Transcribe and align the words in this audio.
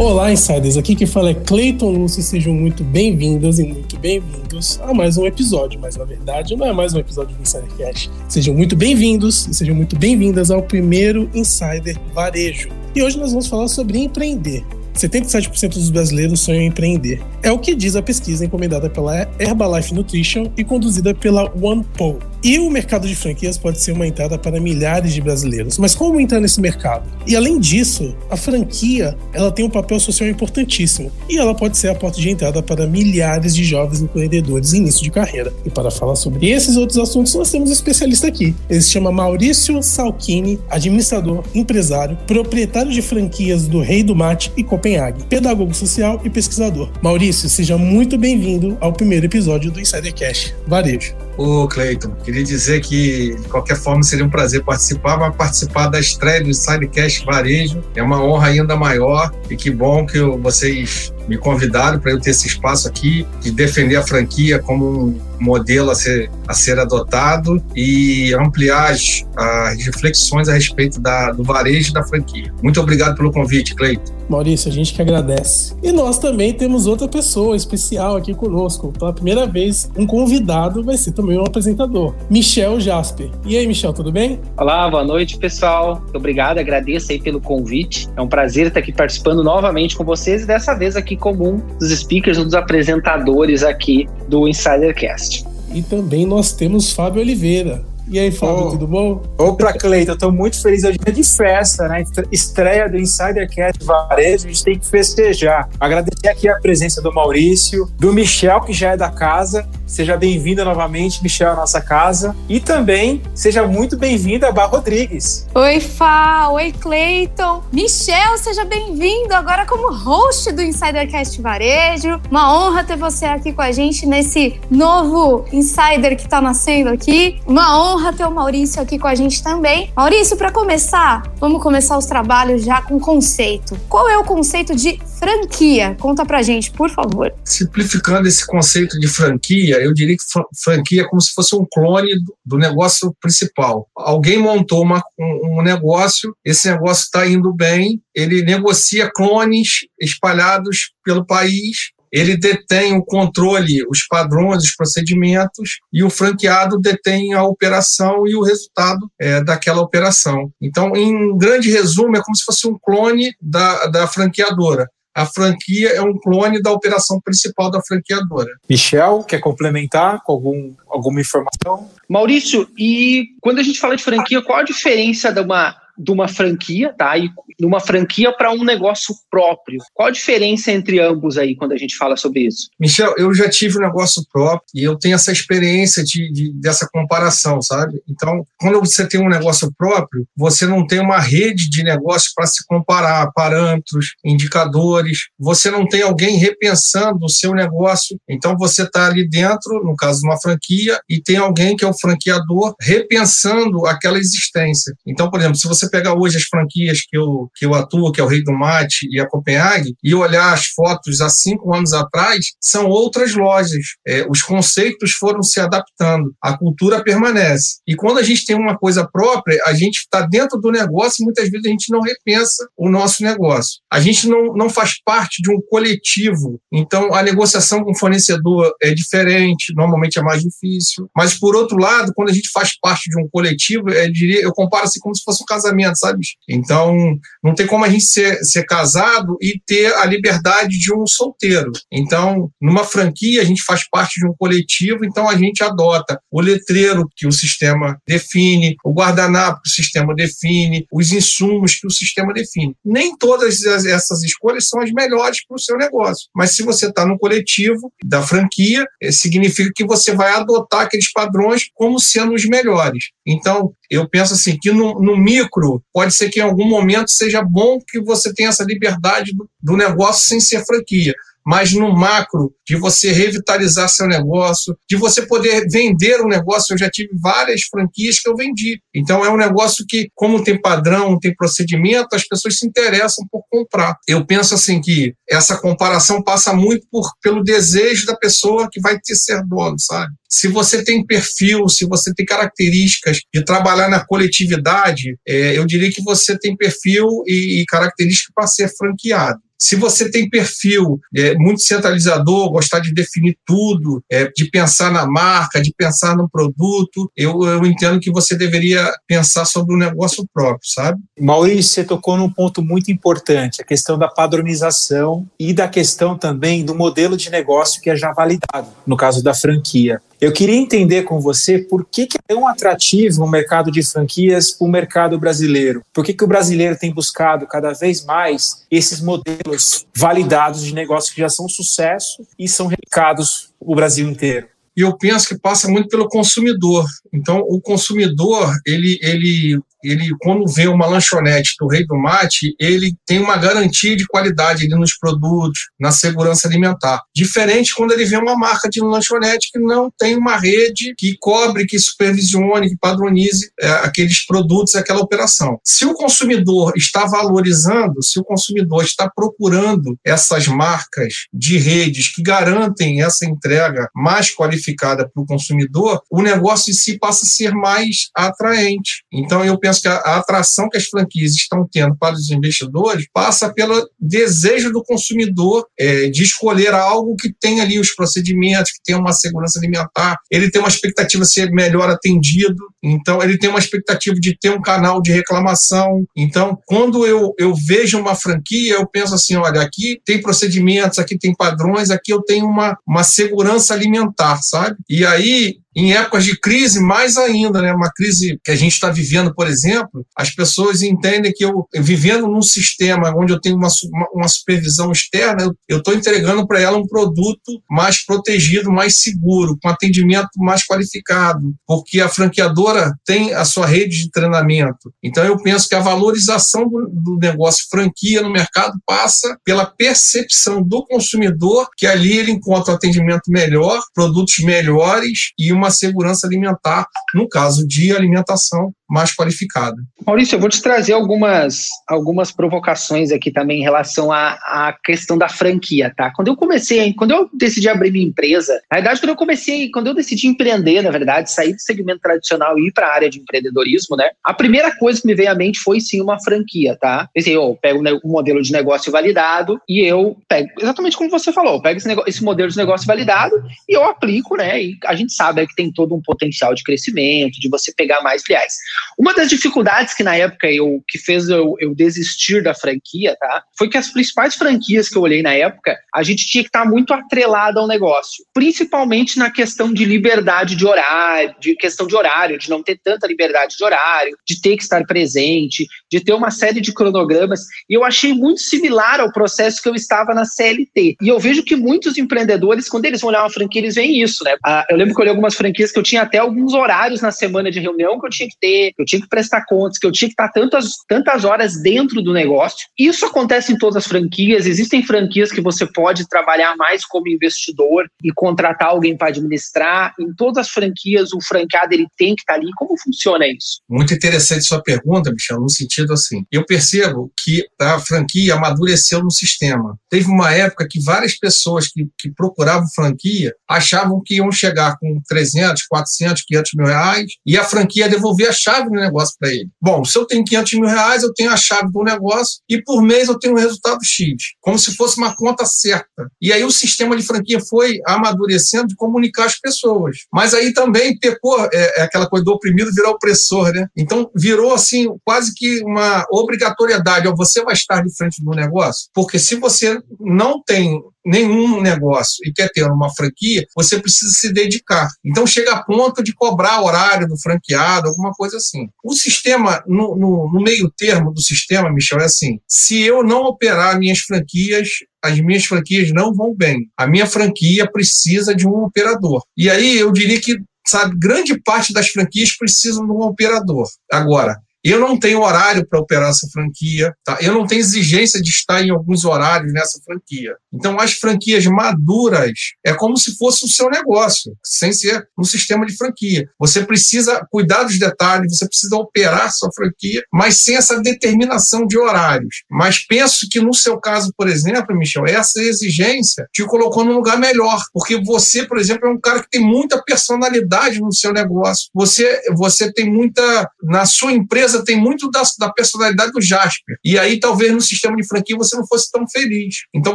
Olá, 0.00 0.32
insiders! 0.32 0.78
Aqui 0.78 0.94
que 0.94 1.04
fala 1.04 1.28
é 1.28 1.34
Cleiton 1.34 1.90
Lúcio. 1.90 2.22
Sejam 2.22 2.54
muito 2.54 2.82
bem-vindas 2.82 3.58
e 3.58 3.64
muito 3.64 3.98
bem-vindos 3.98 4.80
a 4.82 4.94
mais 4.94 5.18
um 5.18 5.26
episódio. 5.26 5.78
Mas 5.78 5.94
na 5.94 6.06
verdade, 6.06 6.56
não 6.56 6.66
é 6.66 6.72
mais 6.72 6.94
um 6.94 6.98
episódio 6.98 7.36
do 7.36 7.42
Insidercast. 7.42 8.10
Sejam 8.26 8.54
muito 8.54 8.74
bem-vindos 8.74 9.46
e 9.46 9.52
sejam 9.52 9.74
muito 9.74 9.98
bem-vindas 9.98 10.50
ao 10.50 10.62
primeiro 10.62 11.28
Insider 11.34 12.00
Varejo. 12.14 12.70
E 12.94 13.02
hoje 13.02 13.18
nós 13.18 13.32
vamos 13.32 13.46
falar 13.46 13.68
sobre 13.68 13.98
empreender. 13.98 14.64
77% 14.94 15.74
dos 15.74 15.90
brasileiros 15.90 16.40
sonham 16.40 16.62
em 16.62 16.68
empreender. 16.68 17.22
É 17.42 17.52
o 17.52 17.58
que 17.58 17.74
diz 17.74 17.94
a 17.94 18.00
pesquisa 18.00 18.46
encomendada 18.46 18.88
pela 18.88 19.28
Herbalife 19.38 19.92
Nutrition 19.92 20.50
e 20.56 20.64
conduzida 20.64 21.14
pela 21.14 21.52
OnePoll. 21.60 22.29
E 22.42 22.58
o 22.58 22.70
mercado 22.70 23.06
de 23.06 23.14
franquias 23.14 23.58
pode 23.58 23.80
ser 23.80 23.92
uma 23.92 24.06
entrada 24.06 24.38
para 24.38 24.58
milhares 24.58 25.12
de 25.12 25.20
brasileiros. 25.20 25.76
Mas 25.76 25.94
como 25.94 26.18
entrar 26.18 26.40
nesse 26.40 26.58
mercado? 26.60 27.06
E 27.26 27.36
além 27.36 27.60
disso, 27.60 28.16
a 28.30 28.36
franquia 28.36 29.16
ela 29.32 29.52
tem 29.52 29.64
um 29.64 29.70
papel 29.70 30.00
social 30.00 30.28
importantíssimo 30.28 31.12
e 31.28 31.36
ela 31.36 31.54
pode 31.54 31.76
ser 31.76 31.88
a 31.88 31.94
porta 31.94 32.18
de 32.18 32.30
entrada 32.30 32.62
para 32.62 32.86
milhares 32.86 33.54
de 33.54 33.62
jovens 33.62 34.00
empreendedores 34.00 34.72
em 34.72 34.78
início 34.78 35.02
de 35.02 35.10
carreira. 35.10 35.52
E 35.66 35.70
para 35.70 35.90
falar 35.90 36.16
sobre 36.16 36.48
esses 36.48 36.76
outros 36.76 36.98
assuntos, 36.98 37.34
nós 37.34 37.50
temos 37.50 37.68
um 37.68 37.72
especialista 37.72 38.26
aqui. 38.26 38.54
Ele 38.70 38.80
se 38.80 38.90
chama 38.90 39.12
Maurício 39.12 39.82
Salchini, 39.82 40.58
administrador, 40.70 41.44
empresário, 41.54 42.16
proprietário 42.26 42.90
de 42.90 43.02
franquias 43.02 43.66
do 43.66 43.80
Rei 43.80 44.02
do 44.02 44.16
Mate 44.16 44.50
e 44.56 44.64
Copenhague, 44.64 45.24
pedagogo 45.24 45.74
social 45.74 46.20
e 46.24 46.30
pesquisador. 46.30 46.90
Maurício, 47.02 47.50
seja 47.50 47.76
muito 47.76 48.16
bem-vindo 48.16 48.78
ao 48.80 48.94
primeiro 48.94 49.26
episódio 49.26 49.70
do 49.70 49.78
Insidercast 49.78 50.54
Varejo. 50.66 51.14
Ô, 51.36 51.66
Cleiton, 51.66 52.10
queria 52.30 52.44
dizer 52.44 52.80
que, 52.80 53.34
de 53.34 53.48
qualquer 53.48 53.76
forma, 53.76 54.02
seria 54.02 54.24
um 54.24 54.30
prazer 54.30 54.62
participar, 54.62 55.18
mas 55.18 55.34
participar 55.34 55.88
da 55.88 55.98
estreia 55.98 56.42
do 56.42 56.54
Sidecast 56.54 57.24
Varejo. 57.24 57.82
É 57.94 58.02
uma 58.02 58.22
honra 58.22 58.48
ainda 58.48 58.76
maior 58.76 59.32
e 59.50 59.56
que 59.56 59.70
bom 59.70 60.06
que 60.06 60.20
vocês 60.20 61.12
me 61.30 61.38
convidaram 61.38 62.00
para 62.00 62.10
eu 62.10 62.18
ter 62.18 62.30
esse 62.30 62.48
espaço 62.48 62.88
aqui 62.88 63.24
de 63.40 63.52
defender 63.52 63.94
a 63.94 64.02
franquia 64.02 64.58
como 64.58 64.84
um 65.06 65.20
modelo 65.40 65.92
a 65.92 65.94
ser, 65.94 66.28
a 66.46 66.52
ser 66.52 66.76
adotado 66.80 67.62
e 67.74 68.34
ampliar 68.34 68.90
as, 68.90 69.24
as 69.36 69.86
reflexões 69.86 70.48
a 70.48 70.54
respeito 70.54 71.00
da, 71.00 71.30
do 71.30 71.44
varejo 71.44 71.92
da 71.92 72.02
franquia. 72.02 72.52
Muito 72.60 72.80
obrigado 72.80 73.16
pelo 73.16 73.30
convite, 73.30 73.76
Cleiton. 73.76 74.12
Maurício, 74.28 74.70
a 74.70 74.72
gente 74.72 74.94
que 74.94 75.02
agradece. 75.02 75.74
E 75.82 75.90
nós 75.90 76.18
também 76.18 76.52
temos 76.52 76.86
outra 76.86 77.08
pessoa 77.08 77.56
especial 77.56 78.16
aqui 78.16 78.32
conosco. 78.32 78.92
Pela 78.96 79.12
primeira 79.12 79.44
vez, 79.44 79.90
um 79.96 80.06
convidado 80.06 80.84
vai 80.84 80.96
ser 80.96 81.12
também 81.12 81.36
um 81.36 81.44
apresentador, 81.44 82.14
Michel 82.30 82.78
Jasper. 82.78 83.28
E 83.44 83.56
aí, 83.56 83.66
Michel, 83.66 83.92
tudo 83.92 84.12
bem? 84.12 84.40
Olá, 84.56 84.88
boa 84.88 85.04
noite, 85.04 85.36
pessoal. 85.36 86.00
Muito 86.00 86.16
obrigado, 86.16 86.58
agradeço 86.58 87.10
aí 87.10 87.20
pelo 87.20 87.40
convite. 87.40 88.08
É 88.16 88.22
um 88.22 88.28
prazer 88.28 88.68
estar 88.68 88.78
aqui 88.78 88.92
participando 88.92 89.42
novamente 89.42 89.96
com 89.96 90.04
vocês 90.04 90.42
e 90.42 90.46
dessa 90.46 90.74
vez 90.74 90.94
aqui 90.94 91.16
como 91.20 91.48
um 91.48 91.58
dos 91.78 91.90
speakers, 91.90 92.38
um 92.38 92.44
dos 92.44 92.54
apresentadores 92.54 93.62
aqui 93.62 94.08
do 94.28 94.48
Insidercast. 94.48 95.46
E 95.72 95.82
também 95.82 96.26
nós 96.26 96.52
temos 96.52 96.92
Fábio 96.92 97.22
Oliveira. 97.22 97.84
E 98.12 98.18
aí, 98.18 98.32
Fábio, 98.32 98.66
oh. 98.66 98.70
tudo 98.70 98.88
bom? 98.88 99.22
Opa, 99.38 99.72
Cleiton, 99.72 100.10
eu 100.10 100.18
tô 100.18 100.32
muito 100.32 100.60
feliz. 100.60 100.82
Hoje 100.82 100.98
é 101.06 101.12
de 101.12 101.22
festa, 101.22 101.86
né? 101.86 102.02
Estreia 102.32 102.88
do 102.88 102.98
Insidercast 102.98 103.84
Varejo, 103.84 104.46
a 104.46 104.48
gente 104.48 104.64
tem 104.64 104.78
que 104.80 104.84
festejar. 104.84 105.68
Agradecer 105.78 106.26
aqui 106.26 106.48
a 106.48 106.58
presença 106.58 107.00
do 107.00 107.14
Maurício, 107.14 107.88
do 108.00 108.12
Michel, 108.12 108.62
que 108.62 108.72
já 108.72 108.94
é 108.94 108.96
da 108.96 109.10
casa. 109.10 109.64
Seja 109.86 110.16
bem-vinda 110.16 110.64
novamente, 110.64 111.22
Michel, 111.22 111.52
à 111.52 111.54
nossa 111.54 111.80
casa. 111.80 112.34
E 112.48 112.58
também 112.58 113.22
seja 113.32 113.64
muito 113.64 113.96
bem-vinda, 113.96 114.50
Bar 114.50 114.66
Rodrigues. 114.66 115.46
Oi, 115.54 115.78
Fá. 115.78 116.48
Oi, 116.48 116.72
Cleiton. 116.72 117.62
Michel, 117.72 118.38
seja 118.38 118.64
bem-vindo 118.64 119.32
agora 119.34 119.64
como 119.66 119.94
host 119.94 120.50
do 120.50 120.62
Insidercast 120.62 121.40
Varejo. 121.40 122.20
Uma 122.28 122.52
honra 122.52 122.82
ter 122.82 122.96
você 122.96 123.26
aqui 123.26 123.52
com 123.52 123.62
a 123.62 123.70
gente 123.70 124.04
nesse 124.04 124.60
novo 124.68 125.44
Insider 125.52 126.16
que 126.16 126.28
tá 126.28 126.40
nascendo 126.40 126.90
aqui. 126.90 127.40
Uma 127.46 127.80
honra 127.80 127.99
honra 128.00 128.12
ter 128.14 128.24
o 128.24 128.30
Maurício 128.30 128.80
aqui 128.80 128.98
com 128.98 129.06
a 129.06 129.14
gente 129.14 129.42
também. 129.42 129.92
Maurício, 129.94 130.36
para 130.36 130.50
começar, 130.50 131.22
vamos 131.38 131.62
começar 131.62 131.98
os 131.98 132.06
trabalhos 132.06 132.64
já 132.64 132.80
com 132.80 132.98
conceito. 132.98 133.78
Qual 133.88 134.08
é 134.08 134.16
o 134.16 134.24
conceito 134.24 134.74
de 134.74 134.98
franquia? 135.18 135.94
Conta 136.00 136.24
pra 136.24 136.42
gente, 136.42 136.70
por 136.70 136.88
favor. 136.88 137.32
Simplificando 137.44 138.26
esse 138.26 138.46
conceito 138.46 138.98
de 138.98 139.06
franquia, 139.06 139.76
eu 139.82 139.92
diria 139.92 140.16
que 140.16 140.24
franquia 140.62 141.02
é 141.02 141.08
como 141.08 141.20
se 141.20 141.32
fosse 141.34 141.54
um 141.54 141.66
clone 141.70 142.10
do 142.44 142.56
negócio 142.56 143.14
principal. 143.20 143.86
Alguém 143.94 144.38
montou 144.38 144.82
uma, 144.82 145.02
um 145.18 145.62
negócio, 145.62 146.34
esse 146.42 146.70
negócio 146.70 147.04
está 147.04 147.26
indo 147.26 147.52
bem, 147.52 148.00
ele 148.14 148.42
negocia 148.42 149.10
clones 149.14 149.80
espalhados 150.00 150.92
pelo 151.04 151.26
país 151.26 151.90
ele 152.12 152.36
detém 152.36 152.94
o 152.94 153.04
controle, 153.04 153.84
os 153.88 154.06
padrões, 154.06 154.64
os 154.64 154.74
procedimentos, 154.74 155.78
e 155.92 156.02
o 156.02 156.10
franqueado 156.10 156.78
detém 156.78 157.34
a 157.34 157.44
operação 157.44 158.26
e 158.26 158.34
o 158.34 158.42
resultado 158.42 159.10
é, 159.20 159.42
daquela 159.42 159.80
operação. 159.80 160.50
Então, 160.60 160.94
em 160.96 161.36
grande 161.36 161.70
resumo, 161.70 162.16
é 162.16 162.22
como 162.22 162.36
se 162.36 162.44
fosse 162.44 162.66
um 162.68 162.78
clone 162.78 163.32
da, 163.40 163.86
da 163.86 164.06
franqueadora. 164.06 164.88
A 165.14 165.26
franquia 165.26 165.90
é 165.90 166.00
um 166.00 166.16
clone 166.16 166.62
da 166.62 166.70
operação 166.70 167.20
principal 167.20 167.70
da 167.70 167.80
franqueadora. 167.82 168.50
Michel, 168.68 169.24
quer 169.24 169.40
complementar 169.40 170.22
com 170.22 170.32
algum, 170.32 170.74
alguma 170.88 171.20
informação? 171.20 171.90
Maurício, 172.08 172.68
e 172.78 173.26
quando 173.40 173.58
a 173.58 173.62
gente 173.62 173.80
fala 173.80 173.96
de 173.96 174.04
franquia, 174.04 174.40
qual 174.40 174.60
a 174.60 174.62
diferença 174.62 175.32
de 175.32 175.40
uma 175.40 175.74
de 176.00 176.10
uma 176.10 176.26
franquia, 176.26 176.94
tá? 176.96 177.16
E 177.18 177.30
numa 177.60 177.78
franquia 177.78 178.32
para 178.32 178.50
um 178.50 178.64
negócio 178.64 179.14
próprio. 179.30 179.78
Qual 179.92 180.08
a 180.08 180.12
diferença 180.12 180.72
entre 180.72 180.98
ambos 180.98 181.36
aí 181.36 181.54
quando 181.54 181.72
a 181.72 181.76
gente 181.76 181.96
fala 181.96 182.16
sobre 182.16 182.46
isso? 182.46 182.70
Michel, 182.78 183.14
eu 183.18 183.34
já 183.34 183.48
tive 183.50 183.76
um 183.76 183.82
negócio 183.82 184.24
próprio 184.32 184.66
e 184.74 184.82
eu 184.82 184.96
tenho 184.96 185.14
essa 185.14 185.30
experiência 185.30 186.02
de, 186.02 186.32
de, 186.32 186.52
dessa 186.54 186.88
comparação, 186.90 187.60
sabe? 187.60 188.00
Então, 188.08 188.44
quando 188.58 188.80
você 188.80 189.06
tem 189.06 189.20
um 189.20 189.28
negócio 189.28 189.70
próprio, 189.76 190.26
você 190.34 190.66
não 190.66 190.86
tem 190.86 191.00
uma 191.00 191.18
rede 191.18 191.68
de 191.68 191.82
negócios 191.82 192.32
para 192.34 192.46
se 192.46 192.64
comparar, 192.66 193.30
parâmetros, 193.32 194.14
indicadores. 194.24 195.28
Você 195.38 195.70
não 195.70 195.86
tem 195.86 196.02
alguém 196.02 196.38
repensando 196.38 197.24
o 197.24 197.28
seu 197.28 197.52
negócio. 197.52 198.18
Então, 198.28 198.56
você 198.56 198.84
está 198.84 199.06
ali 199.06 199.28
dentro, 199.28 199.84
no 199.84 199.94
caso 199.94 200.20
de 200.20 200.26
uma 200.26 200.40
franquia, 200.40 200.98
e 201.08 201.20
tem 201.20 201.36
alguém 201.36 201.76
que 201.76 201.84
é 201.84 201.88
o 201.88 201.98
franqueador 201.98 202.74
repensando 202.80 203.86
aquela 203.86 204.18
existência. 204.18 204.94
Então, 205.06 205.30
por 205.30 205.40
exemplo, 205.40 205.56
se 205.56 205.68
você 205.68 205.89
pegar 205.90 206.14
hoje 206.14 206.36
as 206.36 206.44
franquias 206.44 207.00
que 207.08 207.16
eu, 207.16 207.50
que 207.54 207.66
eu 207.66 207.74
atuo, 207.74 208.12
que 208.12 208.20
é 208.20 208.24
o 208.24 208.26
Rei 208.26 208.42
do 208.42 208.52
Mate 208.52 209.08
e 209.10 209.20
a 209.20 209.28
Copenhague, 209.28 209.94
e 210.02 210.14
olhar 210.14 210.52
as 210.52 210.66
fotos 210.66 211.20
há 211.20 211.28
cinco 211.28 211.74
anos 211.74 211.92
atrás, 211.92 212.46
são 212.60 212.86
outras 212.86 213.34
lojas. 213.34 213.84
É, 214.06 214.26
os 214.28 214.42
conceitos 214.42 215.12
foram 215.12 215.42
se 215.42 215.60
adaptando, 215.60 216.32
a 216.42 216.56
cultura 216.56 217.02
permanece. 217.02 217.80
E 217.86 217.94
quando 217.94 218.18
a 218.18 218.22
gente 218.22 218.44
tem 218.44 218.56
uma 218.56 218.76
coisa 218.76 219.06
própria, 219.10 219.60
a 219.66 219.74
gente 219.74 219.98
está 219.98 220.22
dentro 220.22 220.58
do 220.58 220.70
negócio 220.70 221.22
e 221.22 221.24
muitas 221.24 221.48
vezes 221.48 221.66
a 221.66 221.70
gente 221.70 221.92
não 221.92 222.00
repensa 222.00 222.68
o 222.76 222.88
nosso 222.88 223.22
negócio. 223.22 223.80
A 223.90 224.00
gente 224.00 224.28
não, 224.28 224.54
não 224.54 224.68
faz 224.68 224.94
parte 225.04 225.42
de 225.42 225.50
um 225.50 225.60
coletivo. 225.68 226.60
Então, 226.72 227.14
a 227.14 227.22
negociação 227.22 227.82
com 227.84 227.92
o 227.92 227.98
fornecedor 227.98 228.72
é 228.82 228.92
diferente, 228.94 229.74
normalmente 229.74 230.18
é 230.18 230.22
mais 230.22 230.42
difícil. 230.42 231.08
Mas, 231.16 231.38
por 231.38 231.56
outro 231.56 231.76
lado, 231.78 232.12
quando 232.14 232.30
a 232.30 232.32
gente 232.32 232.50
faz 232.50 232.78
parte 232.80 233.08
de 233.08 233.20
um 233.20 233.28
coletivo, 233.28 233.90
eu, 233.90 234.12
diria, 234.12 234.42
eu 234.42 234.52
comparo 234.52 234.84
assim 234.84 235.00
como 235.00 235.14
se 235.14 235.22
fosse 235.22 235.42
um 235.42 235.46
casamento 235.46 235.69
casamento, 235.70 235.98
sabe? 235.98 236.20
Então, 236.48 237.18
não 237.42 237.54
tem 237.54 237.66
como 237.66 237.84
a 237.84 237.88
gente 237.88 238.04
ser, 238.04 238.38
ser 238.44 238.64
casado 238.64 239.36
e 239.40 239.60
ter 239.66 239.94
a 239.94 240.04
liberdade 240.04 240.78
de 240.78 240.92
um 240.92 241.06
solteiro. 241.06 241.70
Então, 241.92 242.50
numa 242.60 242.84
franquia, 242.84 243.40
a 243.40 243.44
gente 243.44 243.62
faz 243.62 243.88
parte 243.88 244.20
de 244.20 244.26
um 244.26 244.34
coletivo, 244.36 245.04
então 245.04 245.28
a 245.28 245.36
gente 245.36 245.62
adota 245.62 246.20
o 246.30 246.40
letreiro 246.40 247.08
que 247.16 247.26
o 247.26 247.32
sistema 247.32 247.98
define, 248.06 248.76
o 248.84 248.92
guardanapo 248.92 249.60
que 249.62 249.70
o 249.70 249.72
sistema 249.72 250.14
define, 250.14 250.86
os 250.92 251.12
insumos 251.12 251.78
que 251.78 251.86
o 251.86 251.90
sistema 251.90 252.32
define. 252.32 252.74
Nem 252.84 253.16
todas 253.16 253.64
essas 253.64 254.22
escolhas 254.22 254.68
são 254.68 254.80
as 254.80 254.90
melhores 254.92 255.44
para 255.46 255.54
o 255.54 255.60
seu 255.60 255.76
negócio, 255.76 256.28
mas 256.34 256.52
se 256.52 256.62
você 256.62 256.86
está 256.86 257.06
no 257.06 257.18
coletivo 257.18 257.92
da 258.04 258.22
franquia, 258.22 258.84
eh, 259.02 259.12
significa 259.12 259.70
que 259.74 259.84
você 259.84 260.14
vai 260.14 260.32
adotar 260.32 260.82
aqueles 260.82 261.10
padrões 261.12 261.64
como 261.74 261.98
sendo 262.00 262.34
os 262.34 262.44
melhores. 262.44 263.10
Então, 263.26 263.72
eu 263.90 264.08
penso 264.08 264.34
assim 264.34 264.56
que 264.60 264.70
no, 264.70 265.00
no, 265.00 265.16
micro 265.16 265.82
pode 265.92 266.14
ser 266.14 266.28
que 266.30 266.38
em 266.38 266.42
algum 266.42 266.68
momento 266.68 267.10
seja 267.10 267.42
bom 267.42 267.80
que 267.80 268.00
você 268.00 268.32
tenha 268.32 268.50
essa 268.50 268.64
liberdade 268.64 269.32
do, 269.34 269.48
do 269.60 269.76
negócio 269.76 270.28
sem 270.28 270.40
ser 270.40 270.64
franquia 270.64 271.14
mas 271.46 271.72
no 271.72 271.92
macro, 271.94 272.54
de 272.66 272.76
você 272.76 273.12
revitalizar 273.12 273.88
seu 273.88 274.06
negócio, 274.06 274.76
de 274.88 274.96
você 274.96 275.26
poder 275.26 275.66
vender 275.70 276.20
um 276.20 276.28
negócio. 276.28 276.74
Eu 276.74 276.78
já 276.78 276.90
tive 276.90 277.10
várias 277.20 277.62
franquias 277.62 278.20
que 278.20 278.28
eu 278.28 278.36
vendi. 278.36 278.80
Então 278.94 279.24
é 279.24 279.30
um 279.30 279.36
negócio 279.36 279.84
que, 279.88 280.08
como 280.14 280.44
tem 280.44 280.60
padrão, 280.60 281.18
tem 281.18 281.34
procedimento, 281.34 282.14
as 282.14 282.26
pessoas 282.26 282.58
se 282.58 282.66
interessam 282.66 283.24
por 283.30 283.42
comprar. 283.50 283.96
Eu 284.06 284.24
penso 284.24 284.54
assim 284.54 284.80
que 284.80 285.14
essa 285.28 285.58
comparação 285.58 286.22
passa 286.22 286.52
muito 286.52 286.86
por, 286.90 287.10
pelo 287.22 287.42
desejo 287.42 288.06
da 288.06 288.16
pessoa 288.16 288.68
que 288.70 288.80
vai 288.80 288.98
ter 289.00 289.14
ser 289.14 289.42
dono, 289.46 289.78
sabe? 289.78 290.12
se 290.30 290.46
você 290.46 290.84
tem 290.84 291.04
perfil, 291.04 291.68
se 291.68 291.84
você 291.84 292.14
tem 292.14 292.24
características 292.24 293.20
de 293.34 293.44
trabalhar 293.44 293.88
na 293.88 294.04
coletividade, 294.06 295.18
é, 295.26 295.58
eu 295.58 295.66
diria 295.66 295.90
que 295.90 296.02
você 296.02 296.38
tem 296.38 296.56
perfil 296.56 297.24
e, 297.26 297.60
e 297.60 297.66
característica 297.66 298.32
para 298.32 298.46
ser 298.46 298.68
franqueado. 298.68 299.40
Se 299.60 299.76
você 299.76 300.10
tem 300.10 300.28
perfil 300.28 300.98
é, 301.14 301.34
muito 301.34 301.60
centralizador, 301.60 302.50
gostar 302.50 302.80
de 302.80 302.94
definir 302.94 303.36
tudo, 303.44 304.02
é, 304.10 304.26
de 304.34 304.50
pensar 304.50 304.90
na 304.90 305.06
marca, 305.06 305.60
de 305.60 305.72
pensar 305.76 306.16
no 306.16 306.28
produto, 306.30 307.10
eu, 307.14 307.42
eu 307.44 307.66
entendo 307.66 308.00
que 308.00 308.10
você 308.10 308.34
deveria 308.36 308.90
pensar 309.06 309.44
sobre 309.44 309.74
o 309.74 309.78
negócio 309.78 310.24
próprio, 310.32 310.66
sabe? 310.66 310.98
Maurício, 311.20 311.74
você 311.74 311.84
tocou 311.84 312.16
num 312.16 312.30
ponto 312.30 312.62
muito 312.62 312.90
importante, 312.90 313.60
a 313.60 313.64
questão 313.64 313.98
da 313.98 314.08
padronização 314.08 315.26
e 315.38 315.52
da 315.52 315.68
questão 315.68 316.16
também 316.16 316.64
do 316.64 316.74
modelo 316.74 317.16
de 317.16 317.28
negócio 317.28 317.82
que 317.82 317.90
é 317.90 317.96
já 317.96 318.12
validado, 318.12 318.68
no 318.86 318.96
caso 318.96 319.22
da 319.22 319.34
franquia. 319.34 320.00
Eu 320.20 320.34
queria 320.34 320.56
entender 320.56 321.04
com 321.04 321.18
você 321.18 321.58
por 321.58 321.86
que, 321.86 322.06
que 322.06 322.18
é 322.18 322.34
tão 322.34 322.46
atrativo 322.46 323.24
o 323.24 323.30
mercado 323.30 323.70
de 323.70 323.82
franquias 323.82 324.50
para 324.50 324.66
o 324.66 324.70
mercado 324.70 325.18
brasileiro. 325.18 325.82
Por 325.94 326.04
que, 326.04 326.12
que 326.12 326.22
o 326.22 326.26
brasileiro 326.26 326.76
tem 326.78 326.92
buscado 326.92 327.46
cada 327.46 327.72
vez 327.72 328.04
mais 328.04 328.66
esses 328.70 329.00
modelos 329.00 329.86
validados 329.96 330.62
de 330.62 330.74
negócio 330.74 331.14
que 331.14 331.22
já 331.22 331.30
são 331.30 331.48
sucesso 331.48 332.22
e 332.38 332.46
são 332.46 332.66
replicados 332.66 333.50
o 333.58 333.74
Brasil 333.74 334.06
inteiro? 334.06 334.46
E 334.76 334.82
eu 334.82 334.94
penso 334.96 335.26
que 335.26 335.38
passa 335.38 335.68
muito 335.68 335.88
pelo 335.88 336.08
consumidor. 336.08 336.84
Então, 337.10 337.40
o 337.48 337.58
consumidor, 337.58 338.54
ele, 338.66 338.98
ele 339.02 339.58
ele 339.82 340.10
quando 340.20 340.46
vê 340.46 340.66
uma 340.66 340.86
lanchonete 340.86 341.54
do 341.58 341.66
Rei 341.66 341.86
do 341.86 341.96
Mate, 341.96 342.54
ele 342.58 342.94
tem 343.06 343.18
uma 343.18 343.36
garantia 343.36 343.96
de 343.96 344.06
qualidade 344.06 344.64
ali 344.64 344.74
nos 344.78 344.96
produtos, 344.96 345.70
na 345.78 345.90
segurança 345.90 346.46
alimentar. 346.46 347.02
Diferente 347.14 347.74
quando 347.74 347.92
ele 347.92 348.04
vê 348.04 348.16
uma 348.16 348.36
marca 348.36 348.68
de 348.68 348.80
lanchonete 348.80 349.50
que 349.52 349.58
não 349.58 349.90
tem 349.98 350.16
uma 350.16 350.36
rede 350.36 350.94
que 350.96 351.16
cobre, 351.18 351.66
que 351.66 351.78
supervisione, 351.78 352.70
que 352.70 352.76
padronize 352.76 353.50
é, 353.60 353.68
aqueles 353.70 354.24
produtos, 354.26 354.74
aquela 354.74 355.00
operação. 355.00 355.58
Se 355.64 355.84
o 355.84 355.94
consumidor 355.94 356.72
está 356.76 357.06
valorizando, 357.06 358.02
se 358.02 358.18
o 358.18 358.24
consumidor 358.24 358.84
está 358.84 359.10
procurando 359.14 359.96
essas 360.04 360.46
marcas 360.46 361.26
de 361.32 361.58
redes 361.58 362.12
que 362.12 362.22
garantem 362.22 363.02
essa 363.02 363.24
entrega 363.24 363.88
mais 363.94 364.34
qualificada 364.34 365.08
para 365.08 365.22
o 365.22 365.26
consumidor, 365.26 366.02
o 366.10 366.22
negócio 366.22 366.70
em 366.70 366.74
si 366.74 366.98
passa 366.98 367.24
a 367.24 367.28
ser 367.28 367.52
mais 367.52 368.08
atraente. 368.14 369.04
Então, 369.12 369.44
eu 369.44 369.58
penso 369.58 369.69
penso 369.70 369.82
que 369.82 369.88
a, 369.88 369.94
a 369.94 370.16
atração 370.16 370.68
que 370.68 370.76
as 370.76 370.86
franquias 370.86 371.32
estão 371.32 371.66
tendo 371.70 371.96
para 371.96 372.14
os 372.14 372.30
investidores 372.30 373.06
passa 373.12 373.52
pelo 373.52 373.88
desejo 373.98 374.72
do 374.72 374.82
consumidor 374.82 375.66
é, 375.78 376.08
de 376.08 376.22
escolher 376.22 376.74
algo 376.74 377.16
que 377.16 377.32
tem 377.32 377.60
ali 377.60 377.78
os 377.78 377.94
procedimentos, 377.94 378.72
que 378.72 378.82
tem 378.84 378.96
uma 378.96 379.12
segurança 379.12 379.58
alimentar, 379.58 380.16
ele 380.30 380.50
tem 380.50 380.60
uma 380.60 380.68
expectativa 380.68 381.22
de 381.22 381.32
ser 381.32 381.50
melhor 381.50 381.88
atendido, 381.88 382.56
então 382.82 383.22
ele 383.22 383.38
tem 383.38 383.48
uma 383.48 383.58
expectativa 383.58 384.16
de 384.16 384.36
ter 384.36 384.50
um 384.50 384.60
canal 384.60 385.00
de 385.00 385.12
reclamação. 385.12 386.04
Então, 386.16 386.58
quando 386.66 387.06
eu, 387.06 387.32
eu 387.38 387.54
vejo 387.54 387.98
uma 387.98 388.14
franquia, 388.14 388.74
eu 388.74 388.86
penso 388.86 389.14
assim: 389.14 389.36
olha, 389.36 389.60
aqui 389.60 390.00
tem 390.04 390.20
procedimentos, 390.20 390.98
aqui 390.98 391.18
tem 391.18 391.34
padrões, 391.34 391.90
aqui 391.90 392.12
eu 392.12 392.22
tenho 392.22 392.46
uma, 392.46 392.76
uma 392.86 393.04
segurança 393.04 393.74
alimentar, 393.74 394.40
sabe? 394.42 394.76
E 394.88 395.04
aí 395.04 395.58
em 395.74 395.92
épocas 395.92 396.24
de 396.24 396.38
crise, 396.38 396.80
mais 396.80 397.16
ainda, 397.16 397.62
né? 397.62 397.72
Uma 397.72 397.90
crise 397.90 398.38
que 398.42 398.50
a 398.50 398.56
gente 398.56 398.72
está 398.72 398.90
vivendo, 398.90 399.34
por 399.34 399.46
exemplo, 399.46 400.04
as 400.16 400.30
pessoas 400.30 400.82
entendem 400.82 401.32
que 401.32 401.44
eu, 401.44 401.66
vivendo 401.76 402.26
num 402.26 402.42
sistema 402.42 403.14
onde 403.16 403.32
eu 403.32 403.40
tenho 403.40 403.56
uma, 403.56 403.68
uma 404.12 404.28
supervisão 404.28 404.90
externa, 404.90 405.50
eu 405.68 405.78
estou 405.78 405.94
entregando 405.94 406.46
para 406.46 406.60
ela 406.60 406.76
um 406.76 406.86
produto 406.86 407.62
mais 407.70 408.04
protegido, 408.04 408.70
mais 408.70 409.00
seguro, 409.00 409.56
com 409.62 409.68
atendimento 409.68 410.28
mais 410.38 410.64
qualificado, 410.66 411.54
porque 411.66 412.00
a 412.00 412.08
franqueadora 412.08 412.92
tem 413.04 413.32
a 413.34 413.44
sua 413.44 413.66
rede 413.66 414.02
de 414.02 414.10
treinamento. 414.10 414.92
Então, 415.02 415.24
eu 415.24 415.40
penso 415.42 415.68
que 415.68 415.74
a 415.74 415.80
valorização 415.80 416.68
do, 416.68 416.88
do 416.92 417.18
negócio 417.18 417.66
franquia 417.70 418.22
no 418.22 418.30
mercado 418.30 418.78
passa 418.86 419.36
pela 419.44 419.66
percepção 419.66 420.62
do 420.62 420.84
consumidor 420.84 421.68
que 421.76 421.86
ali 421.86 422.18
ele 422.18 422.32
encontra 422.32 422.72
um 422.72 422.76
atendimento 422.76 423.30
melhor, 423.30 423.80
produtos 423.94 424.38
melhores 424.38 425.32
e 425.38 425.52
uma 425.52 425.59
uma 425.60 425.70
segurança 425.70 426.26
alimentar, 426.26 426.86
no 427.14 427.28
caso 427.28 427.66
de 427.66 427.94
alimentação 427.94 428.72
mais 428.90 429.14
qualificada. 429.14 429.76
Maurício, 430.04 430.34
eu 430.34 430.40
vou 430.40 430.48
te 430.48 430.60
trazer 430.60 430.92
algumas, 430.92 431.68
algumas 431.88 432.32
provocações 432.32 433.12
aqui 433.12 433.30
também 433.30 433.60
em 433.60 433.62
relação 433.62 434.10
à, 434.10 434.32
à 434.44 434.76
questão 434.84 435.16
da 435.16 435.28
franquia, 435.28 435.92
tá? 435.96 436.12
Quando 436.14 436.28
eu 436.28 436.36
comecei, 436.36 436.92
quando 436.94 437.12
eu 437.12 437.30
decidi 437.32 437.68
abrir 437.68 437.92
minha 437.92 438.06
empresa, 438.06 438.60
na 438.70 438.78
verdade, 438.78 439.00
quando 439.00 439.10
eu 439.10 439.16
comecei, 439.16 439.70
quando 439.70 439.86
eu 439.86 439.94
decidi 439.94 440.26
empreender, 440.26 440.82
na 440.82 440.90
verdade, 440.90 441.30
sair 441.30 441.52
do 441.52 441.60
segmento 441.60 442.00
tradicional 442.00 442.58
e 442.58 442.66
ir 442.66 442.72
para 442.72 442.88
a 442.88 442.94
área 442.94 443.08
de 443.08 443.20
empreendedorismo, 443.20 443.96
né? 443.96 444.10
A 444.24 444.34
primeira 444.34 444.76
coisa 444.76 445.00
que 445.00 445.06
me 445.06 445.14
veio 445.14 445.30
à 445.30 445.34
mente 445.34 445.60
foi 445.60 445.80
sim 445.80 446.00
uma 446.00 446.20
franquia, 446.20 446.76
tá? 446.76 447.08
Pensei, 447.14 447.36
eu 447.36 447.56
pego 447.62 447.80
um 448.04 448.10
modelo 448.10 448.42
de 448.42 448.50
negócio 448.52 448.90
validado 448.90 449.60
e 449.68 449.86
eu 449.86 450.16
pego, 450.28 450.48
exatamente 450.60 450.96
como 450.96 451.10
você 451.10 451.32
falou, 451.32 451.54
eu 451.54 451.62
pego 451.62 451.78
esse, 451.78 451.86
negócio, 451.86 452.10
esse 452.10 452.24
modelo 452.24 452.50
de 452.50 452.56
negócio 452.56 452.86
validado 452.86 453.40
e 453.68 453.76
eu 453.76 453.84
aplico, 453.84 454.36
né? 454.36 454.60
E 454.60 454.76
a 454.84 454.96
gente 454.96 455.12
sabe 455.12 455.46
que 455.46 455.54
tem 455.54 455.72
todo 455.72 455.94
um 455.94 456.02
potencial 456.02 456.54
de 456.54 456.64
crescimento, 456.64 457.38
de 457.38 457.48
você 457.48 457.72
pegar 457.72 458.02
mais 458.02 458.22
filiais. 458.22 458.54
Uma 458.98 459.14
das 459.14 459.28
dificuldades 459.28 459.94
que 459.94 460.02
na 460.02 460.16
época 460.16 460.50
eu 460.50 460.82
que 460.88 460.98
fez 460.98 461.28
eu, 461.28 461.54
eu, 461.58 461.74
desistir 461.74 462.42
da 462.42 462.54
franquia, 462.54 463.16
tá? 463.18 463.42
Foi 463.56 463.68
que 463.68 463.78
as 463.78 463.90
principais 463.90 464.34
franquias 464.34 464.88
que 464.88 464.96
eu 464.96 465.02
olhei 465.02 465.22
na 465.22 465.34
época, 465.34 465.76
a 465.94 466.02
gente 466.02 466.26
tinha 466.26 466.42
que 466.42 466.48
estar 466.48 466.64
muito 466.64 466.92
atrelado 466.92 467.58
ao 467.58 467.66
negócio, 467.66 468.24
principalmente 468.34 469.18
na 469.18 469.30
questão 469.30 469.72
de 469.72 469.84
liberdade 469.84 470.54
de 470.54 470.66
horário, 470.66 471.34
de 471.40 471.54
questão 471.54 471.86
de 471.86 471.96
horário, 471.96 472.38
de 472.38 472.50
não 472.50 472.62
ter 472.62 472.78
tanta 472.82 473.06
liberdade 473.06 473.56
de 473.56 473.64
horário, 473.64 474.16
de 474.26 474.40
ter 474.40 474.56
que 474.56 474.62
estar 474.62 474.84
presente, 474.86 475.66
de 475.90 476.00
ter 476.00 476.12
uma 476.12 476.30
série 476.30 476.60
de 476.60 476.72
cronogramas. 476.72 477.40
E 477.68 477.74
eu 477.74 477.84
achei 477.84 478.12
muito 478.12 478.40
similar 478.40 479.00
ao 479.00 479.12
processo 479.12 479.62
que 479.62 479.68
eu 479.68 479.74
estava 479.74 480.14
na 480.14 480.24
CLT. 480.24 480.96
E 481.00 481.08
eu 481.08 481.18
vejo 481.18 481.42
que 481.42 481.56
muitos 481.56 481.98
empreendedores, 481.98 482.68
quando 482.68 482.84
eles 482.84 483.00
vão 483.00 483.10
olhar 483.10 483.22
uma 483.22 483.30
franquia, 483.30 483.60
eles 483.60 483.74
veem 483.74 484.02
isso, 484.02 484.24
né? 484.24 484.34
Ah, 484.44 484.64
eu 484.70 484.76
lembro 484.76 484.94
que 484.94 485.00
eu 485.00 485.02
olhei 485.02 485.10
algumas 485.10 485.34
franquias 485.34 485.72
que 485.72 485.78
eu 485.78 485.82
tinha 485.82 486.02
até 486.02 486.18
alguns 486.18 486.54
horários 486.54 487.00
na 487.00 487.10
semana 487.10 487.50
de 487.50 487.60
reunião 487.60 487.98
que 488.00 488.06
eu 488.06 488.10
tinha 488.10 488.28
que 488.28 488.38
ter, 488.40 488.69
que 488.74 488.82
eu 488.82 488.86
tinha 488.86 489.00
que 489.00 489.08
prestar 489.08 489.44
contas, 489.46 489.78
que 489.78 489.86
eu 489.86 489.92
tinha 489.92 490.08
que 490.08 490.12
estar 490.12 490.30
tantas, 490.30 490.74
tantas 490.88 491.24
horas 491.24 491.60
dentro 491.62 492.02
do 492.02 492.12
negócio. 492.12 492.66
Isso 492.78 493.06
acontece 493.06 493.52
em 493.52 493.58
todas 493.58 493.76
as 493.76 493.86
franquias. 493.86 494.46
Existem 494.46 494.82
franquias 494.82 495.30
que 495.30 495.40
você 495.40 495.66
pode 495.66 496.08
trabalhar 496.08 496.56
mais 496.56 496.84
como 496.84 497.08
investidor 497.08 497.86
e 498.02 498.12
contratar 498.12 498.68
alguém 498.68 498.96
para 498.96 499.08
administrar. 499.08 499.94
Em 499.98 500.12
todas 500.14 500.46
as 500.46 500.50
franquias, 500.50 501.12
o 501.12 501.20
franqueado 501.20 501.72
ele 501.74 501.86
tem 501.96 502.14
que 502.14 502.22
estar 502.22 502.34
ali. 502.34 502.50
Como 502.56 502.78
funciona 502.78 503.26
isso? 503.26 503.60
Muito 503.68 503.94
interessante 503.94 504.44
sua 504.44 504.62
pergunta, 504.62 505.12
Michel, 505.12 505.40
no 505.40 505.48
sentido 505.48 505.92
assim. 505.92 506.24
Eu 506.30 506.44
percebo 506.44 507.12
que 507.22 507.44
a 507.60 507.78
franquia 507.78 508.34
amadureceu 508.34 509.02
no 509.02 509.10
sistema. 509.10 509.76
Teve 509.88 510.08
uma 510.08 510.32
época 510.32 510.66
que 510.68 510.82
várias 510.82 511.16
pessoas 511.18 511.68
que, 511.68 511.88
que 511.98 512.10
procuravam 512.10 512.68
franquia 512.74 513.34
achavam 513.48 514.02
que 514.04 514.16
iam 514.16 514.30
chegar 514.32 514.76
com 514.78 515.00
300, 515.08 515.62
400, 515.66 516.22
500 516.22 516.50
mil 516.54 516.66
reais 516.66 517.06
e 517.26 517.36
a 517.36 517.44
franquia 517.44 517.88
devolver 517.88 518.28
a 518.28 518.32
chave 518.32 518.59
do 518.68 518.74
negócio 518.74 519.14
para 519.18 519.30
ele. 519.30 519.48
Bom, 519.60 519.84
se 519.84 519.96
eu 519.98 520.06
tenho 520.06 520.24
500 520.24 520.52
mil 520.54 520.68
reais, 520.68 521.02
eu 521.02 521.12
tenho 521.12 521.30
a 521.30 521.36
chave 521.36 521.70
do 521.72 521.82
negócio 521.82 522.40
e 522.48 522.62
por 522.62 522.82
mês 522.82 523.08
eu 523.08 523.18
tenho 523.18 523.34
um 523.34 523.38
resultado 523.38 523.78
X, 523.84 524.14
como 524.40 524.58
se 524.58 524.74
fosse 524.74 524.98
uma 524.98 525.14
conta 525.14 525.44
certa. 525.44 526.10
E 526.20 526.32
aí 526.32 526.44
o 526.44 526.50
sistema 526.50 526.96
de 526.96 527.02
franquia 527.02 527.40
foi 527.40 527.80
amadurecendo 527.86 528.68
de 528.68 528.76
comunicar 528.76 529.26
as 529.26 529.38
pessoas. 529.38 529.98
Mas 530.12 530.34
aí 530.34 530.52
também 530.52 530.98
pecou, 530.98 531.38
é, 531.52 531.80
é 531.80 531.82
aquela 531.82 532.08
coisa 532.08 532.24
do 532.24 532.32
oprimido 532.32 532.70
virar 532.74 532.90
opressor, 532.90 533.52
né? 533.52 533.66
Então 533.76 534.10
virou 534.14 534.52
assim 534.52 534.88
quase 535.04 535.32
que 535.34 535.62
uma 535.62 536.04
obrigatoriedade. 536.10 537.08
Ó, 537.08 537.14
você 537.14 537.42
vai 537.42 537.54
estar 537.54 537.82
de 537.82 537.94
frente 537.96 538.22
do 538.24 538.30
negócio, 538.30 538.88
porque 538.94 539.18
se 539.18 539.36
você 539.36 539.80
não 540.00 540.42
tem 540.42 540.80
nenhum 541.04 541.60
negócio 541.60 542.16
e 542.24 542.32
quer 542.32 542.50
ter 542.50 542.64
uma 542.64 542.92
franquia, 542.94 543.44
você 543.56 543.80
precisa 543.80 544.12
se 544.12 544.32
dedicar. 544.32 544.88
Então 545.04 545.26
chega 545.26 545.52
a 545.52 545.62
ponto 545.62 546.02
de 546.02 546.14
cobrar 546.14 546.62
horário 546.62 547.08
do 547.08 547.18
franqueado, 547.18 547.88
alguma 547.88 548.12
coisa 548.12 548.36
assim. 548.36 548.68
O 548.84 548.94
sistema, 548.94 549.62
no, 549.66 549.96
no, 549.96 550.30
no 550.32 550.42
meio 550.42 550.70
termo 550.76 551.12
do 551.12 551.20
sistema, 551.20 551.72
Michel, 551.72 552.00
é 552.00 552.04
assim: 552.04 552.38
se 552.48 552.80
eu 552.80 553.02
não 553.02 553.22
operar 553.22 553.78
minhas 553.78 554.00
franquias, 554.00 554.68
as 555.02 555.18
minhas 555.20 555.44
franquias 555.44 555.90
não 555.92 556.14
vão 556.14 556.34
bem. 556.34 556.68
A 556.76 556.86
minha 556.86 557.06
franquia 557.06 557.70
precisa 557.70 558.34
de 558.34 558.46
um 558.46 558.64
operador. 558.64 559.22
E 559.36 559.48
aí 559.48 559.78
eu 559.78 559.90
diria 559.92 560.20
que, 560.20 560.36
sabe, 560.66 560.96
grande 560.98 561.40
parte 561.40 561.72
das 561.72 561.88
franquias 561.88 562.36
precisam 562.36 562.84
de 562.84 562.92
um 562.92 563.00
operador. 563.00 563.66
Agora, 563.90 564.36
eu 564.64 564.78
não 564.78 564.98
tenho 564.98 565.22
horário 565.22 565.66
para 565.66 565.80
operar 565.80 566.10
essa 566.10 566.28
franquia, 566.32 566.94
tá? 567.04 567.18
eu 567.20 567.32
não 567.32 567.46
tenho 567.46 567.60
exigência 567.60 568.20
de 568.20 568.30
estar 568.30 568.62
em 568.62 568.70
alguns 568.70 569.04
horários 569.04 569.52
nessa 569.52 569.80
franquia. 569.84 570.34
Então, 570.52 570.78
as 570.78 570.92
franquias 570.92 571.44
maduras 571.46 572.32
é 572.64 572.74
como 572.74 572.96
se 572.96 573.16
fosse 573.16 573.44
o 573.44 573.48
seu 573.48 573.70
negócio, 573.70 574.32
sem 574.44 574.72
ser 574.72 575.06
um 575.18 575.24
sistema 575.24 575.64
de 575.64 575.76
franquia. 575.76 576.28
Você 576.38 576.64
precisa 576.64 577.26
cuidar 577.30 577.64
dos 577.64 577.78
detalhes, 577.78 578.36
você 578.36 578.46
precisa 578.46 578.76
operar 578.76 579.32
sua 579.32 579.50
franquia, 579.52 580.02
mas 580.12 580.44
sem 580.44 580.56
essa 580.56 580.80
determinação 580.80 581.66
de 581.66 581.78
horários. 581.78 582.42
Mas 582.50 582.86
penso 582.86 583.26
que 583.30 583.40
no 583.40 583.54
seu 583.54 583.78
caso, 583.78 584.12
por 584.16 584.28
exemplo, 584.28 584.76
Michel, 584.76 585.06
essa 585.06 585.40
exigência 585.40 586.26
te 586.32 586.44
colocou 586.44 586.84
num 586.84 586.94
lugar 586.94 587.18
melhor, 587.18 587.62
porque 587.72 588.02
você, 588.02 588.46
por 588.46 588.58
exemplo, 588.58 588.88
é 588.88 588.92
um 588.92 589.00
cara 589.00 589.22
que 589.22 589.30
tem 589.30 589.40
muita 589.40 589.82
personalidade 589.82 590.80
no 590.80 590.92
seu 590.92 591.12
negócio. 591.12 591.68
Você, 591.74 592.20
você 592.36 592.72
tem 592.72 592.90
muita 592.90 593.50
na 593.62 593.86
sua 593.86 594.12
empresa 594.12 594.49
Veneza 594.50 594.64
tem 594.64 594.78
muito 594.78 595.10
da, 595.10 595.22
da 595.38 595.50
personalidade 595.50 596.12
do 596.12 596.20
Jasper. 596.20 596.76
E 596.84 596.98
aí, 596.98 597.18
talvez 597.18 597.52
no 597.52 597.60
sistema 597.60 597.96
de 597.96 598.06
franquia 598.06 598.36
você 598.36 598.56
não 598.56 598.66
fosse 598.66 598.90
tão 598.90 599.08
feliz. 599.08 599.56
Então, 599.74 599.94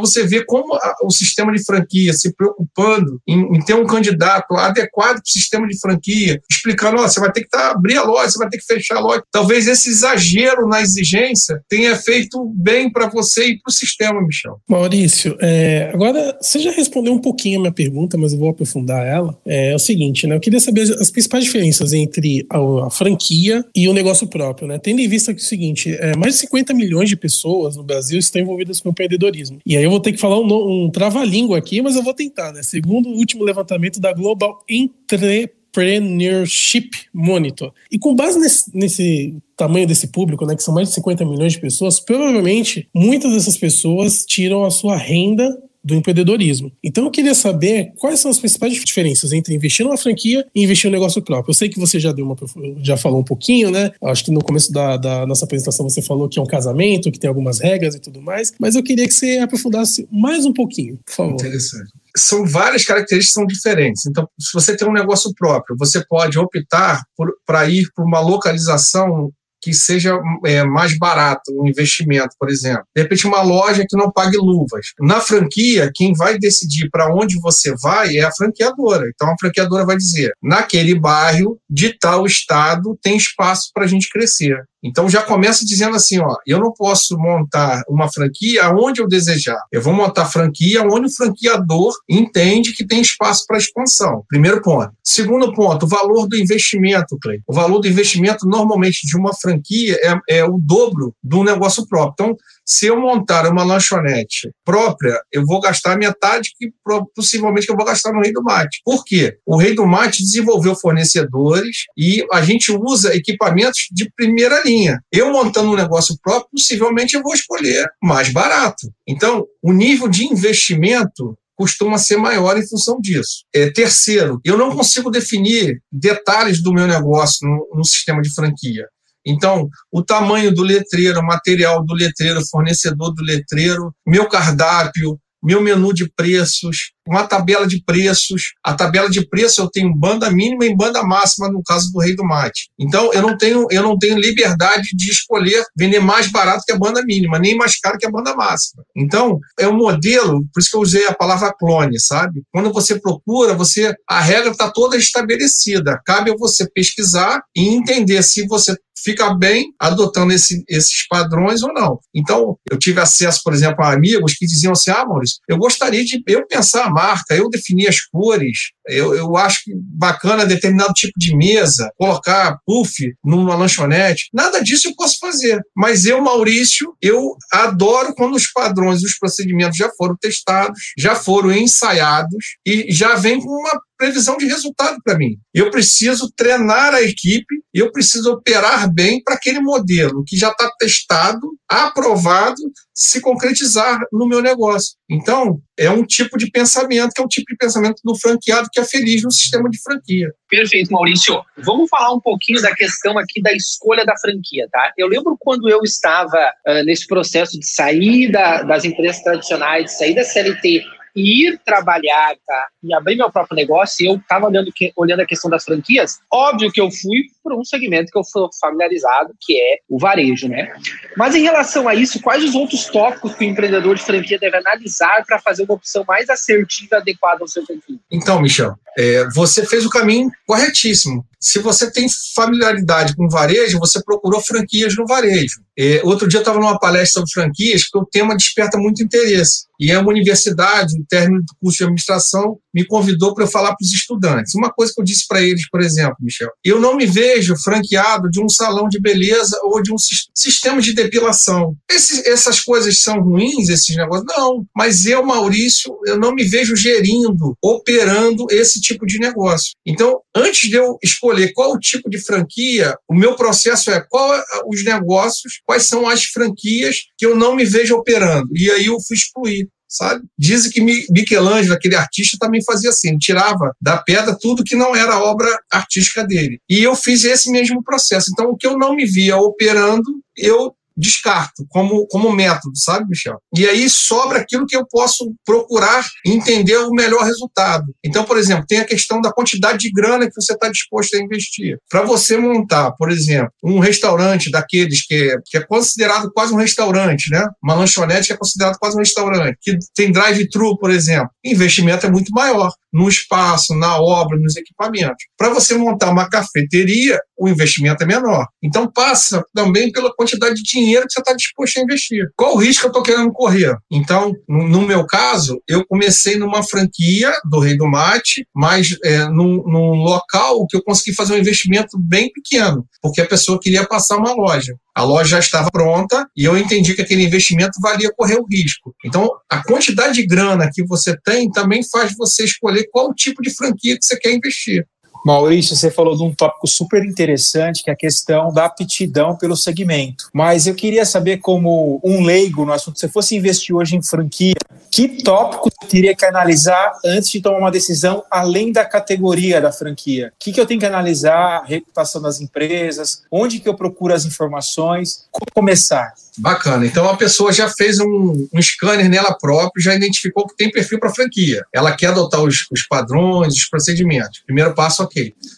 você 0.00 0.26
vê 0.26 0.44
como 0.44 0.74
a, 0.74 0.94
o 1.02 1.10
sistema 1.10 1.52
de 1.52 1.64
franquia 1.64 2.12
se 2.12 2.34
preocupando 2.34 3.20
em, 3.26 3.56
em 3.56 3.64
ter 3.64 3.74
um 3.74 3.86
candidato 3.86 4.54
adequado 4.54 5.16
para 5.16 5.22
o 5.22 5.28
sistema 5.28 5.66
de 5.66 5.78
franquia, 5.78 6.40
explicando: 6.50 6.96
oh, 7.00 7.08
você 7.08 7.20
vai 7.20 7.30
ter 7.32 7.42
que 7.42 7.48
tá, 7.48 7.70
abrir 7.70 7.96
a 7.96 8.02
loja, 8.02 8.30
você 8.30 8.38
vai 8.38 8.48
ter 8.48 8.58
que 8.58 8.64
fechar 8.64 8.96
a 8.96 9.00
loja. 9.00 9.22
Talvez 9.30 9.66
esse 9.66 9.88
exagero 9.88 10.66
na 10.66 10.80
exigência 10.80 11.60
tenha 11.68 11.94
feito 11.96 12.44
bem 12.54 12.90
para 12.90 13.08
você 13.08 13.48
e 13.48 13.60
para 13.60 13.70
o 13.70 13.72
sistema, 13.72 14.20
Michel. 14.22 14.60
Maurício, 14.68 15.36
é, 15.40 15.90
agora 15.92 16.36
você 16.40 16.58
já 16.58 16.70
respondeu 16.70 17.12
um 17.12 17.20
pouquinho 17.20 17.58
a 17.58 17.60
minha 17.62 17.72
pergunta, 17.72 18.16
mas 18.16 18.32
eu 18.32 18.38
vou 18.38 18.50
aprofundar 18.50 19.06
ela. 19.06 19.36
É, 19.46 19.72
é 19.72 19.74
o 19.74 19.78
seguinte, 19.78 20.26
né? 20.26 20.36
Eu 20.36 20.40
queria 20.40 20.60
saber 20.60 20.82
as 20.82 21.10
principais 21.10 21.44
diferenças 21.44 21.92
entre 21.92 22.46
a, 22.50 22.86
a 22.86 22.90
franquia 22.90 23.64
e 23.74 23.88
o 23.88 23.92
negócio 23.92 24.26
próprio, 24.26 24.45
né? 24.66 24.78
Tendo 24.78 25.00
em 25.00 25.08
vista 25.08 25.32
que 25.32 25.40
é 25.40 25.44
o 25.44 25.46
seguinte, 25.46 25.96
é, 25.98 26.14
mais 26.16 26.34
de 26.34 26.40
50 26.40 26.74
milhões 26.74 27.08
de 27.08 27.16
pessoas 27.16 27.76
no 27.76 27.82
Brasil 27.82 28.18
estão 28.18 28.42
envolvidas 28.42 28.80
com 28.80 28.90
empreendedorismo. 28.90 29.58
E 29.64 29.74
aí 29.76 29.84
eu 29.84 29.90
vou 29.90 30.00
ter 30.00 30.12
que 30.12 30.18
falar 30.18 30.38
um, 30.40 30.84
um 30.84 30.90
trava-língua 30.90 31.56
aqui, 31.58 31.80
mas 31.82 31.96
eu 31.96 32.02
vou 32.02 32.14
tentar, 32.14 32.52
né? 32.52 32.62
Segundo 32.62 33.08
o 33.08 33.16
último 33.16 33.44
levantamento 33.44 34.00
da 34.00 34.12
Global 34.12 34.58
Entrepreneurship 34.68 36.90
Monitor. 37.12 37.72
E 37.90 37.98
com 37.98 38.14
base 38.14 38.38
nesse, 38.38 38.76
nesse 38.76 39.34
tamanho 39.56 39.86
desse 39.86 40.08
público, 40.08 40.44
né, 40.44 40.54
que 40.54 40.62
são 40.62 40.74
mais 40.74 40.88
de 40.88 40.94
50 40.94 41.24
milhões 41.24 41.54
de 41.54 41.60
pessoas, 41.60 41.98
provavelmente 41.98 42.86
muitas 42.94 43.32
dessas 43.32 43.56
pessoas 43.56 44.26
tiram 44.26 44.64
a 44.64 44.70
sua 44.70 44.96
renda 44.96 45.56
do 45.86 45.94
empreendedorismo. 45.94 46.72
Então 46.82 47.04
eu 47.04 47.10
queria 47.10 47.34
saber 47.34 47.92
quais 47.96 48.18
são 48.18 48.30
as 48.30 48.40
principais 48.40 48.72
diferenças 48.74 49.32
entre 49.32 49.54
investir 49.54 49.86
numa 49.86 49.96
franquia 49.96 50.44
e 50.52 50.64
investir 50.64 50.90
no 50.90 50.96
negócio 50.96 51.22
próprio. 51.22 51.50
Eu 51.50 51.54
sei 51.54 51.68
que 51.68 51.78
você 51.78 52.00
já 52.00 52.10
deu 52.10 52.26
uma, 52.26 52.36
já 52.82 52.96
falou 52.96 53.20
um 53.20 53.24
pouquinho, 53.24 53.70
né? 53.70 53.92
Acho 54.02 54.24
que 54.24 54.32
no 54.32 54.42
começo 54.42 54.72
da, 54.72 54.96
da 54.96 55.24
nossa 55.24 55.44
apresentação 55.44 55.88
você 55.88 56.02
falou 56.02 56.28
que 56.28 56.40
é 56.40 56.42
um 56.42 56.46
casamento, 56.46 57.12
que 57.12 57.20
tem 57.20 57.28
algumas 57.28 57.60
regras 57.60 57.94
e 57.94 58.00
tudo 58.00 58.20
mais, 58.20 58.52
mas 58.58 58.74
eu 58.74 58.82
queria 58.82 59.06
que 59.06 59.14
você 59.14 59.38
aprofundasse 59.38 60.08
mais 60.10 60.44
um 60.44 60.52
pouquinho, 60.52 60.98
por 61.06 61.14
favor. 61.14 61.34
Interessante 61.34 61.92
são 62.18 62.46
várias 62.46 62.82
características 62.82 63.28
que 63.28 63.34
são 63.34 63.46
diferentes. 63.46 64.06
Então, 64.06 64.26
se 64.40 64.50
você 64.54 64.74
tem 64.74 64.88
um 64.88 64.92
negócio 64.92 65.34
próprio, 65.34 65.76
você 65.78 66.02
pode 66.02 66.38
optar 66.38 67.02
para 67.44 67.68
ir 67.68 67.90
para 67.94 68.04
uma 68.04 68.20
localização 68.20 69.30
que 69.60 69.72
seja 69.72 70.18
é, 70.44 70.64
mais 70.64 70.96
barato 70.98 71.52
um 71.52 71.66
investimento, 71.68 72.34
por 72.38 72.48
exemplo. 72.48 72.84
De 72.94 73.02
repente, 73.02 73.26
uma 73.26 73.42
loja 73.42 73.84
que 73.88 73.96
não 73.96 74.10
pague 74.10 74.36
luvas. 74.36 74.92
Na 75.00 75.20
franquia, 75.20 75.90
quem 75.94 76.12
vai 76.12 76.38
decidir 76.38 76.88
para 76.90 77.12
onde 77.14 77.38
você 77.40 77.74
vai 77.82 78.16
é 78.16 78.24
a 78.24 78.32
franqueadora. 78.32 79.06
Então, 79.14 79.28
a 79.30 79.36
franqueadora 79.38 79.84
vai 79.84 79.96
dizer: 79.96 80.32
naquele 80.42 80.98
bairro, 80.98 81.58
de 81.68 81.96
tal 81.98 82.26
estado, 82.26 82.98
tem 83.02 83.16
espaço 83.16 83.70
para 83.74 83.84
a 83.84 83.88
gente 83.88 84.08
crescer. 84.10 84.64
Então 84.86 85.08
já 85.08 85.22
começa 85.22 85.64
dizendo 85.64 85.96
assim, 85.96 86.18
ó, 86.20 86.36
eu 86.46 86.58
não 86.58 86.72
posso 86.72 87.16
montar 87.18 87.82
uma 87.88 88.10
franquia 88.10 88.64
aonde 88.64 89.00
eu 89.00 89.08
desejar. 89.08 89.60
Eu 89.72 89.82
vou 89.82 89.92
montar 89.92 90.26
franquia 90.26 90.82
onde 90.82 91.06
o 91.06 91.14
franqueador 91.14 91.94
entende 92.08 92.72
que 92.72 92.86
tem 92.86 93.00
espaço 93.00 93.44
para 93.46 93.58
expansão. 93.58 94.24
Primeiro 94.28 94.62
ponto. 94.62 94.92
Segundo 95.02 95.52
ponto, 95.52 95.86
o 95.86 95.88
valor 95.88 96.26
do 96.28 96.36
investimento, 96.36 97.18
Clay. 97.20 97.40
O 97.46 97.52
valor 97.52 97.80
do 97.80 97.88
investimento 97.88 98.46
normalmente 98.46 99.06
de 99.06 99.16
uma 99.16 99.34
franquia 99.34 99.96
é, 100.02 100.38
é 100.38 100.44
o 100.44 100.58
dobro 100.58 101.14
do 101.22 101.42
negócio 101.42 101.86
próprio. 101.86 102.12
Então, 102.12 102.36
se 102.68 102.86
eu 102.86 103.00
montar 103.00 103.46
uma 103.46 103.62
lanchonete 103.62 104.50
própria, 104.64 105.20
eu 105.32 105.44
vou 105.46 105.60
gastar 105.60 105.96
metade 105.96 106.50
que 106.58 106.68
possivelmente 107.14 107.64
que 107.64 107.72
eu 107.72 107.76
vou 107.76 107.86
gastar 107.86 108.12
no 108.12 108.20
Rei 108.20 108.32
do 108.32 108.42
Mate. 108.42 108.80
Por 108.84 109.04
quê? 109.04 109.38
O 109.46 109.56
Rei 109.56 109.72
do 109.74 109.86
Mate 109.86 110.20
desenvolveu 110.20 110.74
fornecedores 110.74 111.84
e 111.96 112.26
a 112.32 112.42
gente 112.42 112.72
usa 112.72 113.14
equipamentos 113.14 113.86
de 113.92 114.10
primeira 114.16 114.62
linha. 114.64 114.75
Eu 115.12 115.32
montando 115.32 115.70
um 115.70 115.76
negócio 115.76 116.16
próprio, 116.22 116.50
possivelmente 116.52 117.14
eu 117.14 117.22
vou 117.22 117.34
escolher 117.34 117.86
mais 118.02 118.32
barato. 118.32 118.90
Então, 119.06 119.44
o 119.62 119.72
nível 119.72 120.08
de 120.08 120.24
investimento 120.24 121.36
costuma 121.56 121.96
ser 121.98 122.18
maior 122.18 122.58
em 122.58 122.68
função 122.68 123.00
disso. 123.00 123.44
É, 123.54 123.70
terceiro, 123.70 124.40
eu 124.44 124.58
não 124.58 124.76
consigo 124.76 125.10
definir 125.10 125.80
detalhes 125.90 126.62
do 126.62 126.72
meu 126.72 126.86
negócio 126.86 127.48
no, 127.48 127.78
no 127.78 127.84
sistema 127.84 128.20
de 128.20 128.32
franquia. 128.34 128.86
Então, 129.26 129.68
o 129.90 130.04
tamanho 130.04 130.54
do 130.54 130.62
letreiro, 130.62 131.18
o 131.18 131.26
material 131.26 131.84
do 131.84 131.94
letreiro, 131.94 132.46
fornecedor 132.46 133.12
do 133.12 133.24
letreiro, 133.24 133.92
meu 134.06 134.28
cardápio, 134.28 135.18
meu 135.42 135.60
menu 135.60 135.92
de 135.92 136.10
preços, 136.14 136.92
uma 137.06 137.26
tabela 137.26 137.66
de 137.66 137.82
preços. 137.84 138.54
A 138.64 138.74
tabela 138.74 139.08
de 139.08 139.26
preço 139.28 139.60
eu 139.60 139.70
tenho 139.70 139.94
banda 139.94 140.30
mínima 140.30 140.64
e 140.64 140.76
banda 140.76 141.02
máxima 141.02 141.48
no 141.48 141.62
caso 141.62 141.90
do 141.92 142.00
Rei 142.00 142.16
do 142.16 142.24
Mate. 142.24 142.68
Então 142.78 143.12
eu 143.12 143.22
não 143.22 143.36
tenho 143.36 143.66
eu 143.70 143.82
não 143.82 143.96
tenho 143.96 144.18
liberdade 144.18 144.88
de 144.94 145.10
escolher 145.10 145.64
vender 145.76 146.00
mais 146.00 146.28
barato 146.28 146.64
que 146.66 146.72
a 146.72 146.78
banda 146.78 147.02
mínima, 147.04 147.38
nem 147.38 147.56
mais 147.56 147.78
caro 147.78 147.98
que 147.98 148.06
a 148.06 148.10
banda 148.10 148.34
máxima. 148.34 148.82
Então 148.96 149.38
é 149.58 149.68
um 149.68 149.76
modelo, 149.76 150.44
por 150.52 150.60
isso 150.60 150.70
que 150.70 150.76
eu 150.76 150.80
usei 150.80 151.06
a 151.06 151.14
palavra 151.14 151.54
clone, 151.58 152.00
sabe? 152.00 152.42
Quando 152.52 152.72
você 152.72 152.98
procura, 152.98 153.54
você 153.54 153.94
a 154.08 154.20
regra 154.20 154.50
está 154.50 154.70
toda 154.70 154.96
estabelecida. 154.96 156.00
Cabe 156.04 156.32
a 156.32 156.36
você 156.36 156.68
pesquisar 156.70 157.40
e 157.56 157.68
entender 157.68 158.22
se 158.22 158.46
você 158.46 158.76
fica 159.02 159.34
bem 159.34 159.72
adotando 159.78 160.32
esse, 160.32 160.64
esses 160.68 161.06
padrões 161.08 161.62
ou 161.62 161.72
não. 161.72 161.98
Então, 162.14 162.58
eu 162.70 162.78
tive 162.78 163.00
acesso, 163.00 163.40
por 163.44 163.52
exemplo, 163.52 163.84
a 163.84 163.92
amigos 163.92 164.34
que 164.34 164.46
diziam 164.46 164.72
assim: 164.72 164.90
ah, 164.90 165.04
Maurício, 165.06 165.38
eu 165.48 165.58
gostaria 165.58 166.04
de 166.04 166.22
eu 166.26 166.46
pensar 166.46 166.84
a 166.84 166.90
marca, 166.90 167.34
eu 167.34 167.48
definir 167.48 167.88
as 167.88 168.00
cores, 168.00 168.70
eu, 168.88 169.14
eu 169.14 169.36
acho 169.36 169.60
bacana 169.74 170.46
determinado 170.46 170.92
tipo 170.92 171.18
de 171.18 171.36
mesa, 171.36 171.90
colocar 171.96 172.58
puff 172.64 173.14
numa 173.24 173.56
lanchonete. 173.56 174.28
Nada 174.32 174.62
disso 174.62 174.88
eu 174.88 174.94
posso 174.94 175.18
fazer. 175.18 175.60
Mas 175.76 176.04
eu, 176.04 176.20
Maurício, 176.20 176.94
eu 177.02 177.36
adoro 177.52 178.14
quando 178.14 178.34
os 178.34 178.50
padrões, 178.50 179.02
os 179.02 179.18
procedimentos 179.18 179.76
já 179.76 179.90
foram 179.96 180.16
testados, 180.16 180.78
já 180.98 181.14
foram 181.14 181.52
ensaiados 181.52 182.56
e 182.64 182.86
já 182.92 183.14
vem 183.16 183.40
com 183.40 183.50
uma 183.50 183.80
previsão 183.96 184.36
de 184.36 184.46
resultado 184.46 184.98
para 185.04 185.16
mim. 185.16 185.36
Eu 185.52 185.70
preciso 185.70 186.30
treinar 186.36 186.94
a 186.94 187.02
equipe, 187.02 187.54
eu 187.72 187.90
preciso 187.92 188.32
operar 188.32 188.92
bem 188.92 189.22
para 189.22 189.34
aquele 189.34 189.60
modelo 189.60 190.24
que 190.26 190.36
já 190.36 190.50
está 190.50 190.70
testado, 190.78 191.40
aprovado, 191.68 192.56
se 192.94 193.20
concretizar 193.20 194.00
no 194.12 194.26
meu 194.26 194.40
negócio. 194.40 194.96
Então, 195.10 195.60
é 195.78 195.90
um 195.90 196.04
tipo 196.04 196.38
de 196.38 196.50
pensamento 196.50 197.12
que 197.14 197.20
é 197.20 197.24
o 197.24 197.28
tipo 197.28 197.46
de 197.50 197.56
pensamento 197.56 198.00
do 198.02 198.16
franqueado 198.16 198.68
que 198.72 198.80
é 198.80 198.84
feliz 198.84 199.22
no 199.22 199.30
sistema 199.30 199.68
de 199.68 199.80
franquia. 199.82 200.32
Perfeito, 200.48 200.90
Maurício. 200.90 201.42
Vamos 201.58 201.88
falar 201.90 202.14
um 202.14 202.20
pouquinho 202.20 202.62
da 202.62 202.74
questão 202.74 203.18
aqui 203.18 203.42
da 203.42 203.52
escolha 203.52 204.04
da 204.04 204.16
franquia, 204.16 204.66
tá? 204.70 204.92
Eu 204.96 205.08
lembro 205.08 205.36
quando 205.38 205.68
eu 205.68 205.80
estava 205.82 206.38
uh, 206.66 206.84
nesse 206.84 207.06
processo 207.06 207.58
de 207.58 207.66
sair 207.66 208.30
da, 208.30 208.62
das 208.62 208.84
empresas 208.84 209.22
tradicionais, 209.22 209.84
de 209.84 209.98
sair 209.98 210.14
da 210.14 210.24
CLT 210.24 210.82
ir 211.16 211.58
trabalhar 211.64 212.36
tá, 212.46 212.66
e 212.82 212.94
abrir 212.94 213.16
meu 213.16 213.30
próprio 213.30 213.56
negócio, 213.56 214.06
eu 214.06 214.16
estava 214.16 214.46
olhando, 214.46 214.70
olhando 214.94 215.20
a 215.20 215.26
questão 215.26 215.50
das 215.50 215.64
franquias, 215.64 216.18
óbvio 216.30 216.70
que 216.70 216.80
eu 216.80 216.90
fui 216.90 217.24
para 217.42 217.56
um 217.56 217.64
segmento 217.64 218.10
que 218.12 218.18
eu 218.18 218.24
sou 218.24 218.50
familiarizado, 218.60 219.32
que 219.40 219.58
é 219.58 219.78
o 219.88 219.98
varejo, 219.98 220.48
né? 220.48 220.68
Mas 221.16 221.34
em 221.34 221.42
relação 221.42 221.88
a 221.88 221.94
isso, 221.94 222.20
quais 222.20 222.44
os 222.44 222.54
outros 222.54 222.86
tópicos 222.86 223.34
que 223.34 223.44
o 223.44 223.48
empreendedor 223.48 223.94
de 223.94 224.02
franquia 224.02 224.38
deve 224.38 224.56
analisar 224.56 225.24
para 225.24 225.38
fazer 225.38 225.62
uma 225.62 225.74
opção 225.74 226.04
mais 226.06 226.28
assertiva 226.28 226.96
e 226.96 226.96
adequada 226.96 227.38
ao 227.40 227.48
seu 227.48 227.64
perfil? 227.64 227.98
Então, 228.10 228.40
Michel, 228.42 228.74
é, 228.98 229.28
você 229.34 229.64
fez 229.64 229.86
o 229.86 229.90
caminho 229.90 230.30
corretíssimo. 230.46 231.24
Se 231.38 231.60
você 231.60 231.90
tem 231.90 232.06
familiaridade 232.34 233.14
com 233.14 233.28
varejo, 233.28 233.78
você 233.78 234.02
procurou 234.02 234.40
franquias 234.40 234.96
no 234.96 235.06
varejo. 235.06 235.60
É, 235.78 236.00
outro 236.02 236.26
dia 236.26 236.38
eu 236.38 236.42
estava 236.42 236.58
numa 236.58 236.78
palestra 236.78 237.20
sobre 237.20 237.30
franquias, 237.30 237.84
que 237.84 237.98
o 237.98 238.06
tema 238.06 238.36
desperta 238.36 238.78
muito 238.78 239.02
interesse. 239.02 239.66
E 239.78 239.90
é 239.90 239.98
uma 239.98 240.10
universidade, 240.10 240.98
o 240.98 241.04
término 241.08 241.40
do 241.40 241.54
curso 241.60 241.78
de 241.78 241.84
administração, 241.84 242.58
me 242.74 242.84
convidou 242.84 243.34
para 243.34 243.44
eu 243.44 243.48
falar 243.48 243.68
para 243.68 243.82
os 243.82 243.92
estudantes. 243.92 244.54
Uma 244.54 244.70
coisa 244.70 244.92
que 244.94 245.00
eu 245.00 245.04
disse 245.04 245.26
para 245.26 245.40
eles, 245.40 245.68
por 245.70 245.80
exemplo, 245.80 246.16
Michel, 246.20 246.50
eu 246.62 246.78
não 246.78 246.94
me 246.94 247.06
vejo 247.06 247.56
franqueado 247.56 248.28
de 248.30 248.42
um 248.42 248.48
salão 248.48 248.88
de 248.88 249.00
beleza 249.00 249.58
ou 249.62 249.82
de 249.82 249.92
um 249.92 249.96
sistema 250.34 250.80
de 250.80 250.92
depilação. 250.92 251.74
Essas 251.90 252.60
coisas 252.60 253.02
são 253.02 253.20
ruins, 253.20 253.68
esses 253.68 253.96
negócios? 253.96 254.26
Não. 254.36 254.66
Mas 254.76 255.06
eu, 255.06 255.24
Maurício, 255.24 255.96
eu 256.06 256.18
não 256.18 256.34
me 256.34 256.44
vejo 256.44 256.76
gerindo, 256.76 257.56
operando 257.62 258.46
esse 258.50 258.80
tipo 258.80 259.06
de 259.06 259.18
negócio. 259.18 259.72
Então, 259.86 260.20
antes 260.34 260.68
de 260.68 260.76
eu 260.76 260.98
escolher 261.02 261.52
qual 261.54 261.72
o 261.72 261.78
tipo 261.78 262.10
de 262.10 262.18
franquia, 262.18 262.94
o 263.08 263.14
meu 263.14 263.36
processo 263.36 263.90
é 263.90 264.04
qual 264.06 264.34
é 264.34 264.42
os 264.66 264.84
negócios, 264.84 265.60
quais 265.64 265.84
são 265.84 266.06
as 266.08 266.24
franquias 266.24 267.04
que 267.16 267.24
eu 267.24 267.34
não 267.34 267.56
me 267.56 267.64
vejo 267.64 267.94
operando. 267.94 268.48
E 268.54 268.70
aí 268.70 268.86
eu 268.86 268.98
fui 269.00 269.16
excluir 269.16 269.65
sabe? 269.88 270.24
Dizem 270.38 270.70
que 270.70 270.80
Michelangelo, 271.10 271.74
aquele 271.74 271.96
artista, 271.96 272.36
também 272.38 272.62
fazia 272.64 272.90
assim, 272.90 273.16
tirava 273.18 273.72
da 273.80 273.96
pedra 273.98 274.36
tudo 274.38 274.64
que 274.64 274.76
não 274.76 274.94
era 274.94 275.18
obra 275.18 275.48
artística 275.70 276.24
dele. 276.24 276.60
E 276.68 276.82
eu 276.82 276.94
fiz 276.94 277.24
esse 277.24 277.50
mesmo 277.50 277.82
processo. 277.82 278.30
Então, 278.32 278.50
o 278.50 278.56
que 278.56 278.66
eu 278.66 278.76
não 278.78 278.94
me 278.94 279.06
via 279.06 279.36
operando, 279.36 280.04
eu 280.36 280.74
descarto 280.96 281.66
como, 281.68 282.06
como 282.06 282.32
método, 282.32 282.76
sabe, 282.76 283.06
Michel? 283.08 283.38
E 283.56 283.66
aí 283.66 283.88
sobra 283.90 284.40
aquilo 284.40 284.66
que 284.66 284.76
eu 284.76 284.86
posso 284.86 285.32
procurar 285.44 286.06
entender 286.24 286.76
o 286.78 286.90
melhor 286.90 287.24
resultado. 287.24 287.84
Então, 288.04 288.24
por 288.24 288.38
exemplo, 288.38 288.64
tem 288.66 288.78
a 288.78 288.84
questão 288.84 289.20
da 289.20 289.32
quantidade 289.32 289.78
de 289.78 289.90
grana 289.90 290.26
que 290.26 290.34
você 290.34 290.52
está 290.52 290.68
disposto 290.68 291.14
a 291.14 291.20
investir. 291.20 291.78
Para 291.88 292.02
você 292.02 292.36
montar, 292.36 292.92
por 292.92 293.10
exemplo, 293.10 293.52
um 293.62 293.78
restaurante 293.78 294.50
daqueles 294.50 295.06
que 295.06 295.14
é, 295.14 295.36
que 295.44 295.56
é 295.58 295.60
considerado 295.60 296.30
quase 296.32 296.52
um 296.52 296.56
restaurante, 296.56 297.30
né? 297.30 297.46
Uma 297.62 297.74
lanchonete 297.74 298.28
que 298.28 298.32
é 298.32 298.36
considerado 298.36 298.78
quase 298.78 298.96
um 298.96 299.00
restaurante, 299.00 299.58
que 299.60 299.76
tem 299.94 300.12
drive-thru, 300.12 300.78
por 300.78 300.90
exemplo, 300.90 301.30
investimento 301.44 302.06
é 302.06 302.10
muito 302.10 302.30
maior 302.32 302.72
no 302.96 303.08
espaço, 303.08 303.74
na 303.74 304.00
obra, 304.00 304.38
nos 304.38 304.56
equipamentos. 304.56 305.26
Para 305.36 305.50
você 305.50 305.74
montar 305.74 306.10
uma 306.10 306.28
cafeteria, 306.28 307.20
o 307.38 307.48
investimento 307.48 308.02
é 308.02 308.06
menor. 308.06 308.46
Então 308.62 308.90
passa 308.90 309.44
também 309.54 309.92
pela 309.92 310.12
quantidade 310.14 310.54
de 310.54 310.62
dinheiro 310.62 311.06
que 311.06 311.12
você 311.12 311.20
está 311.20 311.34
disposto 311.34 311.78
a 311.78 311.82
investir. 311.82 312.26
Qual 312.34 312.54
o 312.54 312.58
risco 312.58 312.80
que 312.80 312.86
eu 312.86 312.90
estou 312.90 313.02
querendo 313.02 313.32
correr? 313.32 313.76
Então, 313.90 314.32
no 314.48 314.82
meu 314.82 315.06
caso, 315.06 315.60
eu 315.68 315.84
comecei 315.86 316.36
numa 316.36 316.62
franquia 316.62 317.32
do 317.44 317.60
Rei 317.60 317.76
do 317.76 317.86
Mate, 317.86 318.46
mas 318.54 318.96
é, 319.04 319.24
num, 319.28 319.62
num 319.66 320.02
local 320.02 320.66
que 320.66 320.76
eu 320.76 320.82
consegui 320.82 321.14
fazer 321.14 321.34
um 321.34 321.38
investimento 321.38 321.98
bem 321.98 322.30
pequeno, 322.32 322.86
porque 323.02 323.20
a 323.20 323.26
pessoa 323.26 323.60
queria 323.60 323.86
passar 323.86 324.16
uma 324.16 324.32
loja. 324.32 324.74
A 324.96 325.02
loja 325.02 325.28
já 325.28 325.38
estava 325.40 325.68
pronta 325.70 326.26
e 326.34 326.44
eu 326.44 326.56
entendi 326.56 326.94
que 326.94 327.02
aquele 327.02 327.22
investimento 327.22 327.78
valia 327.82 328.10
correr 328.16 328.36
o 328.36 328.46
risco. 328.50 328.94
Então, 329.04 329.28
a 329.46 329.62
quantidade 329.62 330.14
de 330.14 330.26
grana 330.26 330.70
que 330.72 330.82
você 330.86 331.14
tem 331.22 331.50
também 331.50 331.82
faz 331.84 332.16
você 332.16 332.44
escolher 332.44 332.88
qual 332.90 333.12
tipo 333.12 333.42
de 333.42 333.54
franquia 333.54 333.98
que 333.98 334.02
você 334.02 334.18
quer 334.18 334.32
investir. 334.32 334.86
Maurício, 335.26 335.74
você 335.74 335.90
falou 335.90 336.16
de 336.16 336.22
um 336.22 336.32
tópico 336.32 336.68
super 336.68 337.04
interessante, 337.04 337.82
que 337.82 337.90
é 337.90 337.92
a 337.92 337.96
questão 337.96 338.52
da 338.52 338.66
aptidão 338.66 339.36
pelo 339.36 339.56
segmento. 339.56 340.28
Mas 340.32 340.68
eu 340.68 340.74
queria 340.76 341.04
saber, 341.04 341.38
como 341.38 342.00
um 342.04 342.22
leigo 342.22 342.64
no 342.64 342.72
assunto, 342.72 343.00
se 343.00 343.08
fosse 343.08 343.34
investir 343.34 343.74
hoje 343.74 343.96
em 343.96 344.02
franquia, 344.04 344.54
que 344.88 345.08
tópico 345.24 345.68
teria 345.88 346.14
que 346.14 346.24
analisar 346.24 346.92
antes 347.04 347.28
de 347.28 347.40
tomar 347.40 347.58
uma 347.58 347.72
decisão, 347.72 348.22
além 348.30 348.70
da 348.70 348.84
categoria 348.84 349.60
da 349.60 349.72
franquia? 349.72 350.28
O 350.28 350.38
que, 350.38 350.52
que 350.52 350.60
eu 350.60 350.64
tenho 350.64 350.78
que 350.78 350.86
analisar? 350.86 351.64
Reputação 351.64 352.22
das 352.22 352.40
empresas? 352.40 353.22
Onde 353.28 353.58
que 353.58 353.68
eu 353.68 353.74
procuro 353.74 354.14
as 354.14 354.24
informações? 354.24 355.26
Como 355.32 355.46
começar? 355.52 356.14
Bacana. 356.38 356.86
Então 356.86 357.08
a 357.08 357.16
pessoa 357.16 357.52
já 357.52 357.68
fez 357.68 357.98
um, 357.98 358.48
um 358.52 358.62
scanner 358.62 359.08
nela 359.08 359.34
própria, 359.34 359.82
já 359.82 359.94
identificou 359.94 360.46
que 360.46 360.56
tem 360.56 360.70
perfil 360.70 361.00
para 361.00 361.14
franquia. 361.14 361.64
Ela 361.74 361.96
quer 361.96 362.08
adotar 362.08 362.42
os, 362.42 362.66
os 362.70 362.86
padrões, 362.86 363.54
os 363.54 363.66
procedimentos. 363.66 364.42
Primeiro 364.44 364.74
passo, 364.74 365.02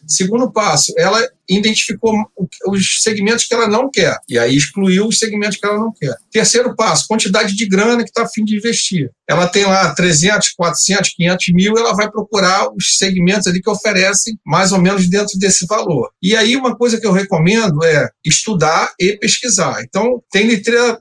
Segundo 0.07 0.51
passo, 0.51 0.93
ela 0.97 1.21
identificou 1.49 2.15
os 2.67 3.03
segmentos 3.03 3.45
que 3.45 3.55
ela 3.55 3.69
não 3.69 3.91
quer, 3.91 4.17
e 4.29 4.39
aí 4.39 4.57
excluiu 4.57 5.07
os 5.07 5.19
segmentos 5.19 5.59
que 5.59 5.67
ela 5.67 5.79
não 5.79 5.93
quer. 5.93 6.15
Terceiro 6.31 6.75
passo, 6.77 7.07
quantidade 7.09 7.55
de 7.57 7.67
grana 7.67 8.03
que 8.03 8.11
está 8.11 8.23
a 8.23 8.29
fim 8.29 8.45
de 8.45 8.57
investir. 8.57 9.11
Ela 9.29 9.47
tem 9.47 9.65
lá 9.65 9.95
300, 9.95 10.51
400, 10.51 11.11
500 11.15 11.47
mil, 11.55 11.77
ela 11.77 11.95
vai 11.95 12.11
procurar 12.11 12.69
os 12.75 12.97
segmentos 12.97 13.47
ali 13.47 13.61
que 13.61 13.71
oferecem 13.71 14.39
mais 14.45 14.73
ou 14.73 14.81
menos 14.81 15.09
dentro 15.09 15.39
desse 15.39 15.67
valor. 15.67 16.11
E 16.23 16.35
aí 16.35 16.57
uma 16.57 16.77
coisa 16.77 16.99
que 16.99 17.07
eu 17.07 17.13
recomendo 17.13 17.85
é 17.85 18.09
estudar 18.25 18.93
e 18.99 19.17
pesquisar. 19.19 19.83
Então, 19.83 20.23
tem 20.31 20.47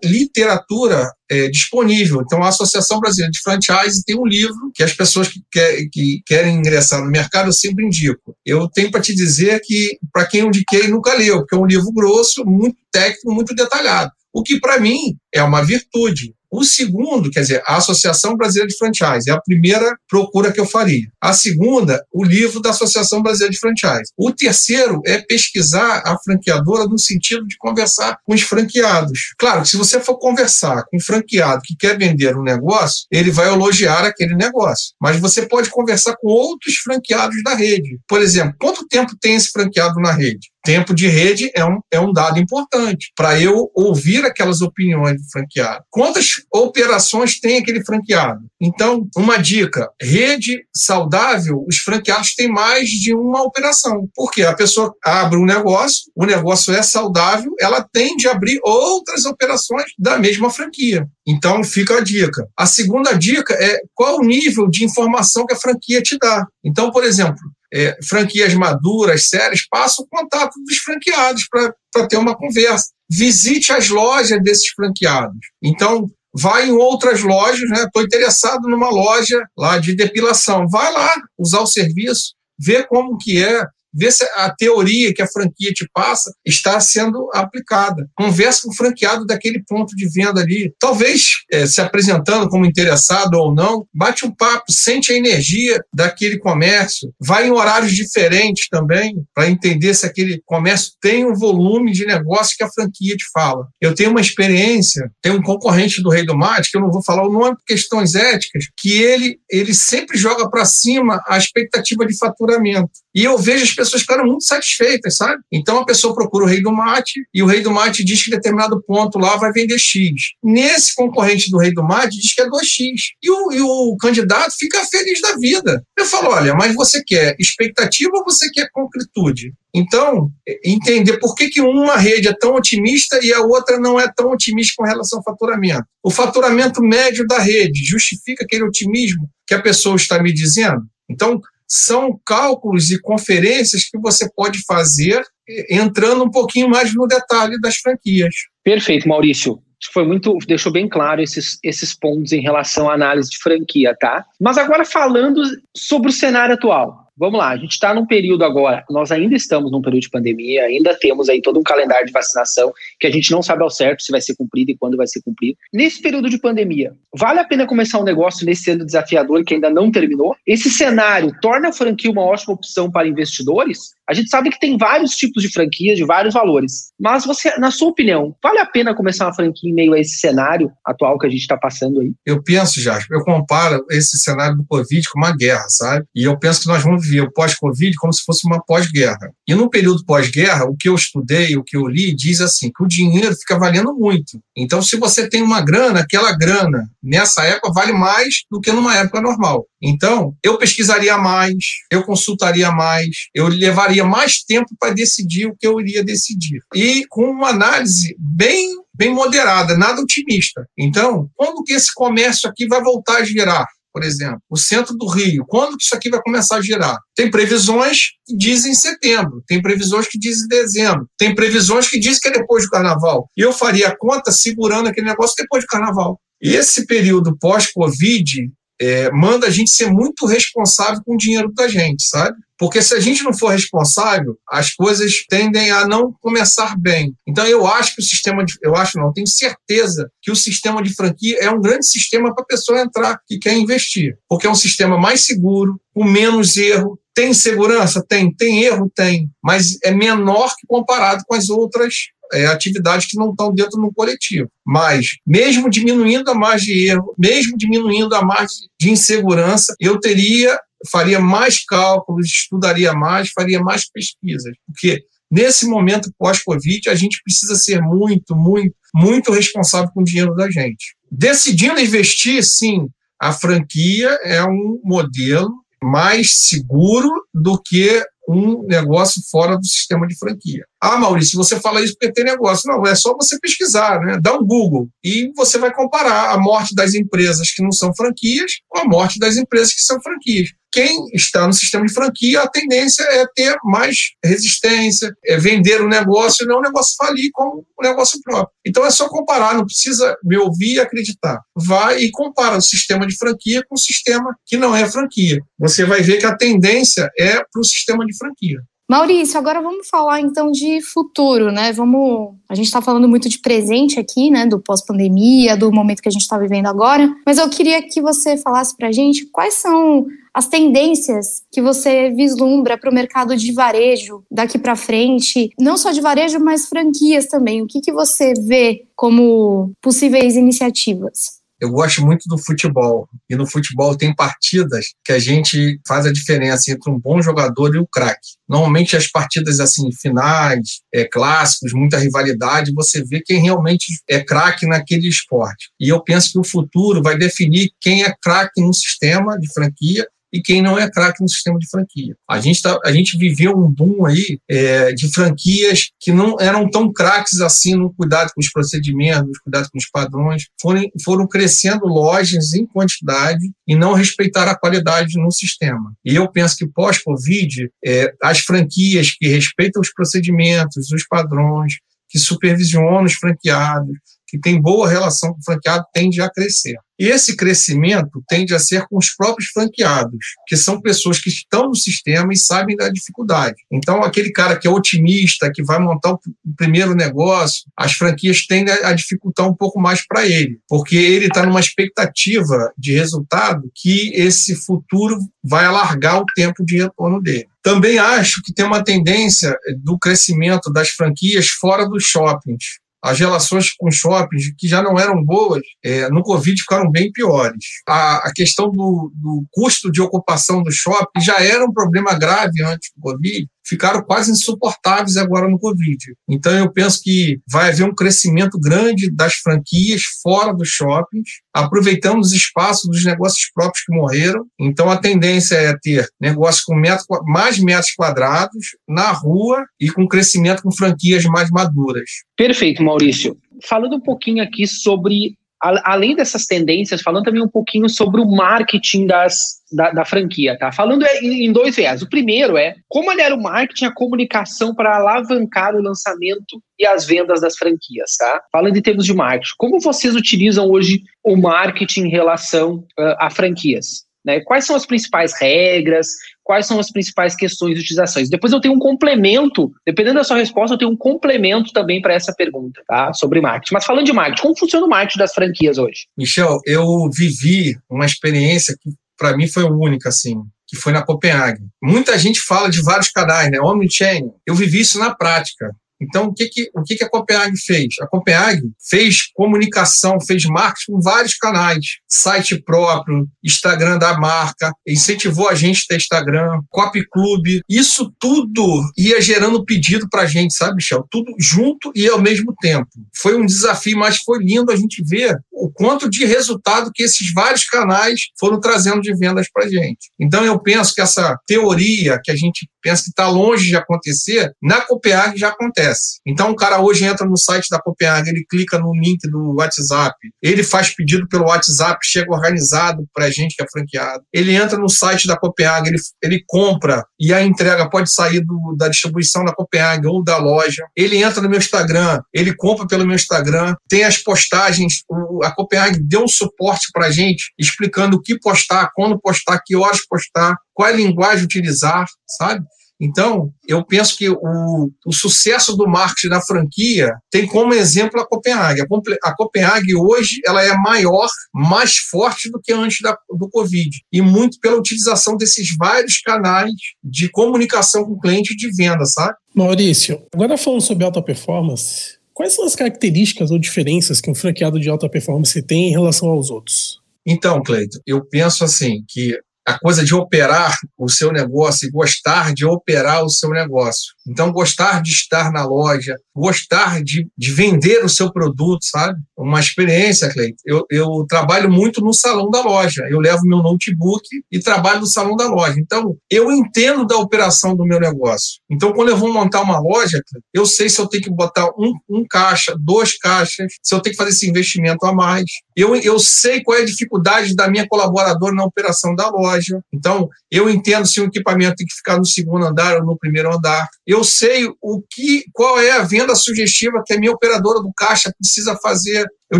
literatura 0.04 1.10
é, 1.30 1.50
disponível. 1.50 2.22
Então, 2.22 2.42
a 2.44 2.50
Associação 2.50 3.00
Brasileira 3.00 3.32
de 3.32 3.42
Franchise 3.42 4.04
tem 4.06 4.18
um 4.18 4.26
livro 4.26 4.72
que 4.74 4.84
as 4.84 4.94
pessoas 4.94 5.28
que, 5.28 5.42
quer, 5.52 5.78
que 5.92 6.22
querem 6.26 6.56
ingressar 6.56 7.04
no 7.04 7.12
mercado 7.12 7.50
eu 7.50 7.54
sempre 7.54 7.86
indico. 7.86 8.36
Eu 8.46 8.68
tenho 8.70 8.92
para 8.92 9.02
te 9.02 9.14
dizer 9.14 9.62
que, 9.64 9.98
para 10.12 10.26
quem 10.26 10.37
eu 10.38 10.48
indiquei, 10.48 10.88
nunca 10.88 11.14
leu, 11.14 11.40
porque 11.40 11.56
é 11.56 11.58
um 11.58 11.66
livro 11.66 11.92
grosso, 11.92 12.44
muito 12.46 12.78
técnico, 12.92 13.34
muito 13.34 13.54
detalhado. 13.56 14.12
O 14.34 14.44
que, 14.44 14.60
para 14.60 14.80
mim, 14.80 15.18
é 15.34 15.42
uma 15.42 15.64
virtude. 15.64 16.34
O 16.58 16.64
segundo, 16.64 17.30
quer 17.30 17.42
dizer, 17.42 17.62
a 17.68 17.76
Associação 17.76 18.36
Brasileira 18.36 18.68
de 18.68 18.76
Franchise, 18.76 19.30
é 19.30 19.32
a 19.32 19.40
primeira 19.40 19.96
procura 20.10 20.52
que 20.52 20.60
eu 20.60 20.66
faria. 20.66 21.08
A 21.22 21.32
segunda, 21.32 22.04
o 22.12 22.24
livro 22.24 22.60
da 22.60 22.72
Associação 22.72 23.22
Brasileira 23.22 23.54
de 23.54 23.60
Franchise. 23.60 24.12
O 24.18 24.32
terceiro 24.32 25.00
é 25.06 25.20
pesquisar 25.20 26.02
a 26.04 26.18
franqueadora 26.18 26.86
no 26.86 26.98
sentido 26.98 27.46
de 27.46 27.56
conversar 27.60 28.18
com 28.26 28.34
os 28.34 28.42
franqueados. 28.42 29.36
Claro 29.38 29.68
se 29.68 29.78
você 29.78 30.00
for 30.00 30.18
conversar 30.18 30.84
com 30.90 30.98
um 30.98 31.00
franqueado 31.00 31.62
que 31.64 31.76
quer 31.76 31.96
vender 31.96 32.36
um 32.36 32.42
negócio, 32.42 33.06
ele 33.12 33.30
vai 33.30 33.50
elogiar 33.50 34.04
aquele 34.04 34.34
negócio. 34.34 34.96
Mas 35.00 35.20
você 35.20 35.46
pode 35.46 35.70
conversar 35.70 36.16
com 36.20 36.28
outros 36.28 36.74
franqueados 36.78 37.38
da 37.44 37.54
rede. 37.54 38.00
Por 38.08 38.20
exemplo, 38.20 38.56
quanto 38.60 38.88
tempo 38.88 39.16
tem 39.22 39.36
esse 39.36 39.52
franqueado 39.52 40.00
na 40.00 40.12
rede? 40.12 40.48
tempo 40.68 40.94
de 40.94 41.08
rede 41.08 41.50
é 41.56 41.64
um, 41.64 41.80
é 41.90 41.98
um 41.98 42.12
dado 42.12 42.40
importante 42.40 43.14
para 43.16 43.40
eu 43.40 43.72
ouvir 43.74 44.26
aquelas 44.26 44.60
opiniões 44.60 45.16
do 45.16 45.30
franqueado. 45.32 45.82
Quantas 45.90 46.26
operações 46.54 47.40
tem 47.40 47.58
aquele 47.58 47.84
franqueado? 47.84 48.42
Então, 48.62 49.08
uma 49.16 49.38
dica: 49.38 49.90
rede 50.02 50.64
saudável, 50.76 51.64
os 51.68 51.78
franqueados 51.78 52.34
têm 52.36 52.48
mais 52.48 52.90
de 52.90 53.14
uma 53.14 53.44
operação. 53.44 54.08
Porque 54.16 54.44
a 54.44 54.54
pessoa 54.54 54.94
abre 55.04 55.38
um 55.38 55.46
negócio, 55.46 56.12
o 56.16 56.26
negócio 56.26 56.74
é 56.74 56.82
saudável, 56.82 57.54
ela 57.60 57.86
tende 57.92 58.28
a 58.28 58.32
abrir 58.32 58.60
outras 58.64 59.26
operações 59.26 59.86
da 59.98 60.18
mesma 60.18 60.50
franquia. 60.50 61.06
Então, 61.28 61.64
fica 61.64 61.98
a 61.98 62.02
dica. 62.02 62.48
A 62.58 62.66
segunda 62.66 63.14
dica 63.14 63.54
é 63.54 63.80
qual 63.94 64.20
o 64.20 64.26
nível 64.26 64.68
de 64.68 64.84
informação 64.84 65.46
que 65.46 65.54
a 65.54 65.60
franquia 65.60 66.02
te 66.02 66.18
dá. 66.18 66.46
Então, 66.64 66.92
por 66.92 67.04
exemplo, 67.04 67.38
é, 67.74 67.98
franquias 68.04 68.54
maduras, 68.54 69.28
sérias, 69.28 69.66
passa 69.70 70.02
o 70.02 70.08
contato 70.08 70.54
dos 70.66 70.78
franqueados 70.78 71.48
para 71.50 72.08
ter 72.08 72.18
uma 72.18 72.36
conversa. 72.36 72.92
Visite 73.10 73.72
as 73.72 73.90
lojas 73.90 74.42
desses 74.42 74.70
franqueados. 74.70 75.38
Então, 75.62 76.08
vai 76.40 76.68
em 76.68 76.72
outras 76.72 77.22
lojas, 77.22 77.70
né? 77.70 77.84
Estou 77.84 78.04
interessado 78.04 78.70
numa 78.70 78.90
loja 78.90 79.42
lá 79.58 79.78
de 79.78 79.96
depilação. 79.96 80.68
Vai 80.68 80.92
lá 80.92 81.12
usar 81.38 81.62
o 81.62 81.68
serviço, 81.68 82.34
vê 82.60 82.84
como 82.84 83.18
que 83.18 83.44
é, 83.44 83.64
ver 83.94 84.12
se 84.12 84.24
a 84.36 84.54
teoria 84.56 85.14
que 85.14 85.22
a 85.22 85.28
franquia 85.28 85.72
te 85.72 85.88
passa 85.94 86.32
está 86.46 86.80
sendo 86.80 87.30
aplicada. 87.34 88.08
Conversa 88.16 88.64
com 88.64 88.70
o 88.70 88.76
franqueado 88.76 89.26
daquele 89.26 89.64
ponto 89.68 89.96
de 89.96 90.08
venda 90.10 90.42
ali. 90.42 90.74
Talvez 90.80 91.38
é, 91.52 91.66
se 91.66 91.82
apresentando 91.82 92.50
como 92.50 92.66
interessado 92.66 93.36
ou 93.36 93.54
não, 93.54 93.86
bate 93.94 94.26
um 94.26 94.32
papo, 94.32 94.66
sente 94.70 95.12
a 95.12 95.18
energia 95.18 95.80
daquele 95.94 96.38
comércio, 96.38 97.14
vai 97.20 97.48
em 97.48 97.52
horários 97.52 97.94
diferentes 97.94 98.68
também, 98.70 99.16
para 99.34 99.50
entender 99.50 99.94
se 99.94 100.06
aquele 100.06 100.42
comércio 100.46 100.94
tem 101.02 101.26
um 101.26 101.34
volume 101.34 101.92
de 101.92 102.06
negócio 102.06 102.56
que 102.58 102.64
a 102.64 102.72
franquia 102.72 103.16
te 103.16 103.26
fala. 103.34 103.68
Eu 103.82 103.94
tenho 103.94 104.12
uma 104.12 104.22
experiência, 104.22 105.12
tem 105.22 105.32
um 105.32 105.42
concorrente 105.42 106.02
do 106.02 106.10
Rei 106.10 106.26
do 106.26 106.38
Mate, 106.38 106.72
que 106.72 106.78
eu 106.78 106.82
não 106.82 106.92
vou 106.92 107.04
falar 107.04 107.28
o 107.28 107.32
nome 107.32 107.56
por 107.56 107.66
questões 107.66 108.16
éticas, 108.16 108.66
que 108.78 109.02
ele, 109.02 109.40
ele 109.50 109.74
sempre 109.74 110.18
joga 110.18 110.50
para 110.50 110.66
cima 110.66 111.22
a 111.28 111.38
expectativa 111.38 112.06
de 112.06 112.18
faturamento. 112.18 112.92
E 113.18 113.24
eu 113.24 113.36
vejo 113.36 113.64
as 113.64 113.74
pessoas 113.74 114.04
ficaram 114.04 114.26
muito 114.26 114.44
satisfeitas, 114.44 115.18
sabe? 115.18 115.42
Então 115.52 115.80
a 115.80 115.86
pessoa 115.86 116.14
procura 116.14 116.46
o 116.46 116.48
rei 116.48 116.62
do 116.62 116.72
mate 116.72 117.20
e 117.34 117.42
o 117.42 117.48
rei 117.48 117.62
do 117.62 117.72
mate 117.72 118.06
diz 118.06 118.24
que 118.24 118.30
determinado 118.30 118.80
ponto 118.84 119.18
lá 119.18 119.36
vai 119.38 119.52
vender 119.52 119.80
X. 119.80 120.14
Nesse 120.44 120.94
concorrente 120.94 121.50
do 121.50 121.58
rei 121.58 121.74
do 121.74 121.82
mate 121.82 122.16
diz 122.16 122.36
que 122.36 122.44
é 122.44 122.48
2X. 122.48 122.94
E 123.24 123.32
o, 123.32 123.52
e 123.52 123.60
o 123.60 123.98
candidato 124.00 124.54
fica 124.56 124.86
feliz 124.86 125.20
da 125.20 125.36
vida. 125.36 125.84
Eu 125.98 126.06
falo, 126.06 126.30
olha, 126.30 126.54
mas 126.54 126.76
você 126.76 127.04
quer 127.04 127.36
expectativa 127.40 128.12
ou 128.14 128.24
você 128.24 128.52
quer 128.52 128.70
concretude? 128.72 129.52
Então, 129.74 130.30
entender 130.64 131.18
por 131.18 131.34
que, 131.34 131.50
que 131.50 131.62
uma 131.62 131.98
rede 131.98 132.28
é 132.28 132.34
tão 132.40 132.54
otimista 132.54 133.20
e 133.24 133.34
a 133.34 133.42
outra 133.42 133.80
não 133.80 134.00
é 134.00 134.08
tão 134.16 134.30
otimista 134.30 134.76
com 134.78 134.86
relação 134.86 135.18
ao 135.18 135.24
faturamento. 135.24 135.86
O 136.04 136.12
faturamento 136.12 136.84
médio 136.84 137.26
da 137.26 137.40
rede 137.40 137.84
justifica 137.84 138.44
aquele 138.44 138.64
otimismo 138.64 139.28
que 139.48 139.56
a 139.56 139.62
pessoa 139.62 139.96
está 139.96 140.22
me 140.22 140.32
dizendo? 140.32 140.84
Então, 141.10 141.42
são 141.68 142.20
cálculos 142.26 142.92
e 142.92 143.02
conferências 143.02 143.84
que 143.86 143.98
você 144.00 144.30
pode 144.34 144.64
fazer 144.66 145.22
entrando 145.70 146.24
um 146.24 146.32
pouquinho 146.32 146.70
mais 146.70 146.94
no 146.94 147.08
detalhe 147.08 147.60
das 147.60 147.78
franquias. 147.78 148.34
Perfeito, 148.64 149.08
Maurício. 149.08 149.62
Foi 149.94 150.06
muito, 150.06 150.36
deixou 150.48 150.72
bem 150.72 150.90
claro 150.90 151.22
esses, 151.22 151.60
esses 151.64 151.94
pontos 151.94 152.32
em 152.32 152.42
relação 152.42 152.90
à 152.90 152.94
análise 152.94 153.30
de 153.30 153.38
franquia, 153.38 153.96
tá? 154.00 154.26
Mas 154.40 154.58
agora 154.58 154.84
falando 154.84 155.42
sobre 155.76 156.10
o 156.10 156.14
cenário 156.14 156.56
atual 156.56 157.07
vamos 157.18 157.40
lá, 157.40 157.50
a 157.50 157.58
gente 157.58 157.72
está 157.72 157.94
num 157.94 158.06
período 158.06 158.44
agora, 158.44 158.86
nós 158.90 159.12
ainda 159.12 159.36
estamos 159.36 159.72
num 159.72 159.82
período 159.82 160.04
de 160.04 160.10
pandemia, 160.10 160.64
ainda 160.64 160.96
temos 160.96 161.30
aí 161.30 161.42
todo 161.42 161.60
um 161.60 161.64
calendário 161.64 162.06
de 162.06 162.12
vacinação 162.12 162.72
que 163.00 163.08
a 163.08 163.12
gente 163.12 163.32
não 163.32 163.42
sabe 163.42 163.64
ao 163.64 163.70
certo 163.70 164.04
se 164.04 164.12
vai 164.12 164.22
ser 164.22 164.36
cumprido 164.36 164.72
e 164.72 164.78
quando 164.78 164.96
vai 164.96 165.08
ser 165.08 165.22
cumprido. 165.22 165.58
Nesse 165.74 166.02
período 166.02 166.30
de 166.30 166.38
pandemia, 166.38 166.94
vale 167.14 167.40
a 167.40 167.44
pena 167.44 167.66
começar 167.66 168.00
um 168.00 168.04
negócio 168.04 168.46
nesse 168.46 168.72
ano 168.72 168.86
desafiador 168.86 169.44
que 169.44 169.56
ainda 169.56 169.70
não 169.70 169.92
terminou? 169.92 170.36
Esse 170.46 170.70
cenário 170.70 171.36
torna 171.42 171.70
a 171.70 171.74
franquia 171.74 172.12
uma 172.12 172.24
ótima 172.24 172.54
opção 172.54 172.92
para 172.92 173.08
investidores? 173.08 173.97
A 174.10 174.14
gente 174.14 174.30
sabe 174.30 174.50
que 174.50 174.60
tem 174.60 174.78
vários 174.78 175.12
tipos 175.12 175.44
de 175.44 175.52
franquias, 175.52 175.98
de 175.98 176.06
vários 176.06 176.34
valores. 176.34 176.92
Mas 177.00 177.26
você, 177.26 177.58
na 177.58 177.72
sua 177.72 177.90
opinião, 177.90 178.36
vale 178.42 178.60
a 178.60 178.66
pena 178.66 178.96
começar 178.96 179.26
uma 179.26 179.34
franquia 179.34 179.70
em 179.70 179.74
meio 179.74 179.94
a 179.94 180.00
esse 180.00 180.18
cenário 180.18 180.72
atual 180.86 181.20
que 181.20 181.28
a 181.28 181.30
gente 181.30 181.42
está 181.42 181.58
passando 181.58 182.00
aí? 182.00 182.12
Eu 182.26 182.42
penso, 182.42 182.80
Jasper, 182.82 183.18
eu 183.18 183.24
comparo 183.24 183.86
esse 183.92 184.18
cenário 184.18 184.58
do 184.58 184.66
Covid 184.66 185.10
com 185.10 185.20
uma 185.20 185.36
guerra, 185.36 185.66
sabe? 185.68 186.06
E 186.16 186.24
eu 186.24 186.40
penso 186.40 186.62
que 186.62 186.68
nós 186.68 186.84
vamos 186.84 187.06
viver 187.06 187.22
o 187.22 187.32
pós-Covid 187.32 187.96
como 187.98 188.14
se 188.14 188.24
fosse 188.24 188.48
uma 188.48 188.64
pós-guerra. 188.64 189.32
E 189.48 189.54
no 189.54 189.70
período 189.70 190.06
pós-guerra, 190.06 190.66
o 190.66 190.76
que 190.78 190.88
eu 190.88 190.96
estudei, 190.96 191.58
o 191.58 191.64
que 191.64 191.76
eu 191.76 191.88
li, 191.88 192.16
diz 192.16 192.40
assim, 192.40 192.72
que 192.74 192.84
o 192.84 192.88
dinheiro 192.88 193.36
fica 193.36 193.60
valendo 193.60 193.94
muito. 193.94 194.40
Então, 194.56 194.82
se 194.82 194.96
você 194.98 195.30
tem 195.30 195.42
uma 195.42 195.62
grana, 195.62 196.00
aquela 196.00 196.32
grana, 196.36 196.88
nessa 197.04 197.44
época, 197.44 197.72
vale 197.74 197.92
mais 197.92 198.44
do 198.50 198.60
que 198.60 198.72
numa 198.72 198.96
época 198.96 199.22
normal. 199.22 199.66
Então, 199.82 200.34
eu 200.44 200.58
pesquisaria 200.58 201.18
mais, 201.18 201.54
eu 201.92 202.04
consultaria 202.04 202.72
mais, 202.72 203.08
eu 203.34 203.48
levaria 203.48 203.97
mais 204.06 204.42
tempo 204.42 204.70
para 204.80 204.94
decidir 204.94 205.48
o 205.48 205.56
que 205.58 205.68
eu 205.68 205.80
iria 205.80 206.04
decidir. 206.04 206.60
E 206.74 207.06
com 207.10 207.24
uma 207.24 207.50
análise 207.50 208.16
bem 208.20 208.76
bem 208.94 209.14
moderada, 209.14 209.78
nada 209.78 210.02
otimista. 210.02 210.66
Então, 210.76 211.30
quando 211.36 211.64
que 211.64 211.74
esse 211.74 211.94
comércio 211.94 212.50
aqui 212.50 212.68
vai 212.68 212.82
voltar 212.82 213.18
a 213.18 213.24
girar? 213.24 213.68
Por 213.94 214.04
exemplo, 214.04 214.42
o 214.50 214.58
centro 214.58 214.96
do 214.96 215.08
Rio, 215.08 215.44
quando 215.48 215.78
que 215.78 215.84
isso 215.84 215.96
aqui 215.96 216.10
vai 216.10 216.22
começar 216.22 216.58
a 216.58 216.62
girar? 216.62 216.98
Tem 217.16 217.32
previsões 217.32 218.12
que 218.26 218.36
dizem 218.36 218.74
setembro, 218.76 219.44
tem 219.48 219.62
previsões 219.62 220.08
que 220.08 220.20
dizem 220.20 220.48
dezembro, 220.48 221.08
tem 221.18 221.34
previsões 221.34 221.90
que 221.90 222.00
dizem 222.00 222.20
que 222.22 222.28
é 222.28 222.32
depois 222.32 222.64
do 222.64 222.70
carnaval. 222.70 223.28
E 223.36 223.42
eu 223.42 223.52
faria 223.52 223.88
a 223.88 223.98
conta 223.98 224.32
segurando 224.32 224.88
aquele 224.88 225.08
negócio 225.08 225.36
depois 225.38 225.64
do 225.64 225.68
carnaval. 225.68 226.20
E 226.40 226.54
esse 226.54 226.86
período 226.86 227.36
pós-Covid 227.40 228.52
é, 228.80 229.10
manda 229.12 229.48
a 229.48 229.50
gente 229.50 229.72
ser 229.72 229.90
muito 229.92 230.28
responsável 230.28 231.02
com 231.04 231.16
o 231.16 231.18
dinheiro 231.18 231.52
da 231.54 231.68
gente, 231.68 232.08
sabe? 232.08 232.38
Porque 232.58 232.82
se 232.82 232.94
a 232.96 233.00
gente 233.00 233.24
não 233.24 233.34
for 233.34 233.50
responsável, 233.50 234.38
as 234.50 234.74
coisas 234.74 235.24
tendem 235.30 235.70
a 235.72 235.88
não 235.88 236.14
começar 236.20 236.76
bem. 236.78 237.14
Então 237.28 237.46
eu 237.46 237.68
acho 237.68 237.96
que 237.96 238.02
o 238.02 238.06
sistema 238.06 238.44
de, 238.44 238.54
eu 238.64 238.76
acho 238.76 238.98
não, 238.98 239.14
tenho 239.14 239.28
certeza 239.28 240.10
que 240.22 240.32
o 240.32 240.36
sistema 240.36 240.82
de 240.82 240.94
franquia 240.96 241.38
é 241.40 241.50
um 241.50 241.62
grande 241.62 241.88
sistema 241.88 242.34
para 242.34 242.44
a 242.44 242.48
pessoa 242.48 242.82
entrar 242.82 243.20
que 243.28 243.38
quer 243.38 243.56
investir, 243.56 244.18
porque 244.28 244.48
é 244.48 244.50
um 244.50 244.56
sistema 244.56 244.98
mais 244.98 245.26
seguro, 245.26 245.80
com 245.94 246.04
menos 246.04 246.58
erro, 246.58 247.00
tem 247.14 247.34
segurança, 247.34 248.04
tem, 248.08 248.32
tem 248.32 248.64
erro, 248.64 248.92
tem, 248.96 249.30
mas 249.44 249.78
é 249.84 249.92
menor 249.92 250.50
que 250.56 250.68
comparado 250.68 251.24
com 251.28 251.34
as 251.34 251.50
outras 251.50 251.94
é, 252.32 252.46
atividades 252.46 253.08
que 253.08 253.18
não 253.18 253.32
estão 253.32 253.54
dentro 253.54 253.82
do 253.82 253.92
coletivo. 253.94 254.50
Mas, 254.66 255.18
mesmo 255.26 255.70
diminuindo 255.70 256.30
a 256.30 256.36
margem 256.36 256.68
de 256.68 256.88
erro, 256.90 257.16
mesmo 257.18 257.58
diminuindo 257.58 258.14
a 258.16 258.22
margem 258.24 258.68
de 258.80 258.92
insegurança, 258.92 259.76
eu 259.80 260.00
teria, 260.00 260.60
faria 260.90 261.20
mais 261.20 261.64
cálculos, 261.66 262.28
estudaria 262.28 262.94
mais, 262.94 263.32
faria 263.32 263.60
mais 263.60 263.90
pesquisas. 263.90 264.56
Porque 264.66 265.04
nesse 265.32 265.66
momento 265.68 266.12
pós-Covid, 266.18 266.90
a 266.90 266.96
gente 266.96 267.22
precisa 267.24 267.56
ser 267.56 267.82
muito, 267.82 268.36
muito, 268.36 268.76
muito 268.94 269.32
responsável 269.32 269.90
com 269.94 270.02
o 270.02 270.06
dinheiro 270.06 270.36
da 270.36 270.50
gente. 270.50 270.96
Decidindo 271.12 271.80
investir, 271.80 272.44
sim, 272.44 272.88
a 273.20 273.32
franquia 273.32 274.10
é 274.24 274.44
um 274.44 274.80
modelo 274.84 275.52
mais 275.82 276.48
seguro 276.48 277.10
do 277.34 277.62
que 277.62 278.04
um 278.28 278.64
negócio 278.64 279.22
fora 279.32 279.58
do 279.58 279.66
sistema 279.66 280.06
de 280.06 280.18
franquia. 280.18 280.66
Ah, 280.82 280.98
Maurício, 280.98 281.38
você 281.38 281.60
fala 281.60 281.82
isso 281.82 281.94
porque 281.94 282.12
tem 282.12 282.26
negócio. 282.26 282.70
Não, 282.70 282.86
é 282.86 282.94
só 282.94 283.16
você 283.16 283.40
pesquisar, 283.40 284.02
né? 284.02 284.20
Dá 284.22 284.34
um 284.34 284.46
Google 284.46 284.90
e 285.02 285.32
você 285.36 285.58
vai 285.58 285.74
comparar 285.74 286.34
a 286.34 286.38
morte 286.38 286.76
das 286.76 286.94
empresas 286.94 287.52
que 287.52 287.64
não 287.64 287.72
são 287.72 287.96
franquias 287.96 288.52
com 288.68 288.80
a 288.80 288.86
morte 288.86 289.18
das 289.18 289.38
empresas 289.38 289.74
que 289.74 289.82
são 289.82 290.02
franquias 290.02 290.50
quem 290.78 291.08
está 291.12 291.48
no 291.48 291.54
sistema 291.54 291.84
de 291.88 291.92
franquia, 291.92 292.44
a 292.44 292.48
tendência 292.48 293.02
é 293.02 293.26
ter 293.36 293.58
mais 293.64 294.12
resistência, 294.24 295.12
é 295.26 295.36
vender 295.36 295.82
o 295.82 295.88
negócio 295.88 296.44
e 296.44 296.48
não 296.48 296.60
o 296.60 296.62
negócio 296.62 296.96
falir 296.96 297.32
como 297.34 297.66
o 297.76 297.82
negócio 297.82 298.20
próprio. 298.24 298.54
Então 298.64 298.86
é 298.86 298.92
só 298.92 299.10
comparar, 299.10 299.56
não 299.56 299.66
precisa 299.66 300.16
me 300.24 300.38
ouvir 300.38 300.76
e 300.76 300.80
acreditar. 300.80 301.40
Vai 301.56 302.02
e 302.02 302.12
compara 302.12 302.58
o 302.58 302.62
sistema 302.62 303.08
de 303.08 303.18
franquia 303.18 303.64
com 303.68 303.74
o 303.74 303.80
sistema 303.80 304.36
que 304.46 304.56
não 304.56 304.76
é 304.76 304.88
franquia. 304.88 305.40
Você 305.58 305.84
vai 305.84 306.04
ver 306.04 306.20
que 306.20 306.28
a 306.28 306.38
tendência 306.38 307.10
é 307.18 307.38
para 307.38 307.60
o 307.60 307.66
sistema 307.66 308.06
de 308.06 308.16
franquia. 308.16 308.60
Maurício, 308.90 309.38
agora 309.38 309.62
vamos 309.62 309.86
falar 309.90 310.22
então 310.22 310.50
de 310.50 310.82
futuro, 310.82 311.52
né? 311.52 311.74
Vamos. 311.74 312.36
A 312.48 312.56
gente 312.56 312.68
está 312.68 312.82
falando 312.82 313.10
muito 313.10 313.28
de 313.28 313.40
presente 313.40 314.00
aqui, 314.00 314.32
né? 314.32 314.46
Do 314.46 314.62
pós-pandemia, 314.62 315.58
do 315.58 315.74
momento 315.74 316.02
que 316.02 316.08
a 316.08 316.12
gente 316.12 316.22
está 316.22 316.38
vivendo 316.38 316.68
agora. 316.68 317.14
Mas 317.26 317.38
eu 317.38 317.50
queria 317.50 317.82
que 317.82 318.02
você 318.02 318.38
falasse 318.38 318.78
para 318.78 318.88
a 318.88 318.92
gente 318.92 319.26
quais 319.26 319.56
são 319.56 320.06
as 320.38 320.48
tendências 320.48 321.42
que 321.52 321.64
você 321.64 322.12
vislumbra 322.12 322.78
para 322.78 322.92
o 322.92 322.94
mercado 322.94 323.36
de 323.36 323.52
varejo 323.52 324.24
daqui 324.30 324.60
para 324.60 324.76
frente, 324.76 325.50
não 325.60 325.76
só 325.76 325.92
de 325.92 326.00
varejo, 326.00 326.40
mas 326.40 326.68
franquias 326.68 327.26
também. 327.26 327.64
O 327.64 327.66
que, 327.66 327.82
que 327.82 327.92
você 327.92 328.36
vê 328.36 328.86
como 328.96 329.72
possíveis 329.82 330.36
iniciativas? 330.36 331.38
Eu 331.60 331.72
gosto 331.72 332.06
muito 332.06 332.30
do 332.30 332.38
futebol. 332.38 333.10
E 333.28 333.36
no 333.36 333.48
futebol 333.48 333.98
tem 333.98 334.14
partidas 334.16 334.94
que 335.04 335.12
a 335.12 335.18
gente 335.18 335.80
faz 335.88 336.06
a 336.06 336.14
diferença 336.14 336.72
entre 336.72 336.92
um 336.92 337.00
bom 337.00 337.20
jogador 337.20 337.74
e 337.74 337.80
o 337.80 337.88
craque. 337.88 338.38
Normalmente 338.48 338.96
as 338.96 339.08
partidas 339.08 339.60
assim 339.60 339.92
finais, 339.92 340.82
é, 340.94 341.04
clássicos, 341.06 341.74
muita 341.74 341.98
rivalidade, 341.98 342.72
você 342.76 343.04
vê 343.04 343.24
quem 343.26 343.42
realmente 343.42 343.88
é 344.08 344.24
craque 344.24 344.68
naquele 344.68 345.08
esporte. 345.08 345.72
E 345.80 345.90
eu 345.90 346.00
penso 346.04 346.34
que 346.34 346.40
o 346.40 346.48
futuro 346.48 347.02
vai 347.02 347.18
definir 347.18 347.72
quem 347.82 348.04
é 348.04 348.14
craque 348.22 348.62
no 348.62 348.72
sistema 348.72 349.36
de 349.40 349.52
franquia 349.52 350.08
e 350.32 350.42
quem 350.42 350.62
não 350.62 350.78
é 350.78 350.90
craque 350.90 351.22
no 351.22 351.30
sistema 351.30 351.58
de 351.58 351.70
franquia. 351.70 352.16
A 352.30 352.40
gente, 352.40 352.62
tá, 352.62 352.78
a 352.86 352.92
gente 352.92 353.18
viveu 353.18 353.58
um 353.58 353.72
boom 353.72 354.06
aí 354.06 354.40
é, 354.50 354.92
de 354.92 355.12
franquias 355.12 355.90
que 356.00 356.12
não 356.12 356.36
eram 356.40 356.70
tão 356.70 356.92
craques 356.92 357.40
assim 357.42 357.76
no 357.76 357.94
cuidado 357.94 358.32
com 358.34 358.42
os 358.42 358.52
procedimentos, 358.52 359.40
cuidado 359.40 359.70
com 359.72 359.78
os 359.78 359.90
padrões, 359.90 360.48
foram, 360.62 360.84
foram 361.04 361.28
crescendo 361.28 361.86
lojas 361.86 362.54
em 362.54 362.66
quantidade 362.66 363.52
e 363.68 363.76
não 363.76 363.94
respeitaram 363.94 364.52
a 364.52 364.58
qualidade 364.58 365.18
no 365.18 365.32
sistema. 365.32 365.94
E 366.04 366.16
eu 366.16 366.30
penso 366.30 366.58
que 366.58 366.68
pós-Covid, 366.68 367.70
é, 367.86 368.14
as 368.22 368.40
franquias 368.40 369.12
que 369.12 369.28
respeitam 369.28 369.82
os 369.82 369.92
procedimentos, 369.94 370.92
os 370.92 371.06
padrões, 371.08 371.76
que 372.10 372.20
supervisionam 372.20 373.04
os 373.04 373.14
franqueados, 373.14 373.98
que 374.28 374.40
tem 374.40 374.62
boa 374.62 374.90
relação 374.90 375.34
com 375.34 375.40
o 375.40 375.44
franqueado, 375.44 375.86
tende 375.94 376.22
a 376.22 376.30
crescer. 376.30 376.78
E 377.00 377.06
esse 377.06 377.36
crescimento 377.36 378.24
tende 378.28 378.56
a 378.56 378.60
ser 378.60 378.88
com 378.88 378.98
os 378.98 379.14
próprios 379.16 379.50
franqueados, 379.50 380.18
que 380.48 380.58
são 380.58 380.82
pessoas 380.82 381.20
que 381.20 381.30
estão 381.30 381.68
no 381.68 381.76
sistema 381.76 382.34
e 382.34 382.38
sabem 382.38 382.76
da 382.76 382.90
dificuldade. 382.90 383.56
Então, 383.72 384.02
aquele 384.02 384.32
cara 384.32 384.58
que 384.58 384.68
é 384.68 384.72
otimista, 384.72 385.52
que 385.54 385.64
vai 385.64 385.78
montar 385.78 386.14
o 386.14 386.20
primeiro 386.58 386.96
negócio, 386.96 387.66
as 387.78 387.94
franquias 387.94 388.48
tendem 388.48 388.74
a 388.84 388.94
dificultar 388.94 389.48
um 389.48 389.54
pouco 389.54 389.80
mais 389.80 390.06
para 390.08 390.26
ele, 390.26 390.60
porque 390.68 390.96
ele 390.96 391.28
está 391.28 391.46
numa 391.46 391.60
expectativa 391.60 392.74
de 392.76 392.94
resultado 392.94 393.70
que 393.76 394.12
esse 394.16 394.56
futuro 394.56 395.20
vai 395.44 395.66
alargar 395.66 396.20
o 396.20 396.26
tempo 396.36 396.66
de 396.66 396.78
retorno 396.78 397.22
dele. 397.22 397.48
Também 397.62 398.00
acho 398.00 398.42
que 398.44 398.54
tem 398.54 398.66
uma 398.66 398.84
tendência 398.84 399.56
do 399.84 400.00
crescimento 400.00 400.72
das 400.72 400.90
franquias 400.90 401.48
fora 401.48 401.88
dos 401.88 402.06
shoppings 402.06 402.80
as 403.04 403.20
relações 403.20 403.72
com 403.78 403.92
shoppings, 403.92 404.54
que 404.58 404.68
já 404.68 404.82
não 404.82 404.98
eram 404.98 405.24
boas, 405.24 405.62
é, 405.84 406.10
no 406.10 406.24
Covid 406.24 406.60
ficaram 406.60 406.90
bem 406.90 407.12
piores. 407.12 407.64
A, 407.88 408.28
a 408.28 408.32
questão 408.34 408.70
do, 408.70 409.12
do, 409.16 409.46
custo 409.52 409.92
de 409.92 410.02
ocupação 410.02 410.64
do 410.64 410.72
shopping 410.72 411.22
já 411.22 411.42
era 411.44 411.64
um 411.64 411.72
problema 411.72 412.18
grave 412.18 412.64
antes 412.64 412.92
do 412.96 413.02
Covid, 413.02 413.48
ficaram 413.68 414.02
quase 414.02 414.32
insuportáveis 414.32 415.18
agora 415.18 415.48
no 415.48 415.60
Covid. 415.60 415.98
Então, 416.30 416.52
eu 416.54 416.72
penso 416.72 417.02
que 417.04 417.40
vai 417.52 417.70
haver 417.70 417.84
um 417.84 417.94
crescimento 417.94 418.60
grande 418.60 419.12
das 419.12 419.36
franquias 419.36 420.04
fora 420.22 420.54
dos 420.54 420.70
shoppings, 420.70 421.30
aproveitando 421.54 422.20
os 422.20 422.32
espaços 422.32 422.90
dos 422.90 423.04
negócios 423.04 423.50
próprios 423.54 423.84
que 423.86 423.96
morreram. 423.96 424.46
Então, 424.60 424.90
a 424.90 424.98
tendência 424.98 425.56
é 425.56 425.78
ter 425.78 426.08
negócios 426.20 426.64
com 426.64 426.76
metro, 426.76 427.06
mais 427.26 427.60
metros 427.60 427.94
quadrados 427.94 428.78
na 428.88 429.12
rua 429.12 429.66
e 429.80 429.90
com 429.90 430.08
crescimento 430.08 430.64
com 430.64 430.72
franquias 430.72 431.24
mais 431.26 431.50
maduras. 431.50 432.10
Perfeito, 432.36 432.84
Maurício. 432.84 433.38
Falando 433.68 433.96
um 433.96 434.02
pouquinho 434.02 434.44
aqui 434.44 434.68
sobre 434.68 435.36
além 435.62 436.16
dessas 436.16 436.46
tendências, 436.46 437.02
falando 437.02 437.26
também 437.26 437.42
um 437.42 437.48
pouquinho 437.48 437.90
sobre 437.90 438.22
o 438.22 438.30
marketing 438.30 439.08
das, 439.08 439.58
da, 439.72 439.92
da 439.92 440.06
franquia, 440.06 440.58
tá? 440.58 440.72
Falando 440.72 441.06
em, 441.22 441.52
dois 441.52 441.76
viés. 441.76 442.02
O 442.02 442.10
primeiro 442.10 442.58
é 442.58 442.76
como 442.88 443.10
olhar 443.10 443.34
o 443.34 443.42
marketing, 443.42 443.86
a 443.86 443.94
comunicação 443.94 444.74
para 444.74 444.96
alavancar 444.96 445.76
o 445.76 445.82
lançamento 445.82 446.62
e 446.80 446.86
as 446.86 447.06
vendas 447.06 447.42
das 447.42 447.58
franquias, 447.58 448.16
tá? 448.18 448.42
Falando 448.52 448.78
em 448.78 448.82
termos 448.82 449.06
de 449.06 449.14
marketing, 449.14 449.54
como 449.58 449.80
vocês 449.80 450.16
utilizam 450.16 450.70
hoje 450.70 451.02
o 451.24 451.36
marketing 451.36 452.06
em 452.06 452.10
relação 452.10 452.86
uh, 453.00 453.16
a 453.20 453.30
franquias? 453.30 454.07
Né? 454.28 454.42
Quais 454.42 454.66
são 454.66 454.76
as 454.76 454.86
principais 454.86 455.32
regras? 455.40 456.08
Quais 456.44 456.68
são 456.68 456.80
as 456.82 456.92
principais 456.92 457.34
questões 457.34 457.76
de 457.76 457.80
utilizações? 457.80 458.30
Depois 458.30 458.52
eu 458.52 458.60
tenho 458.60 458.74
um 458.74 458.80
complemento, 458.80 459.72
dependendo 459.86 460.16
da 460.16 460.24
sua 460.26 460.36
resposta, 460.36 460.74
eu 460.74 460.78
tenho 460.78 460.92
um 460.92 460.98
complemento 460.98 461.72
também 461.72 462.02
para 462.02 462.14
essa 462.14 462.34
pergunta, 462.34 462.82
tá? 462.86 463.14
Sobre 463.14 463.40
marketing. 463.40 463.74
Mas 463.74 463.86
falando 463.86 464.06
de 464.06 464.12
marketing, 464.12 464.42
como 464.42 464.60
funciona 464.60 464.86
o 464.86 464.90
marketing 464.90 465.20
das 465.20 465.34
franquias 465.34 465.78
hoje? 465.78 466.08
Michel, 466.18 466.60
eu 466.66 467.10
vivi 467.10 467.78
uma 467.90 468.06
experiência 468.06 468.76
que 468.78 468.90
para 469.18 469.36
mim 469.36 469.48
foi 469.48 469.64
única, 469.64 470.10
assim. 470.10 470.36
que 470.68 470.76
foi 470.76 470.92
na 470.92 471.02
Copenhague. 471.02 471.64
Muita 471.82 472.18
gente 472.18 472.42
fala 472.42 472.70
de 472.70 472.84
vários 472.84 473.10
canais, 473.10 473.50
né? 473.50 473.58
Omnichannel. 473.62 474.36
Eu 474.46 474.54
vivi 474.54 474.82
isso 474.82 475.00
na 475.00 475.16
prática. 475.16 475.72
Então, 476.02 476.26
o 476.26 476.34
que, 476.34 476.48
que, 476.48 476.70
o 476.76 476.84
que, 476.84 476.96
que 476.96 477.04
a 477.04 477.10
Copenhague 477.10 477.58
fez? 477.58 477.96
A 478.02 478.08
Copenhague 478.08 478.62
fez 478.90 479.28
comunicação, 479.34 480.20
fez 480.22 480.46
marketing 480.46 480.92
com 480.92 481.02
vários 481.02 481.36
canais, 481.36 481.86
site 482.08 482.62
próprio, 482.62 483.28
Instagram 483.44 483.98
da 483.98 484.18
marca, 484.18 484.72
incentivou 484.88 485.50
a 485.50 485.56
gente 485.56 485.80
a 485.80 485.86
ter 485.90 485.98
Instagram, 485.98 486.62
Copy 486.70 487.04
Club. 487.10 487.62
Isso 487.68 488.14
tudo 488.20 488.84
ia 488.98 489.20
gerando 489.22 489.66
pedido 489.66 490.08
para 490.10 490.24
a 490.24 490.28
gente, 490.28 490.56
sabe, 490.56 490.76
Michel? 490.76 491.06
Tudo 491.10 491.34
junto 491.40 491.92
e 491.96 492.08
ao 492.08 492.22
mesmo 492.22 492.54
tempo. 492.60 492.88
Foi 493.20 493.36
um 493.36 493.46
desafio, 493.46 493.98
mas 493.98 494.18
foi 494.18 494.40
lindo 494.44 494.72
a 494.72 494.76
gente 494.76 495.04
ver 495.04 495.36
o 495.52 495.72
quanto 495.72 496.10
de 496.10 496.26
resultado 496.26 496.92
que 496.94 497.04
esses 497.04 497.34
vários 497.34 497.66
canais 497.66 498.22
foram 498.40 498.60
trazendo 498.60 499.02
de 499.02 499.16
vendas 499.16 499.48
para 499.52 499.66
a 499.66 499.70
gente. 499.70 500.12
Então, 500.20 500.46
eu 500.46 500.60
penso 500.60 500.94
que 500.94 501.02
essa 501.02 501.38
teoria 501.48 502.20
que 502.24 502.32
a 502.32 502.36
gente 502.36 502.70
pensa 502.88 503.04
que 503.04 503.10
está 503.10 503.28
longe 503.28 503.68
de 503.68 503.76
acontecer, 503.76 504.54
na 504.64 504.80
Copenhague 504.80 505.38
já 505.38 505.50
acontece. 505.50 506.22
Então, 506.26 506.52
o 506.52 506.56
cara 506.56 506.80
hoje 506.80 507.04
entra 507.04 507.28
no 507.28 507.38
site 507.38 507.68
da 507.70 507.82
Copenhague, 507.82 508.30
ele 508.30 508.46
clica 508.50 508.80
no 508.80 508.94
link 508.94 509.20
do 509.30 509.56
WhatsApp, 509.56 510.16
ele 510.42 510.64
faz 510.64 510.96
pedido 510.96 511.28
pelo 511.28 511.48
WhatsApp, 511.48 512.00
chega 512.02 512.32
organizado 512.32 513.06
para 513.14 513.26
a 513.26 513.30
gente 513.30 513.58
que 513.58 513.64
é 513.64 513.68
franqueado. 513.70 514.24
Ele 514.32 514.56
entra 514.56 514.78
no 514.78 514.88
site 514.88 515.28
da 515.28 515.38
Copenhague, 515.38 515.90
ele, 515.90 515.98
ele 516.24 516.44
compra 516.48 517.04
e 517.20 517.34
a 517.34 517.42
entrega 517.42 517.90
pode 517.90 518.10
sair 518.10 518.40
do, 518.40 518.76
da 518.78 518.88
distribuição 518.88 519.44
da 519.44 519.54
Copenhague 519.54 520.08
ou 520.08 520.24
da 520.24 520.38
loja. 520.38 520.86
Ele 520.96 521.18
entra 521.18 521.42
no 521.42 521.50
meu 521.50 521.60
Instagram, 521.60 522.22
ele 522.34 522.56
compra 522.56 522.88
pelo 522.88 523.06
meu 523.06 523.16
Instagram, 523.16 523.76
tem 523.90 524.06
as 524.06 524.18
postagens, 524.18 525.02
o, 525.10 525.44
a 525.44 525.54
Copenhague 525.54 526.00
deu 526.00 526.24
um 526.24 526.28
suporte 526.28 526.88
para 526.94 527.08
a 527.08 527.12
gente, 527.12 527.52
explicando 527.60 528.16
o 528.16 528.22
que 528.22 528.40
postar, 528.40 528.92
quando 528.96 529.20
postar, 529.20 529.62
que 529.66 529.76
horas 529.76 530.06
postar, 530.08 530.56
qual 530.74 530.88
é 530.88 530.94
a 530.94 530.96
linguagem 530.96 531.44
utilizar, 531.44 532.06
sabe? 532.38 532.64
Então, 533.00 533.52
eu 533.68 533.86
penso 533.86 534.18
que 534.18 534.28
o, 534.30 534.92
o 535.06 535.14
sucesso 535.14 535.76
do 535.76 535.88
marketing 535.88 536.30
da 536.30 536.42
franquia 536.42 537.14
tem 537.30 537.46
como 537.46 537.74
exemplo 537.74 538.20
a 538.20 538.28
Copenhague. 538.28 538.82
A, 539.24 539.36
Copenhague 539.36 539.96
hoje 539.96 540.42
ela 540.46 540.64
é 540.64 540.76
maior, 540.78 541.28
mais 541.54 541.98
forte 541.98 542.50
do 542.50 542.60
que 542.60 542.74
antes 542.74 543.00
da, 543.02 543.16
do 543.30 543.50
Covid. 543.50 543.90
E 544.12 544.22
muito 544.22 544.60
pela 544.60 544.78
utilização 544.78 545.38
desses 545.38 545.76
vários 545.78 546.20
canais 546.22 546.72
de 547.04 547.30
comunicação 547.30 548.04
com 548.04 548.14
o 548.14 548.20
cliente 548.20 548.54
e 548.54 548.58
de 548.58 548.72
venda, 548.76 549.06
sabe? 549.06 549.36
Maurício, 549.54 550.24
agora 550.34 550.58
falando 550.58 550.82
sobre 550.82 551.04
alta 551.04 551.22
performance, 551.22 552.18
quais 552.34 552.54
são 552.54 552.66
as 552.66 552.76
características 552.76 553.52
ou 553.52 553.60
diferenças 553.60 554.22
que 554.22 554.30
um 554.30 554.36
franqueado 554.36 554.80
de 554.80 554.90
alta 554.90 555.10
performance 555.10 555.62
tem 555.62 555.88
em 555.90 555.92
relação 555.92 556.30
aos 556.30 556.50
outros? 556.50 557.00
Então, 557.26 557.62
Cleito, 557.62 558.00
eu 558.06 558.24
penso 558.24 558.64
assim 558.64 559.04
que 559.08 559.38
a 559.68 559.78
coisa 559.78 560.02
de 560.06 560.16
operar 560.16 560.78
o 560.98 561.10
seu 561.10 561.30
negócio 561.30 561.86
e 561.86 561.92
gostar 561.92 562.54
de 562.54 562.66
operar 562.66 563.26
o 563.26 563.30
seu 563.30 563.50
negócio. 563.50 564.14
Então, 564.26 564.50
gostar 564.50 565.02
de 565.02 565.10
estar 565.10 565.52
na 565.52 565.66
loja, 565.66 566.16
gostar 566.34 567.04
de, 567.04 567.28
de 567.38 567.52
vender 567.52 568.04
o 568.04 568.10
seu 568.10 568.32
produto, 568.32 568.80
sabe? 568.84 569.20
Uma 569.38 569.60
experiência, 569.60 570.32
Cleiton. 570.32 570.58
Eu, 570.66 570.86
eu 570.90 571.26
trabalho 571.28 571.70
muito 571.70 572.00
no 572.00 572.14
salão 572.14 572.50
da 572.50 572.62
loja. 572.62 573.06
Eu 573.10 573.20
levo 573.20 573.42
meu 573.44 573.58
notebook 573.58 574.24
e 574.50 574.60
trabalho 574.60 575.02
no 575.02 575.06
salão 575.06 575.36
da 575.36 575.50
loja. 575.50 575.76
Então, 575.78 576.16
eu 576.30 576.50
entendo 576.50 577.06
da 577.06 577.18
operação 577.18 577.76
do 577.76 577.86
meu 577.86 578.00
negócio. 578.00 578.60
Então, 578.70 578.94
quando 578.94 579.10
eu 579.10 579.18
vou 579.18 579.34
montar 579.34 579.62
uma 579.62 579.80
loja, 579.80 580.22
eu 580.54 580.66
sei 580.66 580.88
se 580.88 581.00
eu 581.00 581.08
tenho 581.08 581.24
que 581.24 581.30
botar 581.30 581.68
um, 581.78 581.94
um 582.10 582.26
caixa, 582.26 582.74
dois 582.80 583.18
caixas, 583.18 583.74
se 583.84 583.94
eu 583.94 584.00
tenho 584.00 584.14
que 584.14 584.18
fazer 584.18 584.32
esse 584.32 584.50
investimento 584.50 585.06
a 585.06 585.14
mais. 585.14 585.46
Eu, 585.76 585.94
eu 585.96 586.18
sei 586.20 586.64
qual 586.64 586.78
é 586.78 586.84
a 586.84 586.86
dificuldade 586.86 587.54
da 587.54 587.70
minha 587.70 587.88
colaboradora 587.88 588.54
na 588.54 588.64
operação 588.64 589.14
da 589.14 589.30
loja. 589.30 589.57
Então, 589.94 590.28
eu 590.52 590.70
entendo 590.70 591.06
se 591.08 591.20
o 591.22 591.26
equipamento 591.26 591.76
tem 591.76 591.88
que 591.88 591.96
ficar 591.96 592.18
no 592.18 592.26
segundo 592.26 592.66
andar 592.66 592.98
ou 592.98 593.06
no 593.06 593.18
primeiro 593.18 593.54
andar. 593.54 593.88
Eu 594.06 594.24
sei 594.24 594.68
o 594.82 595.02
que, 595.10 595.44
qual 595.54 595.80
é 595.80 595.92
a 595.92 596.04
venda 596.04 596.36
sugestiva 596.36 597.04
que 597.06 597.14
a 597.14 597.20
minha 597.20 597.32
operadora 597.32 597.80
do 597.80 597.92
caixa 597.96 598.32
precisa 598.40 598.78
fazer. 598.82 599.26
Eu 599.52 599.60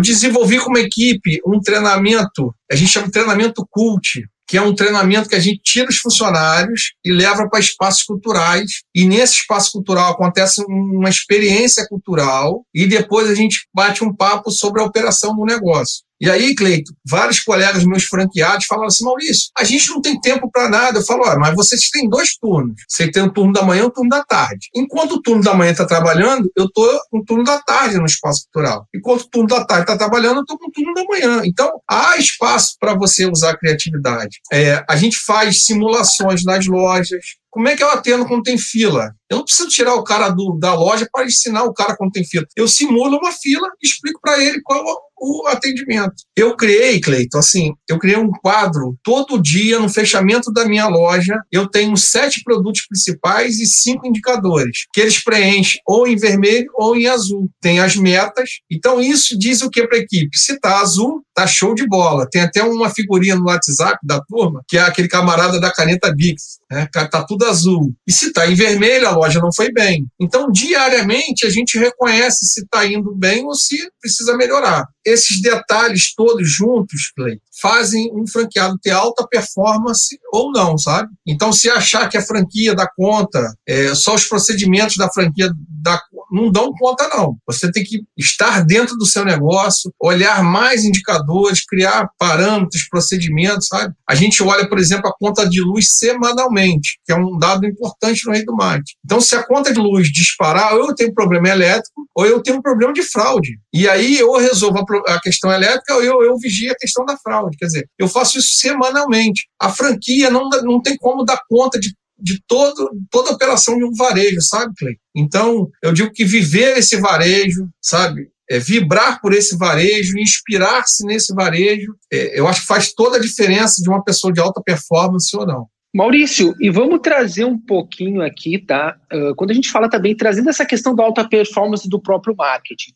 desenvolvi 0.00 0.58
com 0.58 0.70
uma 0.70 0.80
equipe 0.80 1.40
um 1.46 1.60
treinamento, 1.60 2.54
a 2.70 2.76
gente 2.76 2.90
chama 2.90 3.06
de 3.06 3.12
treinamento 3.12 3.66
cult, 3.70 4.22
que 4.48 4.56
é 4.56 4.62
um 4.62 4.74
treinamento 4.74 5.28
que 5.28 5.34
a 5.34 5.40
gente 5.40 5.60
tira 5.62 5.90
os 5.90 5.98
funcionários 5.98 6.94
e 7.04 7.12
leva 7.12 7.48
para 7.50 7.60
espaços 7.60 8.02
culturais. 8.02 8.80
E 8.94 9.06
nesse 9.06 9.34
espaço 9.34 9.70
cultural 9.72 10.12
acontece 10.12 10.64
uma 10.66 11.10
experiência 11.10 11.86
cultural 11.86 12.64
e 12.74 12.86
depois 12.86 13.28
a 13.28 13.34
gente 13.34 13.68
bate 13.74 14.02
um 14.02 14.14
papo 14.14 14.50
sobre 14.50 14.80
a 14.80 14.86
operação 14.86 15.36
do 15.36 15.44
negócio. 15.44 16.07
E 16.20 16.28
aí, 16.28 16.54
Cleito, 16.54 16.92
vários 17.08 17.40
colegas 17.40 17.84
meus 17.84 18.04
franqueados 18.04 18.66
falaram 18.66 18.88
assim: 18.88 19.04
Maurício, 19.04 19.50
a 19.56 19.64
gente 19.64 19.88
não 19.90 20.00
tem 20.00 20.20
tempo 20.20 20.50
para 20.50 20.68
nada. 20.68 20.98
Eu 20.98 21.04
falo, 21.04 21.24
ah, 21.24 21.38
mas 21.38 21.54
vocês 21.54 21.88
têm 21.90 22.08
dois 22.08 22.36
turnos. 22.36 22.74
Você 22.88 23.10
tem 23.10 23.22
o 23.22 23.32
turno 23.32 23.52
da 23.52 23.62
manhã 23.62 23.82
e 23.82 23.86
o 23.86 23.90
turno 23.90 24.10
da 24.10 24.24
tarde. 24.24 24.68
Enquanto 24.74 25.12
o 25.12 25.22
turno 25.22 25.42
da 25.42 25.54
manhã 25.54 25.72
está 25.72 25.86
trabalhando, 25.86 26.50
eu 26.56 26.64
estou 26.64 27.00
com 27.10 27.18
o 27.18 27.24
turno 27.24 27.44
da 27.44 27.60
tarde 27.60 27.98
no 27.98 28.06
espaço 28.06 28.44
cultural. 28.44 28.86
Enquanto 28.94 29.22
o 29.22 29.30
turno 29.30 29.48
da 29.48 29.64
tarde 29.64 29.84
está 29.84 29.96
trabalhando, 29.96 30.38
eu 30.38 30.42
estou 30.42 30.58
com 30.58 30.68
o 30.68 30.72
turno 30.72 30.94
da 30.94 31.04
manhã. 31.04 31.42
Então, 31.44 31.70
há 31.88 32.16
espaço 32.16 32.76
para 32.80 32.94
você 32.94 33.26
usar 33.26 33.50
a 33.50 33.58
criatividade. 33.58 34.40
É, 34.52 34.84
a 34.88 34.96
gente 34.96 35.16
faz 35.18 35.64
simulações 35.64 36.44
nas 36.44 36.66
lojas, 36.66 37.38
como 37.50 37.66
é 37.66 37.76
que 37.76 37.82
eu 37.82 37.90
atendo 37.90 38.26
quando 38.26 38.42
tem 38.42 38.58
fila? 38.58 39.14
Eu 39.30 39.38
não 39.38 39.44
preciso 39.44 39.68
tirar 39.68 39.94
o 39.94 40.04
cara 40.04 40.28
do, 40.28 40.58
da 40.58 40.74
loja 40.74 41.08
para 41.10 41.24
ensinar 41.24 41.64
o 41.64 41.72
cara 41.72 41.96
quando 41.96 42.12
tem 42.12 42.24
fila. 42.24 42.46
Eu 42.54 42.68
simulo 42.68 43.18
uma 43.18 43.32
fila 43.32 43.68
e 43.82 43.86
explico 43.86 44.20
para 44.20 44.38
ele 44.42 44.60
qual 44.62 44.84
o 45.20 45.46
atendimento. 45.46 46.14
Eu 46.36 46.56
criei, 46.56 47.00
Cleiton, 47.00 47.38
assim, 47.38 47.72
eu 47.88 47.98
criei 47.98 48.16
um 48.16 48.30
quadro 48.30 48.96
todo 49.02 49.40
dia 49.40 49.78
no 49.78 49.88
fechamento 49.88 50.52
da 50.52 50.66
minha 50.66 50.86
loja. 50.86 51.34
Eu 51.50 51.68
tenho 51.68 51.96
sete 51.96 52.42
produtos 52.42 52.86
principais 52.86 53.58
e 53.58 53.66
cinco 53.66 54.06
indicadores, 54.06 54.86
que 54.92 55.00
eles 55.00 55.22
preenchem 55.22 55.80
ou 55.86 56.06
em 56.06 56.16
vermelho 56.16 56.70
ou 56.74 56.96
em 56.96 57.06
azul. 57.06 57.50
Tem 57.60 57.80
as 57.80 57.96
metas. 57.96 58.50
Então, 58.70 59.00
isso 59.00 59.38
diz 59.38 59.62
o 59.62 59.70
que 59.70 59.86
para 59.86 59.98
a 59.98 60.00
equipe? 60.00 60.36
Se 60.38 60.52
está 60.52 60.80
azul, 60.80 61.22
tá 61.34 61.46
show 61.46 61.74
de 61.74 61.86
bola. 61.86 62.28
Tem 62.30 62.42
até 62.42 62.62
uma 62.62 62.90
figurinha 62.90 63.36
no 63.36 63.46
WhatsApp 63.46 63.98
da 64.02 64.20
turma, 64.20 64.62
que 64.68 64.76
é 64.76 64.82
aquele 64.82 65.08
camarada 65.08 65.60
da 65.60 65.72
caneta 65.72 66.12
Bix. 66.14 66.57
Né? 66.70 66.86
Tá 66.92 67.24
tudo 67.24 67.46
azul. 67.46 67.94
E 68.06 68.12
se 68.12 68.32
tá 68.32 68.46
em 68.46 68.54
vermelho, 68.54 69.08
a 69.08 69.16
loja 69.16 69.40
não 69.40 69.52
foi 69.52 69.72
bem. 69.72 70.06
Então, 70.20 70.50
diariamente, 70.50 71.46
a 71.46 71.50
gente 71.50 71.78
reconhece 71.78 72.44
se 72.46 72.62
está 72.62 72.86
indo 72.86 73.14
bem 73.14 73.44
ou 73.44 73.54
se 73.54 73.90
precisa 74.00 74.36
melhorar. 74.36 74.86
Esses 75.04 75.40
detalhes 75.40 76.14
todos 76.14 76.50
juntos, 76.50 77.10
Clay, 77.16 77.38
fazem 77.60 78.10
um 78.14 78.26
franqueado 78.26 78.78
ter 78.82 78.90
alta 78.90 79.26
performance 79.26 80.18
ou 80.32 80.52
não, 80.52 80.76
sabe? 80.76 81.08
Então, 81.26 81.52
se 81.52 81.68
achar 81.70 82.08
que 82.08 82.16
a 82.16 82.22
franquia 82.22 82.74
dá 82.74 82.88
conta, 82.96 83.52
é, 83.66 83.94
só 83.94 84.14
os 84.14 84.24
procedimentos 84.24 84.96
da 84.96 85.10
franquia 85.10 85.50
dá, 85.82 86.00
não 86.30 86.50
dão 86.50 86.72
conta, 86.72 87.08
não. 87.08 87.36
Você 87.46 87.70
tem 87.72 87.82
que 87.82 88.02
estar 88.16 88.64
dentro 88.64 88.96
do 88.96 89.06
seu 89.06 89.24
negócio, 89.24 89.92
olhar 90.00 90.42
mais 90.42 90.84
indicadores, 90.84 91.64
criar 91.64 92.08
parâmetros, 92.18 92.86
procedimentos, 92.88 93.68
sabe? 93.68 93.94
A 94.08 94.14
gente 94.14 94.42
olha, 94.42 94.68
por 94.68 94.78
exemplo, 94.78 95.08
a 95.08 95.16
conta 95.18 95.48
de 95.48 95.60
luz 95.60 95.96
semanalmente, 95.96 96.57
que 97.04 97.12
é 97.12 97.16
um 97.16 97.38
dado 97.38 97.66
importante 97.66 98.26
no 98.26 98.32
rei 98.32 98.44
do 98.44 98.54
mate. 98.54 98.96
Então, 99.04 99.20
se 99.20 99.34
a 99.34 99.42
conta 99.42 99.72
de 99.72 99.78
luz 99.78 100.08
disparar, 100.08 100.74
ou 100.74 100.88
eu 100.88 100.94
tenho 100.94 101.14
problema 101.14 101.48
elétrico, 101.48 102.06
ou 102.14 102.26
eu 102.26 102.42
tenho 102.42 102.58
um 102.58 102.62
problema 102.62 102.92
de 102.92 103.02
fraude. 103.02 103.58
E 103.72 103.88
aí, 103.88 104.18
eu 104.18 104.32
resolvo 104.36 104.84
a 105.06 105.20
questão 105.20 105.52
elétrica, 105.52 105.94
ou 105.94 106.02
eu, 106.02 106.22
eu 106.22 106.36
vigio 106.38 106.72
a 106.72 106.76
questão 106.76 107.04
da 107.04 107.16
fraude. 107.16 107.56
Quer 107.56 107.66
dizer, 107.66 107.88
eu 107.98 108.08
faço 108.08 108.38
isso 108.38 108.56
semanalmente. 108.58 109.48
A 109.60 109.70
franquia 109.70 110.30
não, 110.30 110.48
não 110.48 110.80
tem 110.82 110.96
como 110.96 111.24
dar 111.24 111.40
conta 111.48 111.78
de 111.78 111.92
de 112.20 112.42
todo, 112.46 112.90
toda 113.10 113.30
a 113.30 113.34
operação 113.34 113.78
de 113.78 113.84
um 113.84 113.92
varejo, 113.92 114.40
sabe, 114.42 114.74
Clay? 114.76 114.96
Então, 115.14 115.68
eu 115.82 115.92
digo 115.92 116.10
que 116.12 116.24
viver 116.24 116.76
esse 116.78 116.96
varejo, 116.96 117.68
sabe? 117.80 118.28
É, 118.50 118.58
vibrar 118.58 119.20
por 119.20 119.32
esse 119.32 119.56
varejo, 119.56 120.18
inspirar-se 120.18 121.04
nesse 121.04 121.34
varejo, 121.34 121.94
é, 122.12 122.38
eu 122.38 122.48
acho 122.48 122.62
que 122.62 122.66
faz 122.66 122.92
toda 122.92 123.18
a 123.18 123.20
diferença 123.20 123.82
de 123.82 123.88
uma 123.88 124.02
pessoa 124.02 124.32
de 124.32 124.40
alta 124.40 124.60
performance 124.62 125.34
ou 125.36 125.46
não. 125.46 125.66
Maurício, 125.94 126.54
e 126.60 126.70
vamos 126.70 127.00
trazer 127.00 127.44
um 127.44 127.58
pouquinho 127.58 128.22
aqui, 128.22 128.58
tá? 128.58 128.96
Uh, 129.12 129.34
quando 129.34 129.50
a 129.50 129.54
gente 129.54 129.70
fala 129.70 129.88
também, 129.88 130.14
trazendo 130.14 130.50
essa 130.50 130.66
questão 130.66 130.94
da 130.94 131.02
alta 131.02 131.26
performance 131.26 131.88
do 131.88 132.00
próprio 132.00 132.34
marketing, 132.36 132.92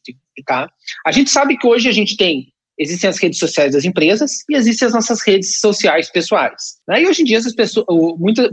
tá? 0.46 0.68
A 1.06 1.10
gente 1.10 1.30
sabe 1.30 1.56
que 1.56 1.66
hoje 1.66 1.88
a 1.88 1.92
gente 1.92 2.16
tem 2.16 2.52
Existem 2.78 3.10
as 3.10 3.18
redes 3.18 3.38
sociais 3.38 3.74
das 3.74 3.84
empresas 3.84 4.44
e 4.48 4.56
existem 4.56 4.86
as 4.86 4.94
nossas 4.94 5.20
redes 5.22 5.60
sociais 5.60 6.10
pessoais. 6.10 6.78
Né? 6.88 7.02
E 7.02 7.06
hoje 7.06 7.22
em 7.22 7.24
dia, 7.24 7.36
essas 7.36 7.54
pessoas, 7.54 7.86
muitos, 8.18 8.48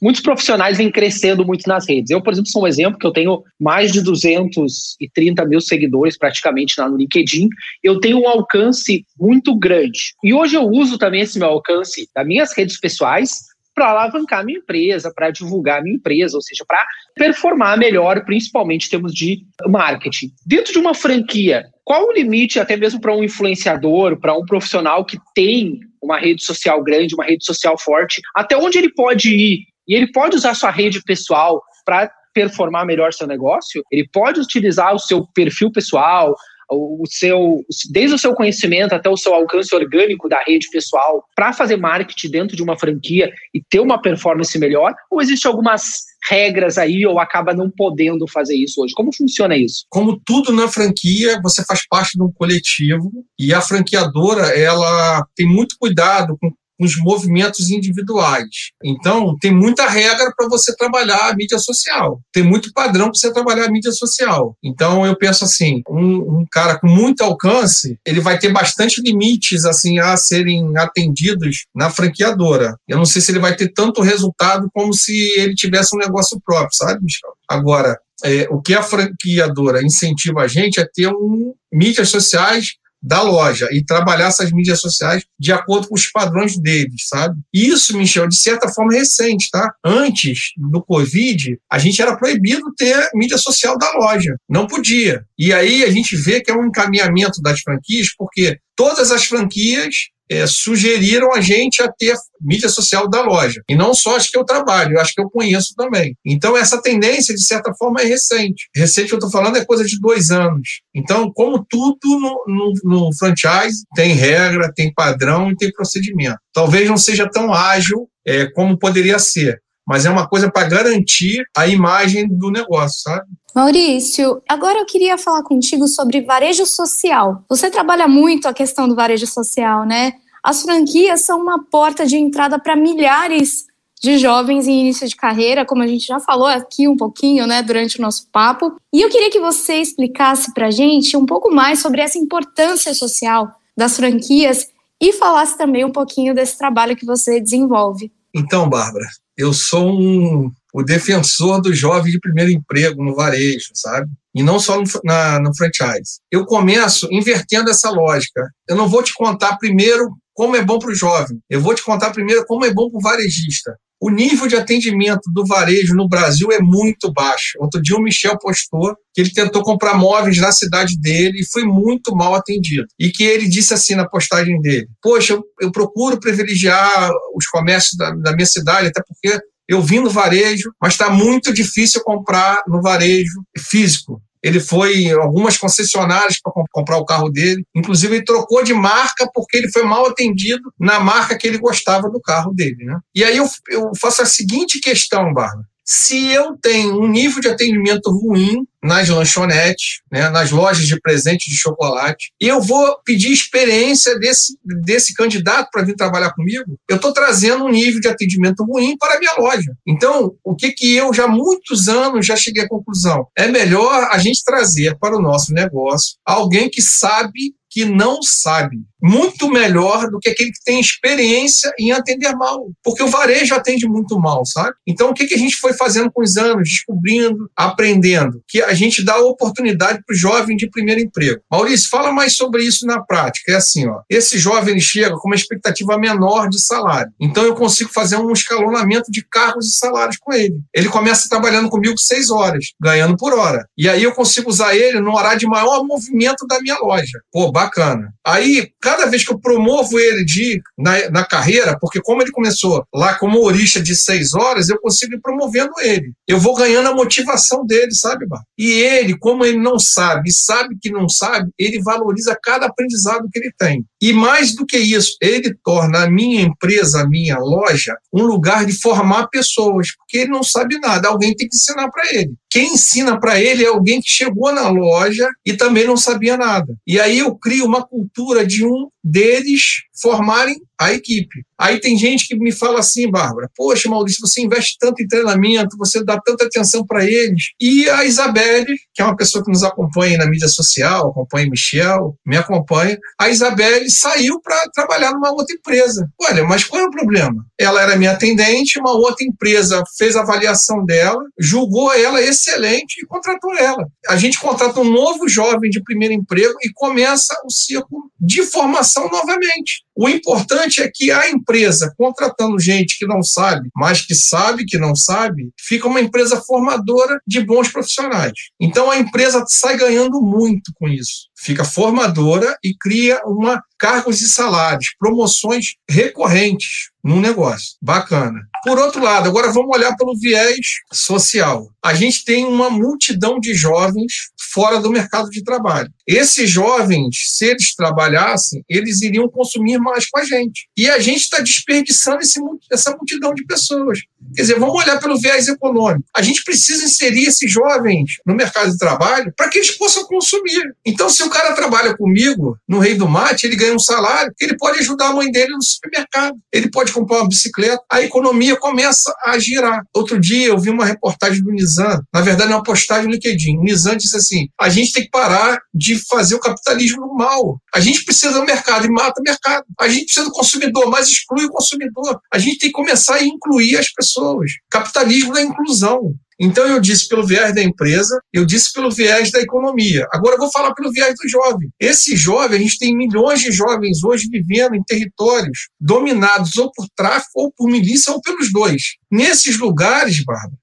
muitos, 0.00 0.20
profissionais 0.22 0.78
vêm 0.78 0.90
crescendo 0.90 1.44
muito 1.44 1.68
nas 1.68 1.86
redes. 1.86 2.10
Eu, 2.10 2.22
por 2.22 2.32
exemplo, 2.32 2.50
sou 2.50 2.62
um 2.62 2.66
exemplo 2.66 2.98
que 2.98 3.06
eu 3.06 3.12
tenho 3.12 3.42
mais 3.60 3.92
de 3.92 4.00
230 4.00 5.44
mil 5.46 5.60
seguidores 5.60 6.16
praticamente 6.16 6.74
lá 6.78 6.88
no 6.88 6.96
LinkedIn. 6.96 7.48
Eu 7.82 7.98
tenho 7.98 8.20
um 8.20 8.28
alcance 8.28 9.04
muito 9.18 9.54
grande. 9.58 10.14
E 10.22 10.32
hoje 10.32 10.54
eu 10.54 10.62
uso 10.62 10.96
também 10.96 11.22
esse 11.22 11.38
meu 11.38 11.48
alcance 11.48 12.08
das 12.14 12.26
minhas 12.26 12.56
redes 12.56 12.78
pessoais 12.78 13.30
para 13.76 13.90
alavancar 13.90 14.42
minha 14.42 14.58
empresa, 14.58 15.12
para 15.14 15.30
divulgar 15.30 15.82
minha 15.82 15.96
empresa, 15.96 16.34
ou 16.34 16.42
seja, 16.42 16.64
para 16.66 16.82
performar 17.14 17.78
melhor, 17.78 18.24
principalmente 18.24 18.86
em 18.86 18.90
termos 18.90 19.12
de 19.12 19.42
marketing. 19.68 20.28
Dentro 20.46 20.72
de 20.72 20.78
uma 20.78 20.94
franquia, 20.94 21.62
qual 21.84 22.08
o 22.08 22.12
limite, 22.12 22.58
até 22.58 22.74
mesmo 22.74 22.98
para 23.02 23.14
um 23.14 23.22
influenciador, 23.22 24.18
para 24.18 24.34
um 24.34 24.46
profissional 24.46 25.04
que 25.04 25.18
tem 25.34 25.78
uma 26.02 26.18
rede 26.18 26.42
social 26.42 26.82
grande, 26.82 27.14
uma 27.14 27.26
rede 27.26 27.44
social 27.44 27.78
forte, 27.78 28.22
até 28.34 28.56
onde 28.56 28.78
ele 28.78 28.92
pode 28.94 29.28
ir? 29.28 29.58
E 29.86 29.94
ele 29.94 30.10
pode 30.10 30.36
usar 30.36 30.54
sua 30.54 30.70
rede 30.70 31.02
pessoal 31.02 31.62
para 31.84 32.10
performar 32.32 32.86
melhor 32.86 33.12
seu 33.12 33.26
negócio? 33.26 33.82
Ele 33.92 34.08
pode 34.10 34.40
utilizar 34.40 34.94
o 34.94 34.98
seu 34.98 35.26
perfil 35.34 35.70
pessoal, 35.70 36.34
o 36.70 37.04
seu, 37.08 37.64
desde 37.90 38.14
o 38.14 38.18
seu 38.18 38.34
conhecimento 38.34 38.94
até 38.94 39.08
o 39.08 39.16
seu 39.16 39.34
alcance 39.34 39.74
orgânico 39.74 40.28
da 40.28 40.42
rede 40.46 40.68
pessoal 40.70 41.24
para 41.34 41.52
fazer 41.52 41.76
marketing 41.76 42.30
dentro 42.30 42.56
de 42.56 42.62
uma 42.62 42.78
franquia 42.78 43.30
e 43.54 43.62
ter 43.68 43.80
uma 43.80 44.00
performance 44.00 44.58
melhor? 44.58 44.94
Ou 45.10 45.20
existe 45.20 45.46
algumas 45.46 46.04
regras 46.28 46.76
aí 46.76 47.06
ou 47.06 47.20
acaba 47.20 47.54
não 47.54 47.70
podendo 47.70 48.26
fazer 48.28 48.56
isso 48.56 48.82
hoje? 48.82 48.94
Como 48.94 49.14
funciona 49.14 49.56
isso? 49.56 49.84
Como 49.88 50.20
tudo 50.24 50.52
na 50.52 50.68
franquia, 50.68 51.40
você 51.42 51.64
faz 51.64 51.86
parte 51.86 52.16
de 52.16 52.22
um 52.22 52.32
coletivo 52.32 53.10
e 53.38 53.54
a 53.54 53.60
franqueadora 53.60 54.46
ela 54.58 55.24
tem 55.34 55.46
muito 55.46 55.76
cuidado 55.78 56.36
com 56.40 56.52
os 56.78 56.96
movimentos 56.98 57.70
individuais. 57.70 58.70
Então, 58.84 59.36
tem 59.40 59.52
muita 59.54 59.88
regra 59.88 60.32
para 60.36 60.48
você 60.48 60.74
trabalhar 60.76 61.28
a 61.28 61.34
mídia 61.34 61.58
social. 61.58 62.20
Tem 62.32 62.42
muito 62.42 62.72
padrão 62.72 63.06
para 63.06 63.14
você 63.14 63.32
trabalhar 63.32 63.66
a 63.66 63.70
mídia 63.70 63.92
social. 63.92 64.56
Então, 64.62 65.04
eu 65.06 65.16
penso 65.16 65.44
assim, 65.44 65.82
um, 65.88 66.40
um, 66.40 66.46
cara 66.50 66.78
com 66.78 66.86
muito 66.86 67.22
alcance, 67.22 67.98
ele 68.06 68.20
vai 68.20 68.38
ter 68.38 68.52
bastante 68.52 69.00
limites 69.00 69.64
assim 69.64 69.98
a 69.98 70.16
serem 70.16 70.76
atendidos 70.76 71.64
na 71.74 71.90
franqueadora. 71.90 72.76
Eu 72.86 72.98
não 72.98 73.04
sei 73.04 73.20
se 73.22 73.32
ele 73.32 73.38
vai 73.38 73.56
ter 73.56 73.72
tanto 73.72 74.02
resultado 74.02 74.68
como 74.72 74.92
se 74.92 75.12
ele 75.38 75.54
tivesse 75.54 75.96
um 75.96 75.98
negócio 75.98 76.40
próprio, 76.44 76.74
sabe, 76.74 77.02
Michel? 77.02 77.30
Agora, 77.48 77.98
é, 78.24 78.46
o 78.50 78.60
que 78.60 78.74
a 78.74 78.82
franqueadora 78.82 79.82
incentiva 79.82 80.42
a 80.42 80.48
gente 80.48 80.80
é 80.80 80.86
ter 80.92 81.08
um 81.08 81.54
mídias 81.72 82.08
sociais 82.08 82.76
da 83.02 83.22
loja 83.22 83.68
e 83.70 83.84
trabalhar 83.84 84.28
essas 84.28 84.50
mídias 84.52 84.80
sociais 84.80 85.24
de 85.38 85.52
acordo 85.52 85.88
com 85.88 85.94
os 85.94 86.10
padrões 86.10 86.58
deles, 86.58 87.06
sabe? 87.08 87.36
Isso, 87.52 87.96
Michel, 87.96 88.28
de 88.28 88.36
certa 88.36 88.68
forma 88.68 88.92
recente, 88.92 89.48
tá? 89.50 89.72
Antes 89.84 90.52
do 90.56 90.82
Covid, 90.82 91.58
a 91.70 91.78
gente 91.78 92.00
era 92.00 92.16
proibido 92.16 92.72
ter 92.76 93.08
mídia 93.14 93.38
social 93.38 93.78
da 93.78 93.90
loja, 93.92 94.36
não 94.48 94.66
podia. 94.66 95.24
E 95.38 95.52
aí 95.52 95.84
a 95.84 95.90
gente 95.90 96.16
vê 96.16 96.40
que 96.40 96.50
é 96.50 96.54
um 96.54 96.66
encaminhamento 96.66 97.40
das 97.42 97.60
franquias, 97.60 98.08
porque 98.16 98.58
todas 98.74 99.10
as 99.10 99.24
franquias 99.24 99.94
é, 100.30 100.46
sugeriram 100.46 101.32
a 101.32 101.40
gente 101.40 101.82
a 101.82 101.90
ter 101.90 102.14
mídia 102.40 102.68
social 102.68 103.08
da 103.08 103.22
loja. 103.22 103.62
E 103.68 103.74
não 103.74 103.94
só 103.94 104.16
as 104.16 104.28
que 104.28 104.36
eu 104.36 104.44
trabalho, 104.44 104.98
acho 105.00 105.12
que 105.14 105.20
eu 105.20 105.30
conheço 105.30 105.74
também. 105.76 106.16
Então, 106.24 106.56
essa 106.56 106.80
tendência, 106.80 107.34
de 107.34 107.44
certa 107.44 107.72
forma, 107.74 108.00
é 108.00 108.04
recente. 108.04 108.68
Recente 108.74 109.12
eu 109.12 109.18
estou 109.18 109.30
falando 109.30 109.56
é 109.56 109.64
coisa 109.64 109.84
de 109.84 109.98
dois 110.00 110.30
anos. 110.30 110.80
Então, 110.94 111.30
como 111.32 111.64
tudo 111.68 111.98
no, 112.02 112.44
no, 112.46 112.72
no 112.84 113.16
franchise, 113.16 113.84
tem 113.94 114.14
regra, 114.14 114.72
tem 114.74 114.92
padrão 114.92 115.50
e 115.50 115.56
tem 115.56 115.72
procedimento. 115.72 116.38
Talvez 116.52 116.88
não 116.88 116.96
seja 116.96 117.28
tão 117.28 117.52
ágil 117.52 118.08
é, 118.26 118.46
como 118.46 118.78
poderia 118.78 119.18
ser, 119.18 119.60
mas 119.86 120.04
é 120.04 120.10
uma 120.10 120.28
coisa 120.28 120.50
para 120.50 120.68
garantir 120.68 121.44
a 121.56 121.66
imagem 121.66 122.28
do 122.28 122.50
negócio, 122.50 123.02
sabe? 123.02 123.26
Maurício, 123.54 124.42
agora 124.48 124.78
eu 124.78 124.84
queria 124.84 125.16
falar 125.16 125.42
contigo 125.42 125.86
sobre 125.86 126.20
varejo 126.20 126.66
social. 126.66 127.42
Você 127.48 127.70
trabalha 127.70 128.06
muito 128.06 128.46
a 128.46 128.52
questão 128.52 128.88
do 128.88 128.94
varejo 128.94 129.26
social, 129.26 129.86
né? 129.86 130.14
As 130.42 130.62
franquias 130.62 131.22
são 131.22 131.40
uma 131.40 131.64
porta 131.64 132.04
de 132.04 132.16
entrada 132.16 132.58
para 132.58 132.76
milhares 132.76 133.66
de 134.02 134.18
jovens 134.18 134.68
em 134.68 134.80
início 134.80 135.08
de 135.08 135.16
carreira, 135.16 135.64
como 135.64 135.82
a 135.82 135.86
gente 135.86 136.06
já 136.06 136.20
falou 136.20 136.46
aqui 136.46 136.86
um 136.86 136.96
pouquinho, 136.96 137.46
né, 137.46 137.62
durante 137.62 137.98
o 137.98 138.02
nosso 138.02 138.28
papo. 138.30 138.76
E 138.92 139.00
eu 139.00 139.08
queria 139.08 139.30
que 139.30 139.40
você 139.40 139.76
explicasse 139.76 140.52
para 140.52 140.66
a 140.66 140.70
gente 140.70 141.16
um 141.16 141.24
pouco 141.24 141.50
mais 141.52 141.80
sobre 141.80 142.00
essa 142.00 142.18
importância 142.18 142.92
social 142.94 143.50
das 143.76 143.96
franquias 143.96 144.68
e 145.00 145.12
falasse 145.12 145.56
também 145.56 145.84
um 145.84 145.90
pouquinho 145.90 146.34
desse 146.34 146.56
trabalho 146.58 146.96
que 146.96 147.06
você 147.06 147.40
desenvolve. 147.40 148.12
Então, 148.34 148.68
Bárbara, 148.68 149.06
eu 149.36 149.52
sou 149.52 149.90
um, 149.90 150.50
o 150.72 150.82
defensor 150.82 151.60
do 151.60 151.74
jovem 151.74 152.10
de 152.12 152.20
primeiro 152.20 152.50
emprego 152.50 153.04
no 153.04 153.14
varejo, 153.14 153.70
sabe? 153.74 154.10
E 154.34 154.42
não 154.42 154.58
só 154.58 154.78
no, 154.78 154.84
na, 155.04 155.40
no 155.40 155.54
franchise. 155.56 156.20
Eu 156.30 156.44
começo 156.44 157.08
invertendo 157.10 157.70
essa 157.70 157.90
lógica. 157.90 158.42
Eu 158.68 158.76
não 158.76 158.88
vou 158.88 159.02
te 159.02 159.14
contar 159.14 159.56
primeiro 159.56 160.10
como 160.34 160.56
é 160.56 160.62
bom 160.62 160.78
para 160.78 160.90
o 160.90 160.94
jovem. 160.94 161.38
Eu 161.48 161.60
vou 161.60 161.74
te 161.74 161.82
contar 161.82 162.12
primeiro 162.12 162.44
como 162.46 162.64
é 162.64 162.72
bom 162.72 162.90
para 162.90 162.98
o 162.98 163.02
varejista. 163.02 163.76
O 164.00 164.10
nível 164.10 164.46
de 164.46 164.56
atendimento 164.56 165.30
do 165.32 165.46
varejo 165.46 165.94
no 165.94 166.08
Brasil 166.08 166.52
é 166.52 166.60
muito 166.60 167.12
baixo. 167.12 167.56
Outro 167.58 167.80
dia 167.80 167.96
o 167.96 168.02
Michel 168.02 168.38
postou 168.38 168.94
que 169.14 169.20
ele 169.22 169.32
tentou 169.32 169.62
comprar 169.62 169.96
móveis 169.96 170.36
na 170.38 170.52
cidade 170.52 170.98
dele 171.00 171.40
e 171.40 171.50
foi 171.50 171.64
muito 171.64 172.14
mal 172.14 172.34
atendido. 172.34 172.86
E 172.98 173.10
que 173.10 173.24
ele 173.24 173.48
disse 173.48 173.72
assim 173.72 173.94
na 173.94 174.06
postagem 174.06 174.60
dele: 174.60 174.86
Poxa, 175.02 175.32
eu, 175.32 175.44
eu 175.60 175.72
procuro 175.72 176.20
privilegiar 176.20 177.10
os 177.34 177.46
comércios 177.46 177.96
da, 177.96 178.10
da 178.10 178.32
minha 178.34 178.46
cidade, 178.46 178.88
até 178.88 179.02
porque 179.06 179.40
eu 179.68 179.82
vim 179.82 180.00
no 180.00 180.10
varejo, 180.10 180.70
mas 180.80 180.92
está 180.92 181.10
muito 181.10 181.52
difícil 181.52 182.02
comprar 182.04 182.62
no 182.68 182.80
varejo 182.80 183.42
físico. 183.58 184.20
Ele 184.46 184.60
foi 184.60 184.94
em 184.94 185.12
algumas 185.12 185.56
concessionárias 185.56 186.40
para 186.40 186.52
comprar 186.70 186.98
o 186.98 187.04
carro 187.04 187.28
dele. 187.28 187.64
Inclusive, 187.74 188.16
ele 188.16 188.24
trocou 188.24 188.62
de 188.62 188.72
marca 188.72 189.28
porque 189.34 189.56
ele 189.56 189.70
foi 189.72 189.82
mal 189.82 190.06
atendido 190.06 190.72
na 190.78 191.00
marca 191.00 191.36
que 191.36 191.46
ele 191.48 191.58
gostava 191.58 192.08
do 192.08 192.20
carro 192.20 192.52
dele. 192.52 192.84
Né? 192.84 192.98
E 193.14 193.24
aí 193.24 193.36
eu, 193.36 193.46
eu 193.68 193.90
faço 194.00 194.22
a 194.22 194.26
seguinte 194.26 194.78
questão, 194.80 195.34
Bárbara. 195.34 195.66
Se 195.88 196.26
eu 196.32 196.56
tenho 196.60 197.00
um 197.00 197.06
nível 197.06 197.40
de 197.40 197.48
atendimento 197.48 198.10
ruim 198.10 198.66
nas 198.82 199.08
lanchonetes, 199.08 200.00
né, 200.10 200.28
nas 200.30 200.50
lojas 200.50 200.86
de 200.86 201.00
presente 201.00 201.48
de 201.48 201.56
chocolate, 201.56 202.32
e 202.40 202.48
eu 202.48 202.60
vou 202.60 202.98
pedir 203.04 203.32
experiência 203.32 204.18
desse, 204.18 204.58
desse 204.84 205.14
candidato 205.14 205.68
para 205.70 205.82
vir 205.82 205.94
trabalhar 205.94 206.32
comigo, 206.32 206.76
eu 206.88 206.96
estou 206.96 207.12
trazendo 207.12 207.64
um 207.64 207.70
nível 207.70 208.00
de 208.00 208.08
atendimento 208.08 208.64
ruim 208.64 208.96
para 208.96 209.16
a 209.16 209.18
minha 209.18 209.34
loja. 209.38 209.72
Então, 209.86 210.34
o 210.44 210.56
que, 210.56 210.72
que 210.72 210.92
eu 210.94 211.12
já 211.14 211.24
há 211.24 211.28
muitos 211.28 211.88
anos 211.88 212.26
já 212.26 212.36
cheguei 212.36 212.64
à 212.64 212.68
conclusão? 212.68 213.26
É 213.36 213.46
melhor 213.46 214.08
a 214.10 214.18
gente 214.18 214.42
trazer 214.44 214.96
para 214.98 215.16
o 215.16 215.22
nosso 215.22 215.52
negócio 215.52 216.16
alguém 216.24 216.68
que 216.68 216.82
sabe 216.82 217.54
que 217.70 217.84
não 217.84 218.22
sabe. 218.22 218.78
Muito 219.02 219.50
melhor 219.50 220.08
do 220.10 220.18
que 220.18 220.30
aquele 220.30 220.50
que 220.50 220.64
tem 220.64 220.80
experiência 220.80 221.72
em 221.78 221.92
atender 221.92 222.34
mal. 222.34 222.68
Porque 222.82 223.02
o 223.02 223.08
varejo 223.08 223.54
atende 223.54 223.86
muito 223.86 224.18
mal, 224.18 224.44
sabe? 224.44 224.74
Então, 224.86 225.10
o 225.10 225.14
que, 225.14 225.32
a 225.34 225.38
gente 225.38 225.56
foi 225.56 225.72
fazendo 225.72 226.10
com 226.10 226.22
os 226.22 226.36
anos? 226.36 226.68
Descobrindo, 226.68 227.50
aprendendo. 227.56 228.42
Que 228.48 228.62
a 228.62 228.74
gente 228.74 229.04
dá 229.04 229.18
oportunidade 229.18 230.02
para 230.06 230.14
o 230.14 230.16
jovem 230.16 230.56
de 230.56 230.68
primeiro 230.70 231.00
emprego. 231.00 231.40
Maurício, 231.50 231.88
fala 231.88 232.12
mais 232.12 232.34
sobre 232.34 232.62
isso 232.62 232.86
na 232.86 233.02
prática. 233.02 233.52
É 233.52 233.56
assim, 233.56 233.86
ó. 233.86 234.00
Esse 234.08 234.38
jovem 234.38 234.72
ele 234.72 234.80
chega 234.80 235.14
com 235.16 235.28
uma 235.28 235.36
expectativa 235.36 235.98
menor 235.98 236.48
de 236.48 236.60
salário. 236.64 237.10
Então, 237.20 237.44
eu 237.44 237.54
consigo 237.54 237.90
fazer 237.92 238.16
um 238.16 238.32
escalonamento 238.32 239.10
de 239.10 239.22
cargos 239.22 239.66
e 239.66 239.76
salários 239.76 240.16
com 240.18 240.32
ele. 240.32 240.58
Ele 240.74 240.88
começa 240.88 241.28
trabalhando 241.28 241.68
comigo 241.68 241.98
seis 241.98 242.30
horas, 242.30 242.66
ganhando 242.80 243.16
por 243.16 243.34
hora. 243.34 243.66
E 243.76 243.88
aí 243.88 244.02
eu 244.02 244.12
consigo 244.12 244.48
usar 244.48 244.74
ele 244.74 245.00
no 245.00 245.14
horário 245.14 245.38
de 245.38 245.46
maior 245.46 245.84
movimento 245.84 246.46
da 246.46 246.60
minha 246.60 246.78
loja. 246.78 247.20
Pô, 247.32 247.50
bacana. 247.50 248.12
Aí, 248.24 248.70
cada 248.96 249.10
vez 249.10 249.24
que 249.24 249.32
eu 249.32 249.38
promovo 249.38 249.98
ele 249.98 250.24
de, 250.24 250.62
na, 250.76 251.10
na 251.10 251.24
carreira, 251.24 251.78
porque 251.78 252.00
como 252.00 252.22
ele 252.22 252.30
começou 252.30 252.84
lá 252.94 253.14
como 253.14 253.44
orista 253.44 253.80
de 253.80 253.94
seis 253.94 254.34
horas, 254.34 254.68
eu 254.68 254.80
consigo 254.80 255.14
ir 255.14 255.20
promovendo 255.20 255.72
ele. 255.80 256.12
Eu 256.26 256.38
vou 256.38 256.54
ganhando 256.54 256.88
a 256.88 256.94
motivação 256.94 257.64
dele, 257.66 257.92
sabe, 257.94 258.26
Bar? 258.26 258.42
E 258.58 258.70
ele, 258.70 259.18
como 259.18 259.44
ele 259.44 259.58
não 259.58 259.78
sabe, 259.78 260.32
sabe 260.32 260.76
que 260.80 260.90
não 260.90 261.08
sabe, 261.08 261.50
ele 261.58 261.82
valoriza 261.82 262.36
cada 262.42 262.66
aprendizado 262.66 263.28
que 263.30 263.38
ele 263.38 263.52
tem. 263.58 263.84
E 264.00 264.12
mais 264.12 264.54
do 264.54 264.66
que 264.66 264.76
isso, 264.76 265.16
ele 265.20 265.54
torna 265.64 266.04
a 266.04 266.10
minha 266.10 266.42
empresa, 266.42 267.00
a 267.00 267.08
minha 267.08 267.38
loja, 267.38 267.96
um 268.12 268.22
lugar 268.22 268.66
de 268.66 268.72
formar 268.80 269.28
pessoas, 269.28 269.88
porque 269.96 270.18
ele 270.18 270.30
não 270.30 270.42
sabe 270.42 270.78
nada, 270.78 271.08
alguém 271.08 271.34
tem 271.34 271.48
que 271.48 271.56
ensinar 271.56 271.88
para 271.90 272.14
ele. 272.14 272.34
Quem 272.50 272.74
ensina 272.74 273.18
para 273.18 273.40
ele 273.40 273.64
é 273.64 273.68
alguém 273.68 274.00
que 274.00 274.08
chegou 274.08 274.52
na 274.52 274.68
loja 274.68 275.28
e 275.44 275.54
também 275.54 275.86
não 275.86 275.96
sabia 275.96 276.36
nada. 276.36 276.74
E 276.86 277.00
aí 277.00 277.18
eu 277.18 277.34
crio 277.36 277.64
uma 277.64 277.86
cultura 277.86 278.46
de 278.46 278.64
um 278.64 278.88
deles 279.06 279.82
formarem 280.00 280.56
a 280.78 280.92
equipe. 280.92 281.42
Aí 281.58 281.80
tem 281.80 281.96
gente 281.96 282.28
que 282.28 282.36
me 282.36 282.52
fala 282.52 282.80
assim, 282.80 283.10
Bárbara, 283.10 283.48
poxa, 283.56 283.88
Maurício, 283.88 284.20
você 284.20 284.42
investe 284.42 284.76
tanto 284.78 285.02
em 285.02 285.06
treinamento, 285.06 285.76
você 285.78 286.04
dá 286.04 286.20
tanta 286.20 286.44
atenção 286.44 286.84
para 286.84 287.04
eles. 287.04 287.44
E 287.58 287.88
a 287.88 288.04
Isabelle, 288.04 288.76
que 288.92 289.00
é 289.00 289.04
uma 289.04 289.16
pessoa 289.16 289.42
que 289.42 289.50
nos 289.50 289.62
acompanha 289.62 290.18
na 290.18 290.26
mídia 290.26 290.48
social, 290.48 291.10
acompanha 291.10 291.48
Michel, 291.48 292.14
me 292.26 292.36
acompanha, 292.36 292.98
a 293.18 293.30
Isabelle 293.30 293.88
saiu 293.88 294.38
para 294.42 294.68
trabalhar 294.74 295.12
numa 295.12 295.30
outra 295.30 295.54
empresa. 295.54 296.06
Olha, 296.20 296.44
mas 296.44 296.64
qual 296.64 296.82
é 296.82 296.84
o 296.84 296.90
problema? 296.90 297.42
Ela 297.58 297.82
era 297.82 297.96
minha 297.96 298.12
atendente, 298.12 298.78
uma 298.78 298.92
outra 298.92 299.24
empresa 299.24 299.82
fez 299.96 300.14
a 300.14 300.20
avaliação 300.20 300.84
dela, 300.84 301.22
julgou 301.40 301.90
ela 301.94 302.20
excelente 302.20 303.00
e 303.00 303.06
contratou 303.06 303.54
ela. 303.56 303.86
A 304.08 304.16
gente 304.16 304.38
contrata 304.38 304.80
um 304.80 304.90
novo 304.90 305.26
jovem 305.26 305.70
de 305.70 305.82
primeiro 305.82 306.12
emprego 306.12 306.54
e 306.62 306.70
começa 306.74 307.34
o 307.46 307.50
ciclo 307.50 308.10
de 308.20 308.42
formação 308.42 308.95
formação 308.96 309.08
novamente. 309.08 309.84
O 309.94 310.08
importante 310.08 310.82
é 310.82 310.90
que 310.92 311.10
a 311.10 311.30
empresa, 311.30 311.92
contratando 311.96 312.58
gente 312.58 312.98
que 312.98 313.06
não 313.06 313.22
sabe, 313.22 313.68
mas 313.74 314.00
que 314.04 314.14
sabe 314.14 314.64
que 314.64 314.78
não 314.78 314.94
sabe, 314.94 315.50
fica 315.58 315.86
uma 315.86 316.00
empresa 316.00 316.40
formadora 316.42 317.20
de 317.26 317.40
bons 317.40 317.68
profissionais. 317.68 318.32
Então 318.60 318.90
a 318.90 318.98
empresa 318.98 319.44
sai 319.46 319.76
ganhando 319.76 320.20
muito 320.20 320.72
com 320.74 320.88
isso. 320.88 321.28
Fica 321.38 321.64
formadora 321.64 322.56
e 322.64 322.74
cria 322.78 323.20
uma 323.24 323.62
cargos 323.78 324.22
e 324.22 324.28
salários, 324.28 324.94
promoções 324.98 325.74
recorrentes 325.88 326.90
num 327.04 327.20
negócio. 327.20 327.76
Bacana. 327.80 328.40
Por 328.64 328.78
outro 328.78 329.02
lado, 329.02 329.28
agora 329.28 329.52
vamos 329.52 329.76
olhar 329.76 329.94
pelo 329.96 330.18
viés 330.18 330.66
social. 330.92 331.68
A 331.84 331.94
gente 331.94 332.24
tem 332.24 332.44
uma 332.44 332.68
multidão 332.68 333.38
de 333.38 333.54
jovens 333.54 334.30
fora 334.52 334.80
do 334.80 334.90
mercado 334.90 335.30
de 335.30 335.42
trabalho. 335.42 335.90
Esses 336.06 336.48
jovens, 336.48 337.32
se 337.36 337.46
eles 337.46 337.74
trabalhassem, 337.74 338.64
eles 338.68 339.02
iriam 339.02 339.28
consumir 339.28 339.78
mais 339.78 340.08
com 340.08 340.18
a 340.18 340.24
gente. 340.24 340.68
E 340.76 340.88
a 340.88 340.98
gente 340.98 341.22
está 341.22 341.40
desperdiçando 341.40 342.20
esse, 342.20 342.40
essa 342.70 342.90
multidão 342.92 343.34
de 343.34 343.44
pessoas. 343.44 344.00
Quer 344.34 344.42
dizer, 344.42 344.58
vamos 344.58 344.82
olhar 344.82 344.98
pelo 344.98 345.18
viés 345.18 345.48
econômico. 345.48 346.04
A 346.14 346.22
gente 346.22 346.42
precisa 346.44 346.84
inserir 346.84 347.26
esses 347.26 347.50
jovens 347.50 348.16
no 348.24 348.34
mercado 348.34 348.70
de 348.70 348.78
trabalho 348.78 349.32
para 349.36 349.48
que 349.48 349.58
eles 349.58 349.70
possam 349.72 350.04
consumir. 350.04 350.74
Então, 350.84 351.08
se 351.08 351.22
o 351.22 351.30
cara 351.30 351.54
trabalha 351.54 351.96
comigo 351.96 352.58
no 352.68 352.78
Rei 352.78 352.94
do 352.94 353.08
Mate, 353.08 353.46
ele 353.46 353.56
ganha 353.56 353.74
um 353.74 353.78
salário, 353.78 354.32
ele 354.40 354.56
pode 354.56 354.78
ajudar 354.80 355.08
a 355.08 355.12
mãe 355.12 355.30
dele 355.30 355.52
no 355.52 355.62
supermercado, 355.62 356.36
ele 356.52 356.70
pode 356.70 356.92
comprar 356.92 357.18
uma 357.18 357.28
bicicleta, 357.28 357.82
a 357.90 358.02
economia 358.02 358.56
começa 358.56 359.14
a 359.24 359.38
girar. 359.38 359.82
Outro 359.94 360.20
dia 360.20 360.46
eu 360.46 360.58
vi 360.58 360.70
uma 360.70 360.84
reportagem 360.84 361.42
do 361.42 361.52
Nizam, 361.52 362.02
na 362.12 362.20
verdade, 362.20 362.52
é 362.52 362.54
uma 362.54 362.62
postagem 362.62 363.06
no 363.06 363.12
LinkedIn. 363.12 363.58
O 363.58 363.62
Nizam 363.62 363.96
disse 363.96 364.16
assim: 364.16 364.35
a 364.60 364.68
gente 364.68 364.92
tem 364.92 365.04
que 365.04 365.10
parar 365.10 365.58
de 365.74 365.98
fazer 366.06 366.34
o 366.34 366.40
capitalismo 366.40 367.14
mal. 367.14 367.60
A 367.74 367.80
gente 367.80 368.04
precisa 368.04 368.32
do 368.32 368.44
mercado 368.44 368.86
e 368.86 368.90
mata 368.90 369.20
o 369.20 369.22
mercado. 369.22 369.64
A 369.80 369.88
gente 369.88 370.06
precisa 370.06 370.26
do 370.26 370.32
consumidor, 370.32 370.90
mas 370.90 371.08
exclui 371.08 371.44
o 371.44 371.50
consumidor. 371.50 372.20
A 372.32 372.38
gente 372.38 372.58
tem 372.58 372.70
que 372.70 372.76
começar 372.76 373.16
a 373.16 373.24
incluir 373.24 373.76
as 373.76 373.92
pessoas. 373.92 374.50
Capitalismo 374.70 375.32
da 375.32 375.42
inclusão. 375.42 376.14
Então 376.38 376.66
eu 376.66 376.80
disse 376.80 377.08
pelo 377.08 377.26
viés 377.26 377.54
da 377.54 377.62
empresa, 377.62 378.20
eu 378.32 378.44
disse 378.44 378.72
pelo 378.72 378.90
viés 378.90 379.30
da 379.30 379.40
economia. 379.40 380.06
Agora 380.12 380.34
eu 380.34 380.38
vou 380.38 380.50
falar 380.50 380.74
pelo 380.74 380.92
viés 380.92 381.14
do 381.14 381.28
jovem. 381.28 381.70
Esse 381.80 382.14
jovem, 382.14 382.58
a 382.58 382.62
gente 382.62 382.78
tem 382.78 382.96
milhões 382.96 383.40
de 383.40 383.50
jovens 383.50 384.04
hoje 384.04 384.28
vivendo 384.30 384.74
em 384.74 384.82
territórios 384.82 385.68
dominados 385.80 386.56
ou 386.58 386.70
por 386.72 386.86
tráfico, 386.94 387.30
ou 387.34 387.52
por 387.52 387.70
milícia, 387.70 388.12
ou 388.12 388.20
pelos 388.20 388.52
dois. 388.52 388.82
Nesses 389.10 389.58
lugares, 389.58 390.16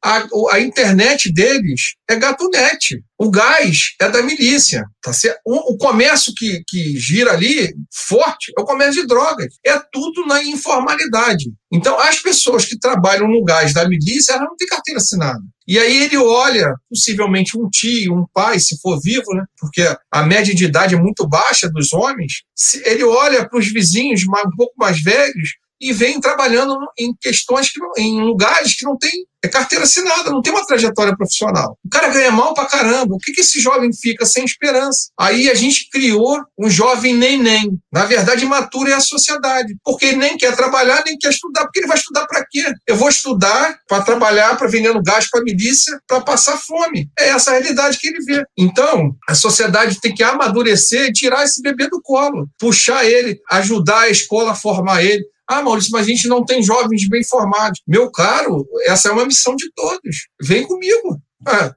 a, 0.03 0.27
a 0.51 0.59
internet 0.59 1.33
deles 1.33 1.95
é 2.09 2.15
gatunete. 2.15 3.03
O 3.23 3.31
gás 3.31 3.95
é 4.01 4.09
da 4.09 4.21
milícia. 4.21 4.83
Tá? 5.01 5.11
O, 5.45 5.73
o 5.73 5.77
comércio 5.77 6.33
que, 6.35 6.61
que 6.67 6.99
gira 6.99 7.31
ali, 7.31 7.73
forte, 7.89 8.51
é 8.57 8.61
o 8.61 8.65
comércio 8.65 9.01
de 9.01 9.07
drogas. 9.07 9.47
É 9.65 9.79
tudo 9.93 10.25
na 10.27 10.43
informalidade. 10.43 11.45
Então, 11.71 11.97
as 11.97 12.19
pessoas 12.19 12.65
que 12.65 12.77
trabalham 12.77 13.25
no 13.29 13.41
gás 13.45 13.73
da 13.73 13.87
milícia, 13.87 14.33
elas 14.33 14.45
não 14.45 14.57
têm 14.57 14.67
carteira 14.67 14.99
assinada. 14.99 15.39
E 15.65 15.79
aí 15.79 16.03
ele 16.03 16.17
olha, 16.17 16.75
possivelmente 16.89 17.57
um 17.57 17.69
tio, 17.69 18.13
um 18.13 18.25
pai, 18.33 18.59
se 18.59 18.77
for 18.81 18.99
vivo, 19.01 19.33
né? 19.33 19.45
porque 19.57 19.87
a 20.11 20.23
média 20.23 20.53
de 20.53 20.65
idade 20.65 20.93
é 20.93 20.99
muito 20.99 21.25
baixa 21.25 21.69
dos 21.69 21.93
homens, 21.93 22.43
ele 22.83 23.05
olha 23.05 23.47
para 23.47 23.57
os 23.57 23.71
vizinhos 23.71 24.23
um 24.27 24.55
pouco 24.57 24.73
mais 24.77 25.01
velhos 25.01 25.51
e 25.83 25.91
vem 25.91 26.19
trabalhando 26.19 26.77
em 26.97 27.13
questões, 27.19 27.69
que, 27.69 27.79
em 27.97 28.21
lugares 28.21 28.75
que 28.75 28.85
não 28.85 28.97
tem 28.97 29.11
é 29.43 29.49
carteira 29.49 29.83
assinada, 29.83 30.31
não 30.31 30.41
tem 30.41 30.53
uma 30.53 30.65
trajetória 30.65 31.15
profissional. 31.17 31.77
O 31.85 31.89
cara 31.89 32.07
ganha 32.07 32.31
mal 32.31 32.53
pra 32.53 32.65
caramba. 32.65 33.13
O 33.13 33.17
que, 33.17 33.33
que 33.33 33.41
esse 33.41 33.59
jovem 33.59 33.91
fica 33.91 34.25
sem 34.25 34.45
esperança? 34.45 35.09
Aí 35.19 35.49
a 35.49 35.53
gente 35.53 35.89
criou 35.89 36.39
um 36.57 36.69
jovem 36.69 37.13
nem-nem. 37.13 37.77
Na 37.91 38.05
verdade, 38.05 38.45
imaturo 38.45 38.89
é 38.89 38.93
a 38.93 39.01
sociedade. 39.01 39.75
Porque 39.83 40.05
ele 40.05 40.17
nem 40.17 40.37
quer 40.37 40.55
trabalhar, 40.55 41.03
nem 41.05 41.17
quer 41.17 41.29
estudar. 41.29 41.63
Porque 41.63 41.79
ele 41.79 41.87
vai 41.87 41.97
estudar 41.97 42.25
para 42.25 42.45
quê? 42.49 42.63
Eu 42.87 42.95
vou 42.95 43.09
estudar 43.09 43.77
para 43.85 44.01
trabalhar, 44.01 44.55
para 44.55 44.69
no 44.93 45.03
gás 45.03 45.29
para 45.29 45.43
milícia, 45.43 45.99
para 46.07 46.21
passar 46.21 46.57
fome. 46.57 47.09
É 47.19 47.27
essa 47.29 47.51
a 47.51 47.55
realidade 47.55 47.99
que 47.99 48.07
ele 48.07 48.23
vê. 48.23 48.45
Então, 48.57 49.13
a 49.27 49.35
sociedade 49.35 49.99
tem 49.99 50.15
que 50.15 50.23
amadurecer 50.23 51.09
e 51.09 51.13
tirar 51.13 51.43
esse 51.43 51.61
bebê 51.61 51.89
do 51.89 52.01
colo, 52.01 52.47
puxar 52.57 53.05
ele, 53.05 53.37
ajudar 53.51 54.03
a 54.03 54.09
escola 54.09 54.53
a 54.53 54.55
formar 54.55 55.03
ele. 55.03 55.25
Ah, 55.53 55.61
Maurício, 55.61 55.91
mas 55.91 56.05
a 56.05 56.09
gente 56.09 56.27
não 56.27 56.43
tem 56.43 56.61
jovens 56.63 57.07
bem 57.07 57.23
formados. 57.23 57.81
Meu 57.87 58.11
caro, 58.11 58.65
essa 58.85 59.09
é 59.09 59.11
uma 59.11 59.25
missão 59.25 59.55
de 59.55 59.71
todos. 59.73 60.27
Vem 60.41 60.65
comigo. 60.65 61.19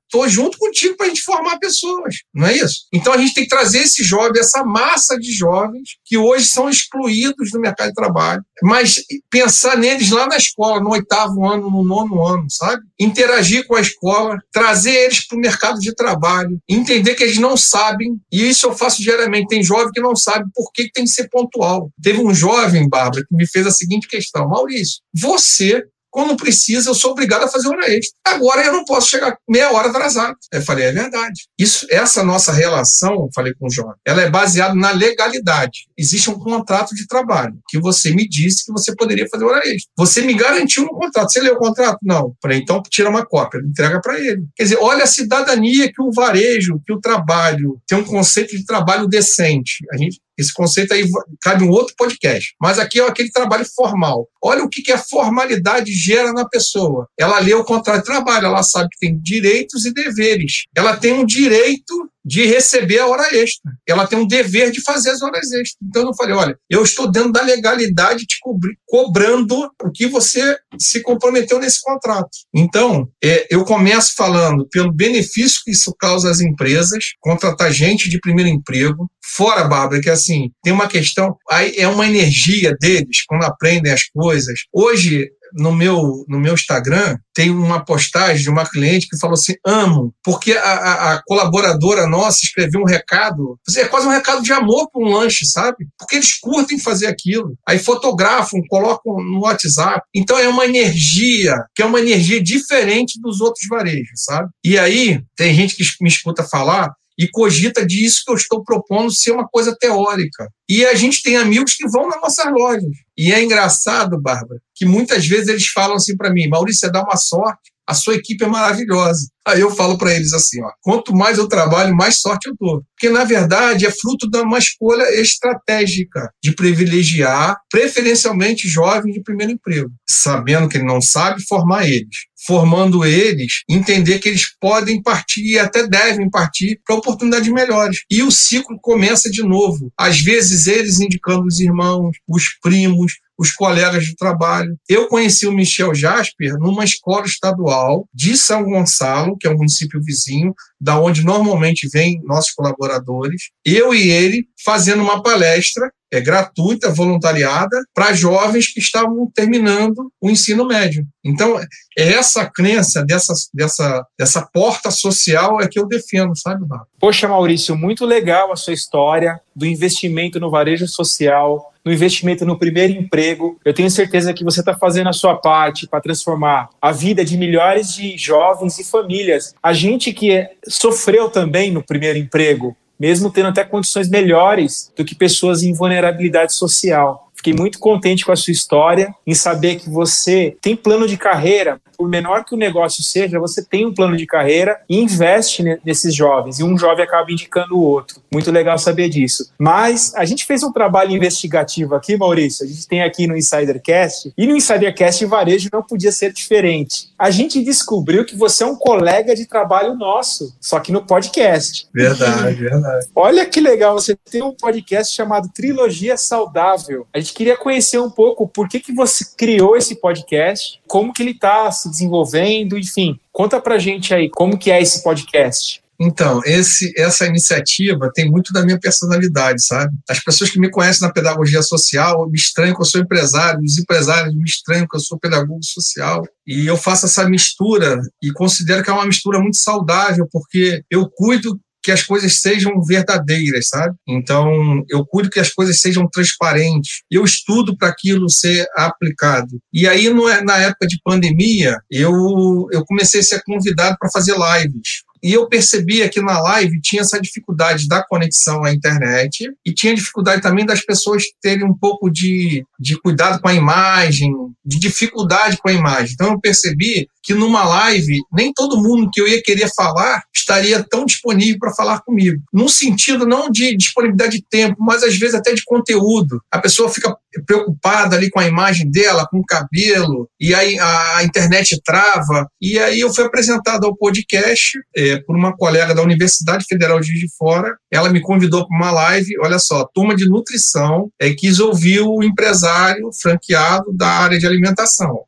Estou 0.04 0.22
ah, 0.22 0.28
junto 0.28 0.58
contigo 0.58 0.96
para 0.96 1.06
a 1.06 1.08
gente 1.08 1.22
formar 1.22 1.58
pessoas, 1.58 2.16
não 2.32 2.46
é 2.46 2.56
isso? 2.56 2.86
Então 2.92 3.12
a 3.12 3.18
gente 3.18 3.34
tem 3.34 3.44
que 3.44 3.50
trazer 3.50 3.80
esse 3.80 4.04
jovem, 4.04 4.40
essa 4.40 4.64
massa 4.64 5.18
de 5.18 5.32
jovens 5.32 5.96
que 6.04 6.16
hoje 6.16 6.46
são 6.46 6.68
excluídos 6.68 7.50
do 7.50 7.60
mercado 7.60 7.88
de 7.88 7.94
trabalho, 7.94 8.42
mas 8.62 9.02
pensar 9.30 9.76
neles 9.76 10.10
lá 10.10 10.26
na 10.26 10.36
escola, 10.36 10.80
no 10.80 10.90
oitavo 10.90 11.46
ano, 11.46 11.70
no 11.70 11.84
nono 11.84 12.24
ano, 12.24 12.46
sabe? 12.48 12.82
Interagir 12.98 13.66
com 13.66 13.74
a 13.74 13.80
escola, 13.80 14.38
trazer 14.52 14.92
eles 14.92 15.26
para 15.26 15.36
o 15.36 15.40
mercado 15.40 15.80
de 15.80 15.94
trabalho, 15.94 16.58
entender 16.68 17.14
que 17.14 17.24
eles 17.24 17.38
não 17.38 17.56
sabem, 17.56 18.18
e 18.30 18.48
isso 18.48 18.66
eu 18.66 18.76
faço 18.76 19.02
diariamente. 19.02 19.48
Tem 19.48 19.62
jovem 19.62 19.90
que 19.92 20.00
não 20.00 20.14
sabe 20.14 20.48
por 20.54 20.70
que 20.72 20.90
tem 20.92 21.04
que 21.04 21.10
ser 21.10 21.28
pontual. 21.28 21.90
Teve 22.02 22.20
um 22.20 22.34
jovem, 22.34 22.88
Bárbara, 22.88 23.24
que 23.26 23.34
me 23.34 23.46
fez 23.46 23.66
a 23.66 23.70
seguinte 23.70 24.08
questão: 24.08 24.48
Maurício, 24.48 25.00
você 25.14 25.84
quando 26.16 26.34
precisa, 26.34 26.88
eu 26.88 26.94
sou 26.94 27.10
obrigado 27.10 27.44
a 27.44 27.48
fazer 27.48 27.68
hora 27.68 27.92
extra. 27.92 28.16
Agora 28.26 28.64
eu 28.64 28.72
não 28.72 28.86
posso 28.86 29.06
chegar 29.06 29.36
meia 29.46 29.70
hora 29.70 29.90
atrasado. 29.90 30.34
Eu 30.50 30.62
falei, 30.62 30.86
é 30.86 30.92
verdade. 30.92 31.42
Isso, 31.58 31.86
essa 31.90 32.24
nossa 32.24 32.52
relação, 32.52 33.28
falei 33.34 33.52
com 33.52 33.66
o 33.66 33.70
João, 33.70 33.92
ela 34.02 34.22
é 34.22 34.30
baseada 34.30 34.74
na 34.74 34.92
legalidade. 34.92 35.80
Existe 35.94 36.30
um 36.30 36.38
contrato 36.38 36.94
de 36.94 37.06
trabalho 37.06 37.58
que 37.68 37.78
você 37.78 38.14
me 38.14 38.26
disse 38.26 38.64
que 38.64 38.72
você 38.72 38.96
poderia 38.96 39.28
fazer 39.28 39.44
hora 39.44 39.58
extra. 39.58 39.90
Você 39.94 40.22
me 40.22 40.32
garantiu 40.32 40.84
no 40.84 40.98
contrato. 40.98 41.30
Você 41.30 41.38
leu 41.38 41.52
o 41.52 41.58
contrato? 41.58 41.98
Não. 42.02 42.34
Falei, 42.40 42.60
então 42.60 42.82
tira 42.88 43.10
uma 43.10 43.26
cópia, 43.26 43.60
entrega 43.60 44.00
para 44.00 44.18
ele. 44.18 44.46
Quer 44.56 44.62
dizer, 44.62 44.78
olha 44.80 45.04
a 45.04 45.06
cidadania 45.06 45.92
que 45.92 46.00
o 46.00 46.10
varejo, 46.10 46.80
que 46.86 46.94
o 46.94 47.00
trabalho 47.00 47.78
tem 47.86 47.98
um 47.98 48.04
conceito 48.04 48.56
de 48.56 48.64
trabalho 48.64 49.06
decente. 49.06 49.84
A 49.92 49.98
gente 49.98 50.18
esse 50.38 50.52
conceito 50.52 50.92
aí 50.92 51.08
cabe 51.42 51.64
um 51.64 51.70
outro 51.70 51.94
podcast. 51.96 52.54
Mas 52.60 52.78
aqui 52.78 53.00
é 53.00 53.06
aquele 53.06 53.30
trabalho 53.30 53.64
formal. 53.74 54.28
Olha 54.42 54.64
o 54.64 54.68
que, 54.68 54.82
que 54.82 54.92
a 54.92 54.98
formalidade 54.98 55.92
gera 55.92 56.32
na 56.32 56.48
pessoa. 56.48 57.08
Ela 57.18 57.38
lê 57.38 57.54
o 57.54 57.64
contrato 57.64 58.00
de 58.00 58.06
trabalho, 58.06 58.46
ela 58.46 58.62
sabe 58.62 58.88
que 58.92 58.98
tem 58.98 59.18
direitos 59.18 59.84
e 59.84 59.92
deveres. 59.92 60.64
Ela 60.76 60.96
tem 60.96 61.12
um 61.12 61.24
direito 61.24 62.10
de 62.26 62.44
receber 62.44 62.98
a 62.98 63.06
hora 63.06 63.34
extra. 63.36 63.70
Ela 63.88 64.04
tem 64.04 64.18
um 64.18 64.26
dever 64.26 64.72
de 64.72 64.82
fazer 64.82 65.10
as 65.10 65.22
horas 65.22 65.44
extras. 65.44 65.76
Então 65.80 66.02
eu 66.02 66.14
falei, 66.14 66.34
olha, 66.34 66.58
eu 66.68 66.82
estou 66.82 67.10
dentro 67.10 67.30
da 67.30 67.40
legalidade 67.40 68.26
te 68.26 68.38
cobrir, 68.40 68.76
cobrando 68.84 69.70
o 69.80 69.92
que 69.94 70.08
você 70.08 70.58
se 70.76 71.00
comprometeu 71.02 71.60
nesse 71.60 71.80
contrato. 71.80 72.28
Então, 72.52 73.08
é, 73.22 73.46
eu 73.48 73.64
começo 73.64 74.14
falando 74.16 74.66
pelo 74.68 74.92
benefício 74.92 75.60
que 75.64 75.70
isso 75.70 75.94
causa 75.96 76.28
às 76.28 76.40
empresas, 76.40 77.12
contratar 77.20 77.70
gente 77.70 78.10
de 78.10 78.18
primeiro 78.18 78.50
emprego, 78.50 79.08
fora, 79.36 79.64
Bárbara, 79.64 80.00
que 80.00 80.10
assim, 80.10 80.50
tem 80.62 80.72
uma 80.72 80.88
questão, 80.88 81.36
aí 81.50 81.74
é 81.76 81.86
uma 81.86 82.06
energia 82.06 82.74
deles 82.80 83.24
quando 83.26 83.44
aprendem 83.44 83.92
as 83.92 84.04
coisas. 84.04 84.60
Hoje, 84.72 85.28
no 85.56 85.72
meu, 85.72 86.24
no 86.28 86.38
meu 86.38 86.54
Instagram, 86.54 87.18
tem 87.34 87.50
uma 87.50 87.84
postagem 87.84 88.42
de 88.42 88.50
uma 88.50 88.68
cliente 88.68 89.08
que 89.08 89.18
falou 89.18 89.34
assim: 89.34 89.54
amo, 89.64 90.14
porque 90.22 90.52
a, 90.52 90.62
a, 90.62 91.14
a 91.14 91.22
colaboradora 91.24 92.06
nossa 92.06 92.40
escreveu 92.42 92.80
um 92.80 92.86
recado, 92.86 93.58
é 93.76 93.84
quase 93.86 94.06
um 94.06 94.10
recado 94.10 94.42
de 94.42 94.52
amor 94.52 94.90
para 94.90 95.02
um 95.02 95.12
lanche, 95.12 95.46
sabe? 95.46 95.86
Porque 95.98 96.16
eles 96.16 96.38
curtem 96.38 96.78
fazer 96.78 97.06
aquilo. 97.06 97.56
Aí 97.66 97.78
fotografam, 97.78 98.60
colocam 98.68 99.16
no 99.16 99.40
WhatsApp. 99.40 100.02
Então 100.14 100.38
é 100.38 100.48
uma 100.48 100.66
energia, 100.66 101.54
que 101.74 101.82
é 101.82 101.86
uma 101.86 102.00
energia 102.00 102.42
diferente 102.42 103.20
dos 103.20 103.40
outros 103.40 103.66
varejos, 103.68 104.24
sabe? 104.24 104.48
E 104.64 104.78
aí, 104.78 105.20
tem 105.36 105.54
gente 105.54 105.76
que 105.76 105.84
me 106.00 106.08
escuta 106.08 106.44
falar 106.44 106.90
e 107.18 107.28
cogita 107.28 107.84
disso 107.84 108.22
que 108.24 108.30
eu 108.30 108.36
estou 108.36 108.62
propondo 108.62 109.12
ser 109.12 109.32
uma 109.32 109.48
coisa 109.48 109.74
teórica. 109.78 110.48
E 110.68 110.84
a 110.84 110.94
gente 110.94 111.22
tem 111.22 111.36
amigos 111.36 111.74
que 111.74 111.88
vão 111.88 112.08
nas 112.08 112.20
nossas 112.20 112.46
lojas. 112.52 112.92
E 113.16 113.32
é 113.32 113.42
engraçado, 113.42 114.20
Bárbara, 114.20 114.60
que 114.74 114.84
muitas 114.84 115.26
vezes 115.26 115.48
eles 115.48 115.66
falam 115.68 115.96
assim 115.96 116.16
para 116.16 116.30
mim: 116.30 116.48
Maurício, 116.48 116.80
você 116.80 116.90
dá 116.90 117.02
uma 117.02 117.16
sorte, 117.16 117.72
a 117.86 117.94
sua 117.94 118.14
equipe 118.14 118.44
é 118.44 118.48
maravilhosa. 118.48 119.28
Aí 119.46 119.60
eu 119.60 119.70
falo 119.70 119.96
para 119.96 120.14
eles 120.14 120.32
assim: 120.32 120.62
ó, 120.62 120.70
quanto 120.82 121.14
mais 121.14 121.38
eu 121.38 121.48
trabalho, 121.48 121.94
mais 121.94 122.20
sorte 122.20 122.48
eu 122.48 122.54
dou. 122.58 122.82
Porque, 122.94 123.08
na 123.08 123.24
verdade, 123.24 123.86
é 123.86 123.90
fruto 123.90 124.28
de 124.28 124.38
uma 124.38 124.58
escolha 124.58 125.04
estratégica 125.20 126.30
de 126.42 126.52
privilegiar, 126.52 127.56
preferencialmente, 127.70 128.68
jovens 128.68 129.12
de 129.12 129.22
primeiro 129.22 129.52
emprego, 129.52 129.90
sabendo 130.08 130.68
que 130.68 130.78
ele 130.78 130.86
não 130.86 131.00
sabe 131.00 131.46
formar 131.46 131.86
eles 131.86 132.26
formando 132.46 133.04
eles, 133.04 133.64
entender 133.68 134.20
que 134.20 134.28
eles 134.28 134.46
podem 134.60 135.02
partir 135.02 135.44
e 135.44 135.58
até 135.58 135.86
devem 135.86 136.30
partir 136.30 136.80
para 136.86 136.94
oportunidades 136.94 137.48
melhores. 137.52 138.04
E 138.10 138.22
o 138.22 138.30
ciclo 138.30 138.78
começa 138.80 139.28
de 139.28 139.42
novo. 139.42 139.90
Às 139.98 140.20
vezes 140.20 140.68
eles 140.68 141.00
indicando 141.00 141.44
os 141.44 141.58
irmãos, 141.58 142.16
os 142.28 142.44
primos, 142.62 143.14
os 143.38 143.52
colegas 143.52 144.04
de 144.04 144.16
trabalho. 144.16 144.76
Eu 144.88 145.08
conheci 145.08 145.46
o 145.46 145.52
Michel 145.52 145.94
Jasper 145.94 146.54
numa 146.58 146.84
escola 146.84 147.26
estadual 147.26 148.08
de 148.12 148.36
São 148.36 148.64
Gonçalo, 148.64 149.36
que 149.38 149.46
é 149.46 149.50
um 149.50 149.56
município 149.56 150.00
vizinho, 150.02 150.54
da 150.80 151.00
onde 151.00 151.24
normalmente 151.24 151.88
vêm 151.88 152.20
nossos 152.24 152.52
colaboradores. 152.52 153.50
Eu 153.64 153.94
e 153.94 154.10
ele 154.10 154.46
fazendo 154.64 155.02
uma 155.02 155.22
palestra 155.22 155.90
é, 156.16 156.20
gratuita, 156.20 156.92
voluntariada, 156.92 157.76
para 157.94 158.12
jovens 158.12 158.72
que 158.72 158.80
estavam 158.80 159.30
terminando 159.34 160.10
o 160.20 160.30
ensino 160.30 160.66
médio. 160.66 161.06
Então, 161.24 161.58
é 161.98 162.12
essa 162.12 162.46
crença 162.46 163.04
dessa, 163.04 163.32
dessa, 163.52 164.06
dessa 164.18 164.42
porta 164.52 164.90
social 164.90 165.60
é 165.60 165.68
que 165.68 165.78
eu 165.78 165.86
defendo, 165.86 166.36
sabe, 166.36 166.66
Marco? 166.66 166.86
Poxa, 166.98 167.28
Maurício, 167.28 167.76
muito 167.76 168.04
legal 168.04 168.52
a 168.52 168.56
sua 168.56 168.72
história 168.72 169.40
do 169.54 169.66
investimento 169.66 170.38
no 170.38 170.50
varejo 170.50 170.86
social, 170.86 171.72
no 171.84 171.92
investimento 171.92 172.44
no 172.44 172.58
primeiro 172.58 172.92
emprego. 172.92 173.58
Eu 173.64 173.72
tenho 173.72 173.88
certeza 173.88 174.34
que 174.34 174.42
você 174.42 174.60
está 174.60 174.74
fazendo 174.76 175.08
a 175.08 175.12
sua 175.12 175.36
parte 175.36 175.86
para 175.86 176.00
transformar 176.00 176.68
a 176.82 176.90
vida 176.90 177.24
de 177.24 177.38
milhares 177.38 177.94
de 177.94 178.18
jovens 178.18 178.78
e 178.78 178.84
famílias. 178.84 179.54
A 179.62 179.72
gente 179.72 180.12
que 180.12 180.48
sofreu 180.66 181.30
também 181.30 181.70
no 181.70 181.82
primeiro 181.82 182.18
emprego, 182.18 182.76
mesmo 182.98 183.30
tendo 183.30 183.48
até 183.48 183.64
condições 183.64 184.08
melhores 184.08 184.92
do 184.96 185.04
que 185.04 185.14
pessoas 185.14 185.62
em 185.62 185.72
vulnerabilidade 185.72 186.54
social. 186.54 187.25
Fiquei 187.46 187.56
muito 187.56 187.78
contente 187.78 188.26
com 188.26 188.32
a 188.32 188.36
sua 188.36 188.50
história, 188.50 189.14
em 189.24 189.32
saber 189.32 189.76
que 189.76 189.88
você 189.88 190.56
tem 190.60 190.74
plano 190.74 191.06
de 191.06 191.16
carreira, 191.16 191.80
por 191.96 192.08
menor 192.08 192.44
que 192.44 192.54
o 192.54 192.58
negócio 192.58 193.04
seja, 193.04 193.38
você 193.38 193.64
tem 193.64 193.86
um 193.86 193.94
plano 193.94 194.16
de 194.16 194.26
carreira 194.26 194.80
e 194.88 195.00
investe 195.00 195.62
nesses 195.84 196.12
jovens, 196.12 196.58
e 196.58 196.64
um 196.64 196.76
jovem 196.76 197.04
acaba 197.04 197.30
indicando 197.30 197.76
o 197.76 197.80
outro. 197.80 198.20
Muito 198.32 198.50
legal 198.50 198.76
saber 198.78 199.08
disso. 199.08 199.50
Mas 199.58 200.12
a 200.14 200.24
gente 200.24 200.44
fez 200.44 200.64
um 200.64 200.72
trabalho 200.72 201.12
investigativo 201.12 201.94
aqui, 201.94 202.16
Maurício, 202.16 202.64
a 202.64 202.68
gente 202.68 202.86
tem 202.88 203.02
aqui 203.02 203.28
no 203.28 203.36
Insidercast, 203.36 204.32
e 204.36 204.46
no 204.46 204.56
Insidercast 204.56 205.24
varejo 205.24 205.70
não 205.72 205.82
podia 205.82 206.10
ser 206.10 206.32
diferente. 206.32 207.10
A 207.16 207.30
gente 207.30 207.62
descobriu 207.62 208.24
que 208.24 208.36
você 208.36 208.64
é 208.64 208.66
um 208.66 208.76
colega 208.76 209.36
de 209.36 209.46
trabalho 209.46 209.94
nosso, 209.94 210.52
só 210.60 210.80
que 210.80 210.90
no 210.90 211.06
podcast. 211.06 211.86
Verdade, 211.94 212.56
verdade. 212.56 213.06
Olha 213.14 213.46
que 213.46 213.60
legal, 213.60 213.94
você 213.94 214.16
tem 214.30 214.42
um 214.42 214.52
podcast 214.52 215.14
chamado 215.14 215.48
Trilogia 215.54 216.16
Saudável. 216.16 217.06
A 217.14 217.20
gente 217.20 217.35
queria 217.36 217.56
conhecer 217.56 218.00
um 218.00 218.08
pouco 218.08 218.48
por 218.48 218.66
que, 218.66 218.80
que 218.80 218.94
você 218.94 219.22
criou 219.36 219.76
esse 219.76 220.00
podcast, 220.00 220.80
como 220.88 221.12
que 221.12 221.22
ele 221.22 221.32
está 221.32 221.70
se 221.70 221.90
desenvolvendo, 221.90 222.78
enfim. 222.78 223.20
Conta 223.30 223.60
pra 223.60 223.78
gente 223.78 224.14
aí 224.14 224.30
como 224.30 224.56
que 224.56 224.70
é 224.70 224.80
esse 224.80 225.02
podcast. 225.02 225.82
Então, 225.98 226.42
esse, 226.44 226.92
essa 226.96 227.26
iniciativa 227.26 228.10
tem 228.14 228.30
muito 228.30 228.52
da 228.52 228.62
minha 228.62 228.78
personalidade, 228.78 229.64
sabe? 229.64 229.94
As 230.08 230.22
pessoas 230.22 230.50
que 230.50 230.60
me 230.60 230.70
conhecem 230.70 231.06
na 231.06 231.12
pedagogia 231.12 231.62
social 231.62 232.28
me 232.28 232.36
estranham 232.36 232.74
que 232.74 232.82
eu 232.82 232.86
sou 232.86 233.00
empresário, 233.00 233.62
os 233.62 233.78
empresários 233.78 234.34
me 234.34 234.44
estranham 234.44 234.86
que 234.88 234.96
eu 234.96 235.00
sou 235.00 235.18
pedagogo 235.18 235.62
social. 235.62 236.22
E 236.46 236.66
eu 236.66 236.76
faço 236.76 237.06
essa 237.06 237.28
mistura 237.28 237.98
e 238.22 238.30
considero 238.32 238.82
que 238.82 238.90
é 238.90 238.92
uma 238.92 239.06
mistura 239.06 239.40
muito 239.40 239.56
saudável, 239.56 240.28
porque 240.30 240.82
eu 240.90 241.08
cuido 241.08 241.58
que 241.86 241.92
as 241.92 242.02
coisas 242.02 242.40
sejam 242.40 242.82
verdadeiras, 242.82 243.68
sabe? 243.68 243.94
Então, 244.08 244.82
eu 244.88 245.06
cuido 245.06 245.30
que 245.30 245.38
as 245.38 245.50
coisas 245.50 245.80
sejam 245.80 246.08
transparentes. 246.10 247.02
Eu 247.08 247.24
estudo 247.24 247.78
para 247.78 247.86
aquilo 247.86 248.28
ser 248.28 248.66
aplicado. 248.76 249.60
E 249.72 249.86
aí, 249.86 250.12
na 250.42 250.58
época 250.58 250.88
de 250.88 250.98
pandemia, 251.04 251.78
eu, 251.88 252.66
eu 252.72 252.84
comecei 252.84 253.20
a 253.20 253.22
ser 253.22 253.40
convidado 253.44 253.96
para 254.00 254.10
fazer 254.10 254.34
lives. 254.34 255.04
E 255.22 255.32
eu 255.32 255.48
percebia 255.48 256.08
que 256.08 256.20
na 256.20 256.40
live 256.40 256.80
tinha 256.80 257.02
essa 257.02 257.20
dificuldade 257.20 257.86
da 257.86 258.04
conexão 258.04 258.64
à 258.64 258.72
internet 258.72 259.48
e 259.64 259.72
tinha 259.72 259.94
dificuldade 259.94 260.42
também 260.42 260.66
das 260.66 260.84
pessoas 260.84 261.22
terem 261.40 261.64
um 261.64 261.74
pouco 261.74 262.10
de, 262.10 262.64
de 262.78 263.00
cuidado 263.00 263.40
com 263.40 263.48
a 263.48 263.54
imagem, 263.54 264.32
de 264.66 264.78
dificuldade 264.78 265.58
com 265.58 265.68
a 265.68 265.72
imagem. 265.72 266.12
Então 266.14 266.32
eu 266.32 266.40
percebi 266.40 267.08
que 267.22 267.34
numa 267.34 267.64
live 267.64 268.20
nem 268.32 268.52
todo 268.52 268.80
mundo 268.80 269.10
que 269.12 269.20
eu 269.20 269.26
ia 269.26 269.42
querer 269.42 269.68
falar 269.74 270.22
estaria 270.34 270.84
tão 270.88 271.04
disponível 271.04 271.58
para 271.58 271.74
falar 271.74 272.00
comigo. 272.02 272.40
Num 272.52 272.68
sentido 272.68 273.26
não 273.26 273.50
de 273.50 273.76
disponibilidade 273.76 274.38
de 274.38 274.44
tempo, 274.48 274.76
mas 274.78 275.02
às 275.02 275.16
vezes 275.16 275.34
até 275.34 275.52
de 275.52 275.62
conteúdo. 275.64 276.40
A 276.52 276.60
pessoa 276.60 276.88
fica 276.88 277.16
preocupada 277.44 278.16
ali 278.16 278.30
com 278.30 278.40
a 278.40 278.46
imagem 278.46 278.88
dela, 278.90 279.26
com 279.28 279.38
o 279.38 279.44
cabelo, 279.44 280.28
e 280.40 280.54
aí 280.54 280.78
a, 280.78 281.24
internet 281.24 281.80
trava. 281.84 282.46
E 282.60 282.78
aí 282.78 283.00
eu 283.00 283.12
fui 283.12 283.24
apresentado 283.24 283.84
ao 283.84 283.96
podcast 283.96 284.78
é, 284.96 285.18
por 285.18 285.36
uma 285.36 285.54
colega 285.56 285.94
da 285.94 286.02
Universidade 286.02 286.64
Federal 286.68 287.00
de 287.00 287.08
Juiz 287.08 287.20
de 287.20 287.36
Fora. 287.36 287.76
Ela 287.90 288.08
me 288.08 288.20
convidou 288.20 288.66
para 288.66 288.76
uma 288.76 288.90
live, 288.92 289.38
olha 289.40 289.58
só, 289.58 289.86
turma 289.92 290.14
de 290.14 290.28
nutrição, 290.28 291.10
é, 291.20 291.34
quis 291.34 291.58
ouvir 291.58 292.00
o 292.00 292.22
empresário 292.22 293.10
franqueado 293.20 293.92
da 293.92 294.08
área 294.08 294.38
de 294.38 294.46
alimentação. 294.46 294.55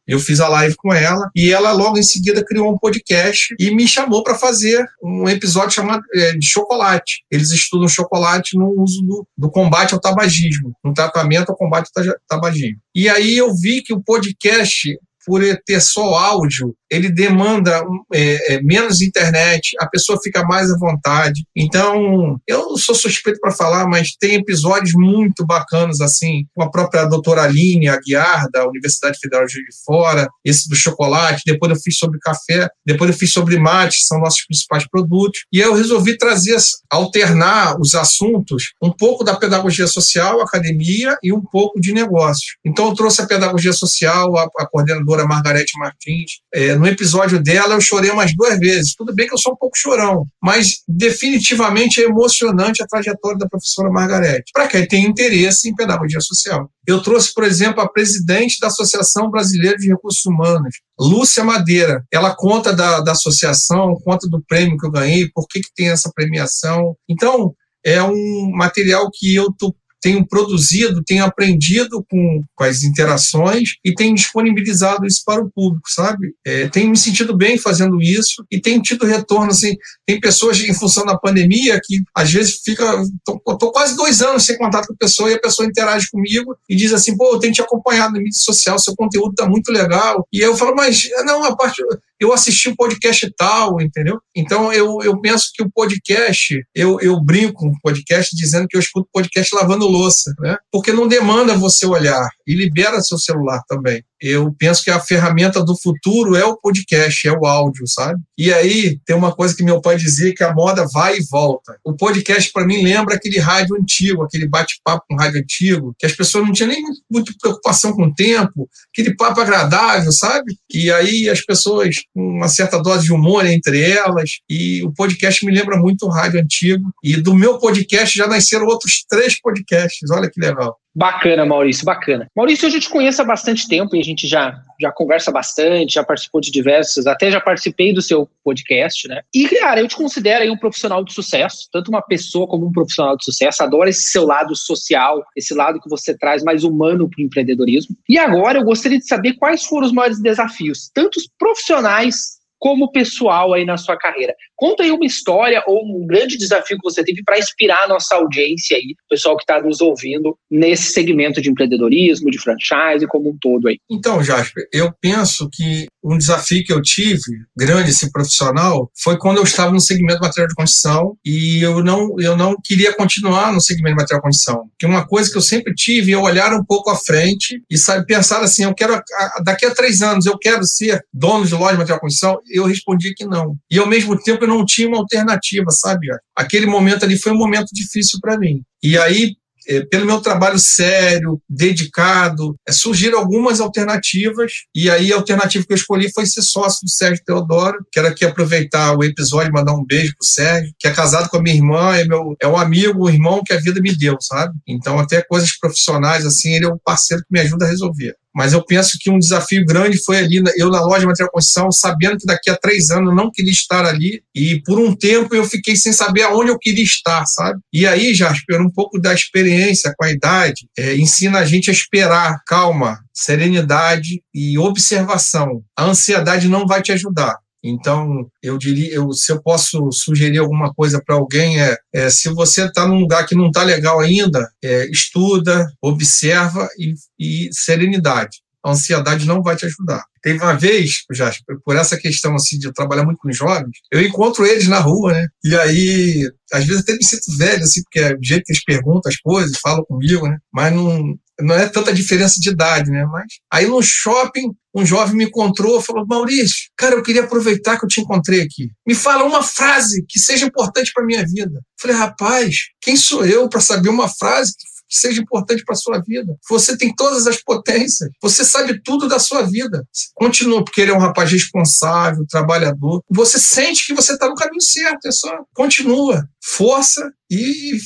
Eu 0.07 0.19
fiz 0.21 0.41
a 0.41 0.49
live 0.49 0.77
com 0.77 0.93
ela 0.93 1.31
e 1.35 1.53
ela 1.53 1.73
logo 1.73 1.89
logo 1.89 1.99
em 1.99 2.03
seguida 2.03 2.45
criou 2.45 2.73
um 2.73 2.79
podcast 2.79 3.55
e 3.59 3.75
me 3.75 3.89
chamou 3.89 4.23
para 4.23 4.35
fazer 4.35 4.87
um 5.03 5.29
episódio 5.29 5.71
chamado 5.71 6.03
é, 6.15 6.33
de 6.33 6.47
chocolate. 6.47 7.25
Eles 7.31 7.51
estudam 7.51 7.89
chocolate 7.89 8.57
no 8.57 8.81
uso 8.81 9.03
do, 9.03 9.27
do 9.37 9.51
combate 9.51 9.95
ao 9.95 10.01
tabagismo, 10.01 10.75
no 10.85 10.93
tratamento 10.93 11.51
ao 11.51 11.57
combate 11.57 11.91
ao 11.97 12.05
tabagismo. 12.29 12.79
E 12.95 13.09
aí 13.09 13.37
eu 13.37 13.55
vi 13.55 13.83
que 13.83 13.93
o 13.93 14.03
podcast 14.03 14.99
por 15.27 15.43
ter 15.67 15.81
só 15.83 16.15
áudio, 16.15 16.75
ele 16.91 17.11
demanda 17.11 17.83
é, 18.13 18.55
é, 18.55 18.63
menos 18.63 19.01
internet, 19.01 19.77
a 19.81 19.87
pessoa 19.87 20.19
fica 20.23 20.43
mais 20.45 20.71
à 20.71 20.79
vontade. 20.79 21.45
Então, 21.57 22.39
eu 22.47 22.77
sou 22.77 22.95
suspeito 22.95 23.41
para 23.41 23.53
falar, 23.53 23.87
mas 23.87 24.17
tem 24.19 24.37
episódios 24.37 24.93
muito 24.95 25.45
bacanas, 25.45 26.01
assim, 26.01 26.47
com 26.55 26.63
a 26.63 26.71
própria 26.71 27.05
doutora 27.05 27.43
Aline 27.43 27.89
Aguiar, 27.89 28.49
da 28.51 28.67
Universidade 28.67 29.19
Federal 29.19 29.47
de 29.47 29.53
Juiz 29.53 29.67
de 29.67 29.85
Fora, 29.85 30.29
esse 30.45 30.69
do 30.69 30.77
chocolate, 30.77 31.43
depois 31.47 31.71
eu 31.71 31.81
fiz 31.81 31.97
sobre 31.97 32.19
café, 32.21 32.69
depois 32.87 33.11
eu 33.11 33.17
fiz 33.17 33.33
sobre 33.33 33.59
mate, 33.59 33.99
que 33.99 34.07
são 34.07 34.21
nossos 34.21 34.45
principais 34.47 34.89
produtos. 34.89 35.45
E 35.53 35.59
eu 35.61 35.75
resolvi 35.75 36.17
trazer, 36.17 36.57
alternar 36.91 37.79
os 37.81 37.95
assuntos, 37.95 38.73
um 38.83 38.91
pouco 38.91 39.25
da 39.25 39.37
pedagogia 39.37 39.87
social, 39.87 40.41
academia, 40.41 41.17
e 41.23 41.33
um 41.33 41.43
pouco 41.43 41.81
de 41.81 41.93
negócios. 41.93 42.57
Então, 42.65 42.89
eu 42.89 42.95
trouxe 42.95 43.23
a 43.23 43.27
pedagogia 43.27 43.73
social, 43.73 44.37
a, 44.37 44.49
a 44.59 44.67
coordenadora 44.67 45.27
Margarete 45.27 45.79
Martins, 45.79 46.41
é, 46.55 46.78
no 46.79 46.87
episódio 46.87 47.43
dela 47.43 47.75
eu 47.75 47.81
chorei 47.81 48.11
umas 48.11 48.35
duas 48.35 48.59
vezes. 48.59 48.95
Tudo 48.95 49.15
bem 49.15 49.27
que 49.27 49.35
eu 49.35 49.39
sou 49.39 49.53
um 49.53 49.57
pouco 49.57 49.77
chorão, 49.77 50.25
mas 50.43 50.79
definitivamente 50.87 52.01
é 52.01 52.05
emocionante 52.05 52.83
a 52.83 52.87
trajetória 52.87 53.39
da 53.39 53.49
professora 53.49 53.91
Margarete, 53.91 54.51
para 54.53 54.69
quem 54.69 54.87
tem 54.87 55.05
interesse 55.05 55.69
em 55.69 55.75
pedagogia 55.75 56.21
social. 56.21 56.71
Eu 56.87 57.03
trouxe, 57.03 57.35
por 57.35 57.45
exemplo, 57.45 57.83
a 57.83 57.89
presidente 57.89 58.59
da 58.61 58.69
Associação 58.69 59.31
Brasileira 59.31 59.77
de 59.77 59.89
Recursos 59.89 60.25
Humanos, 60.25 60.77
Lúcia 60.99 61.45
Madeira. 61.45 62.03
Ela 62.13 62.35
conta 62.35 62.73
da, 62.73 63.01
da 63.01 63.13
associação, 63.13 63.95
conta 64.03 64.27
do 64.29 64.43
prêmio 64.49 64.79
que 64.79 64.87
eu 64.87 64.91
ganhei, 64.91 65.29
por 65.35 65.47
que, 65.47 65.61
que 65.61 65.75
tem 65.75 65.91
essa 65.91 66.11
premiação. 66.15 66.97
Então, 67.09 67.53
é 67.85 68.03
um 68.03 68.51
material 68.55 69.09
que 69.13 69.35
eu 69.35 69.49
estou 69.49 69.75
tenho 70.01 70.27
produzido, 70.27 71.03
tenho 71.05 71.25
aprendido 71.25 72.05
com, 72.09 72.43
com 72.55 72.65
as 72.65 72.83
interações 72.83 73.71
e 73.85 73.95
tenho 73.95 74.15
disponibilizado 74.15 75.07
isso 75.07 75.23
para 75.25 75.43
o 75.43 75.51
público, 75.51 75.89
sabe? 75.89 76.35
É, 76.47 76.69
tenho 76.69 76.91
me 76.91 76.97
sentido 76.97 77.37
bem 77.37 77.59
fazendo 77.59 78.01
isso 78.01 78.45
e 78.51 78.61
tenho 78.61 78.83
tido 78.83 79.07
retorno, 79.07 79.51
assim, 79.51 79.75
tem 80.07 80.21
pessoas 80.21 80.61
em 80.61 80.75
função 80.75 81.05
da 81.05 81.19
pandemia 81.19 81.81
que 81.83 82.03
às 82.15 82.33
vezes 82.33 82.61
fica, 82.65 83.03
tô, 83.25 83.39
quase 83.73 83.97
dois 83.97 84.23
anos 84.23 84.45
sem 84.45 84.57
contato 84.57 84.87
com 84.87 84.95
a 84.95 84.99
pessoa 84.99 85.31
e 85.31 85.35
a 85.35 85.41
pessoa 85.41 85.69
interage 85.69 86.11
comigo 86.11 86.57
e 86.69 86.77
diz 86.77 86.93
assim, 86.93 87.17
pô, 87.17 87.35
eu 87.35 87.39
tenho 87.39 87.53
te 87.53 87.63
acompanhado 87.63 88.15
na 88.15 88.19
mídia 88.19 88.39
social, 88.39 88.79
seu 88.79 88.95
conteúdo 88.95 89.35
tá 89.35 89.49
muito 89.49 89.73
legal. 89.73 90.27
E 90.33 90.41
eu 90.41 90.57
falo, 90.57 90.75
mas 90.75 91.03
não, 91.25 91.45
a 91.45 91.57
parte 91.57 91.83
eu 92.21 92.33
assisti 92.33 92.69
o 92.69 92.73
um 92.73 92.77
podcast 92.77 93.33
tal, 93.37 93.81
entendeu? 93.81 94.19
Então 94.35 94.73
eu, 94.73 94.99
eu 95.03 95.21
penso 95.21 95.51
que 95.55 95.63
o 95.63 95.71
podcast, 95.71 96.61
eu, 96.75 97.01
eu 97.01 97.21
brinco 97.21 97.55
com 97.55 97.69
o 97.69 97.81
podcast 97.83 98.35
dizendo 98.37 98.67
que 98.69 98.77
eu 98.77 98.81
escuto 98.81 99.09
podcast 99.13 99.55
lavando 99.55 99.87
louça, 99.87 100.33
né? 100.41 100.57
Porque 100.71 100.93
não 100.93 101.09
demanda 101.09 101.55
você 101.55 101.87
olhar 101.87 102.29
e 102.49 102.55
libera 102.55 103.01
seu 103.03 103.19
celular 103.19 103.63
também 103.69 104.03
eu 104.21 104.53
penso 104.59 104.83
que 104.83 104.91
a 104.91 105.01
ferramenta 105.01 105.65
do 105.65 105.79
futuro 105.79 106.35
é 106.35 106.45
o 106.45 106.57
podcast, 106.57 107.27
é 107.27 107.33
o 107.33 107.47
áudio, 107.47 107.87
sabe? 107.87 108.21
E 108.37 108.53
aí 108.53 108.99
tem 109.07 109.15
uma 109.15 109.35
coisa 109.35 109.55
que 109.55 109.63
meu 109.63 109.81
pai 109.81 109.97
dizia 109.97 110.35
que 110.35 110.43
a 110.43 110.53
moda 110.53 110.87
vai 110.93 111.19
e 111.19 111.27
volta. 111.31 111.79
O 111.85 111.95
podcast 111.95 112.51
para 112.53 112.67
mim 112.67 112.83
lembra 112.83 113.15
aquele 113.15 113.39
rádio 113.39 113.77
antigo, 113.77 114.23
aquele 114.23 114.49
bate-papo 114.49 115.05
com 115.09 115.17
rádio 115.17 115.41
antigo, 115.41 115.95
que 115.99 116.07
as 116.07 116.13
pessoas 116.13 116.45
não 116.45 116.53
tinham 116.53 116.71
nem 116.71 116.83
muita 117.11 117.33
preocupação 117.41 117.93
com 117.93 118.07
o 118.07 118.15
tempo, 118.15 118.69
aquele 118.93 119.15
papo 119.15 119.41
agradável, 119.41 120.11
sabe? 120.11 120.57
E 120.73 120.91
aí 120.91 121.29
as 121.29 121.41
pessoas 121.41 121.97
com 122.13 122.23
uma 122.23 122.49
certa 122.49 122.81
dose 122.83 123.05
de 123.05 123.13
humor 123.13 123.47
entre 123.47 123.81
elas, 123.81 124.39
e 124.51 124.83
o 124.85 124.93
podcast 124.93 125.45
me 125.45 125.53
lembra 125.53 125.77
muito 125.77 126.07
o 126.07 126.11
rádio 126.11 126.41
antigo. 126.41 126.91
E 127.05 127.17
do 127.17 127.35
meu 127.35 127.59
podcast 127.59 128.17
já 128.17 128.27
nasceram 128.27 128.67
outros 128.67 129.05
três 129.09 129.41
podcasts, 129.41 130.11
olha 130.11 130.29
que 130.29 130.41
legal. 130.41 130.77
Bacana, 130.99 131.47
Maurício, 131.47 131.85
bacana. 131.85 132.27
Maurício, 132.35 132.67
eu 132.67 132.71
já 132.73 132.81
te 132.81 132.91
conheço 132.91 133.23
há 133.23 133.25
bastante 133.25 133.69
tempo 133.69 133.95
e 133.95 134.01
a 134.01 134.03
gente 134.03 134.27
já, 134.27 134.61
já 134.81 134.91
conversa 134.91 135.31
bastante, 135.31 135.95
já 135.95 136.03
participou 136.03 136.41
de 136.41 136.51
diversos, 136.51 137.07
até 137.07 137.31
já 137.31 137.41
participei 137.41 137.95
do 137.95 138.03
seu 138.03 138.29
podcast, 138.43 139.07
né? 139.07 139.21
E, 139.33 139.49
cara, 139.49 139.79
eu 139.79 139.87
te 139.87 139.95
considero 139.95 140.43
aí 140.43 140.51
um 140.51 140.57
profissional 140.57 141.05
de 141.05 141.13
sucesso, 141.13 141.69
tanto 141.73 141.87
uma 141.89 142.03
pessoa 142.03 142.49
como 142.49 142.67
um 142.67 142.73
profissional 142.73 143.17
de 143.17 143.25
sucesso. 143.25 143.63
Adoro 143.63 143.89
esse 143.89 144.11
seu 144.11 144.25
lado 144.25 144.57
social, 144.57 145.25
esse 145.37 145.55
lado 145.55 145.81
que 145.81 145.89
você 145.89 146.19
traz 146.19 146.43
mais 146.43 146.65
humano 146.65 147.09
para 147.09 147.23
o 147.23 147.25
empreendedorismo. 147.25 147.95
E 148.09 148.19
agora 148.19 148.59
eu 148.59 148.65
gostaria 148.65 148.99
de 148.99 149.07
saber 149.07 149.35
quais 149.35 149.65
foram 149.67 149.87
os 149.87 149.93
maiores 149.93 150.21
desafios, 150.21 150.91
tanto 150.93 151.21
profissionais 151.39 152.39
como 152.59 152.91
pessoal 152.91 153.55
aí 153.55 153.65
na 153.65 153.77
sua 153.77 153.97
carreira. 153.97 154.35
Conta 154.59 154.83
aí 154.83 154.91
uma 154.91 155.07
história 155.07 155.63
ou 155.69 155.85
um 155.87 156.05
grande 156.05 156.37
desafio 156.37 156.77
que 156.77 156.83
você 156.83 157.05
teve 157.05 157.23
para 157.23 157.39
inspirar 157.39 157.85
a 157.85 157.89
nossa 157.89 158.17
audiência 158.17 158.77
aí, 158.77 158.97
o 159.07 159.09
pessoal 159.09 159.37
que 159.37 159.45
está 159.45 159.63
nos 159.63 159.81
ouvindo 159.81 160.37
nesse 160.51 160.91
segmento 160.91 161.41
de 161.41 161.49
empreendedorismo, 161.49 162.29
de 162.29 162.41
franchise 162.41 163.07
como 163.07 163.31
um 163.31 163.39
todo 163.41 163.69
aí. 163.69 163.79
Então, 163.89 164.21
Jasper, 164.21 164.65
eu 164.73 164.93
penso 165.01 165.49
que 165.53 165.87
um 166.03 166.19
desafio 166.19 166.65
que 166.65 166.73
eu 166.73 166.83
tive, 166.83 167.21
grande, 167.57 167.91
assim, 167.91 168.11
profissional, 168.11 168.91
foi 169.01 169.17
quando 169.17 169.37
eu 169.37 169.45
estava 169.45 169.71
no 169.71 169.81
segmento 169.81 170.21
de 170.21 170.27
material 170.27 170.49
de 170.49 170.55
construção 170.55 171.17
e 171.25 171.63
eu 171.63 171.83
não, 171.85 172.19
eu 172.19 172.37
não 172.37 172.57
queria 172.65 172.93
continuar 172.93 173.53
no 173.53 173.61
segmento 173.61 173.97
de 173.97 174.03
material 174.03 174.21
de 174.21 174.25
construção. 174.25 174.65
Que 174.77 174.87
uma 174.87 175.07
coisa 175.07 175.31
que 175.31 175.37
eu 175.37 175.43
sempre 175.43 175.73
tive, 175.73 176.11
eu 176.11 176.23
olhar 176.23 176.53
um 176.53 176.65
pouco 176.65 176.91
à 176.91 176.97
frente 176.97 177.63
e 177.71 177.79
sabe, 177.79 178.07
pensar 178.07 178.43
assim, 178.43 178.65
eu 178.65 178.75
quero, 178.75 179.01
daqui 179.45 179.67
a 179.67 179.75
três 179.75 180.03
anos, 180.03 180.27
eu 180.27 180.37
quero 180.37 180.65
ser 180.65 181.01
dono 181.13 181.47
de 181.47 181.55
loja 181.55 181.73
de 181.73 181.79
material 181.79 181.99
de 181.99 182.03
construção. 182.03 182.41
Eu 182.51 182.65
respondi 182.65 183.15
que 183.15 183.25
não. 183.25 183.57
E 183.71 183.79
ao 183.79 183.87
mesmo 183.87 184.19
tempo 184.19 184.48
eu 184.49 184.59
não 184.59 184.65
tinha 184.65 184.89
uma 184.89 184.99
alternativa, 184.99 185.71
sabe? 185.71 186.09
Aquele 186.35 186.67
momento 186.67 187.05
ali 187.05 187.19
foi 187.19 187.33
um 187.33 187.39
momento 187.39 187.69
difícil 187.73 188.19
para 188.21 188.39
mim. 188.39 188.63
E 188.83 188.97
aí, 188.97 189.35
é, 189.69 189.85
pelo 189.85 190.07
meu 190.07 190.21
trabalho 190.21 190.59
sério, 190.59 191.41
dedicado, 191.49 192.57
é, 192.67 192.73
surgiram 192.73 193.19
algumas 193.19 193.61
alternativas, 193.61 194.51
e 194.75 194.89
aí 194.89 195.13
a 195.13 195.17
alternativa 195.17 195.65
que 195.67 195.73
eu 195.73 195.77
escolhi 195.77 196.11
foi 196.11 196.25
ser 196.25 196.41
sócio 196.41 196.81
do 196.83 196.91
Sérgio 196.91 197.23
Teodoro. 197.23 197.77
Quero 197.93 198.09
aqui 198.09 198.25
aproveitar 198.25 198.97
o 198.97 199.05
episódio 199.05 199.51
e 199.51 199.53
mandar 199.53 199.75
um 199.75 199.85
beijo 199.85 200.15
pro 200.19 200.27
Sérgio, 200.27 200.73
que 200.79 200.89
é 200.89 200.91
casado 200.91 201.29
com 201.29 201.37
a 201.37 201.43
minha 201.43 201.55
irmã, 201.55 201.95
é, 201.95 202.05
meu, 202.07 202.35
é 202.41 202.49
um 202.49 202.57
amigo, 202.57 203.05
um 203.05 203.11
irmão 203.11 203.43
que 203.45 203.53
a 203.53 203.61
vida 203.61 203.79
me 203.81 203.95
deu, 203.95 204.17
sabe? 204.21 204.55
Então, 204.67 204.99
até 204.99 205.23
coisas 205.23 205.55
profissionais, 205.59 206.25
assim, 206.25 206.55
ele 206.55 206.65
é 206.65 206.73
um 206.73 206.79
parceiro 206.83 207.23
que 207.23 207.33
me 207.33 207.41
ajuda 207.41 207.67
a 207.67 207.69
resolver. 207.69 208.15
Mas 208.35 208.53
eu 208.53 208.65
penso 208.65 208.99
que 209.01 209.11
um 209.11 209.19
desafio 209.19 209.65
grande 209.65 210.03
foi 210.03 210.19
ali, 210.19 210.43
eu 210.57 210.71
na 210.71 210.81
loja 210.81 211.01
de 211.01 211.07
material 211.07 211.31
construção, 211.33 211.73
sabendo 211.73 212.19
que 212.19 212.27
daqui 212.27 212.51
a 212.51 212.57
três 212.57 212.91
anos 212.91 213.11
eu 213.11 213.15
não 213.15 213.31
queria 213.31 213.51
estar 213.51 213.85
ali, 213.85 214.23
e 214.35 214.61
por 214.63 214.79
um 214.79 214.95
tempo 214.95 215.35
eu 215.35 215.45
fiquei 215.45 215.77
sem 215.77 215.93
saber 215.93 216.23
aonde 216.23 216.51
eu 216.51 216.59
queria 216.59 216.85
estar, 216.85 217.25
sabe? 217.27 217.61
E 217.73 217.87
aí, 217.87 218.15
Jasper, 218.15 218.61
um 218.61 218.71
pouco 218.71 219.01
da 219.01 219.13
experiência 219.15 219.93
com 219.97 220.05
a 220.05 220.11
idade, 220.11 220.69
é, 220.77 220.97
ensina 220.97 221.41
a 221.41 221.45
gente 221.45 221.71
a 221.71 221.73
esperar, 221.73 222.43
calma, 222.47 223.01
serenidade 223.13 224.23
e 224.33 224.59
observação. 224.59 225.63
A 225.77 225.85
ansiedade 225.85 226.49
não 226.49 226.67
vai 226.67 226.83
te 226.83 226.93
ajudar. 226.93 227.37
Então, 227.63 228.29
eu 228.43 228.57
diria, 228.57 228.95
eu, 228.95 229.13
se 229.13 229.33
eu 229.33 229.43
posso 229.43 229.91
sugerir 229.93 230.39
alguma 230.39 230.73
coisa 230.73 231.03
para 231.05 231.17
alguém, 231.17 231.61
é, 231.61 231.77
é, 231.93 232.11
se 232.11 232.29
você 232.31 232.67
está 232.67 232.87
num 232.87 233.01
lugar 233.01 233.27
que 233.27 233.35
não 233.35 233.49
está 233.49 233.63
legal 233.63 234.01
ainda, 234.01 234.49
é, 234.63 234.89
estuda, 234.91 235.67
observa 235.83 236.69
e, 236.79 236.95
e 237.19 237.49
serenidade. 237.53 238.39
A 238.65 238.73
ansiedade 238.73 239.27
não 239.27 239.43
vai 239.43 239.57
te 239.57 239.67
ajudar. 239.67 240.05
Teve 240.21 240.41
uma 240.43 240.55
vez, 240.55 241.05
já 241.13 241.33
por 241.65 241.77
essa 241.77 241.97
questão 241.97 242.35
assim 242.35 242.59
de 242.59 242.73
trabalhar 242.73 243.05
muito 243.05 243.19
com 243.19 243.33
jovens, 243.33 243.79
eu 243.91 244.03
encontro 244.03 244.45
eles 244.45 244.67
na 244.67 244.81
rua, 244.81 245.13
né? 245.13 245.27
E 245.45 245.55
aí, 245.57 246.29
às 246.53 246.65
vezes 246.65 246.83
até 246.83 246.95
me 246.95 247.05
sinto 247.05 247.37
velho, 247.39 247.63
assim, 247.63 247.83
porque 247.83 248.01
é 248.01 248.15
o 248.15 248.23
jeito 248.23 248.43
que 248.45 248.53
eles 248.53 248.65
perguntam 248.65 249.11
as 249.11 249.17
coisas, 249.17 249.59
falam 249.63 249.85
comigo, 249.85 250.27
né? 250.29 250.37
Mas 250.53 250.75
não, 250.75 251.17
não 251.41 251.55
é 251.55 251.69
tanta 251.69 251.93
diferença 251.93 252.41
de 252.41 252.51
idade, 252.51 252.91
né? 252.91 253.05
Mas 253.05 253.27
aí 253.53 253.67
no 253.67 253.83
shopping, 253.83 254.53
um 254.75 254.85
jovem 254.85 255.17
me 255.17 255.25
encontrou, 255.25 255.81
falou: 255.81 256.07
Maurício, 256.07 256.69
cara, 256.77 256.97
eu 256.97 257.03
queria 257.03 257.23
aproveitar 257.23 257.79
que 257.79 257.85
eu 257.85 257.89
te 257.89 258.01
encontrei 258.01 258.43
aqui. 258.43 258.71
Me 258.87 258.95
fala 258.95 259.25
uma 259.25 259.43
frase 259.43 260.05
que 260.09 260.19
seja 260.19 260.47
importante 260.47 260.91
para 260.93 261.05
minha 261.05 261.25
vida. 261.27 261.61
falei, 261.81 261.97
rapaz, 261.97 262.57
quem 262.81 262.97
sou 262.97 263.25
eu 263.25 263.49
para 263.49 263.61
saber 263.61 263.89
uma 263.89 264.09
frase 264.09 264.53
que 264.53 264.78
seja 264.89 265.21
importante 265.21 265.65
para 265.65 265.75
a 265.75 265.79
sua 265.79 266.01
vida. 266.01 266.37
Você 266.49 266.77
tem 266.77 266.95
todas 266.95 267.27
as 267.27 267.43
potências, 267.43 268.11
você 268.23 268.45
sabe 268.45 268.81
tudo 268.83 269.09
da 269.09 269.19
sua 269.19 269.43
vida. 269.43 269.87
Continua, 270.15 270.65
porque 270.65 270.81
ele 270.81 270.91
é 270.91 270.95
um 270.95 271.01
rapaz 271.01 271.31
responsável, 271.31 272.25
trabalhador. 272.29 273.03
Você 273.11 273.39
sente 273.39 273.87
que 273.87 273.95
você 273.95 274.15
está 274.15 274.29
no 274.29 274.35
caminho 274.35 274.63
certo, 274.63 275.07
é 275.07 275.13
só 275.13 275.31
continua, 275.55 276.27
força 276.43 277.11
e 277.31 277.79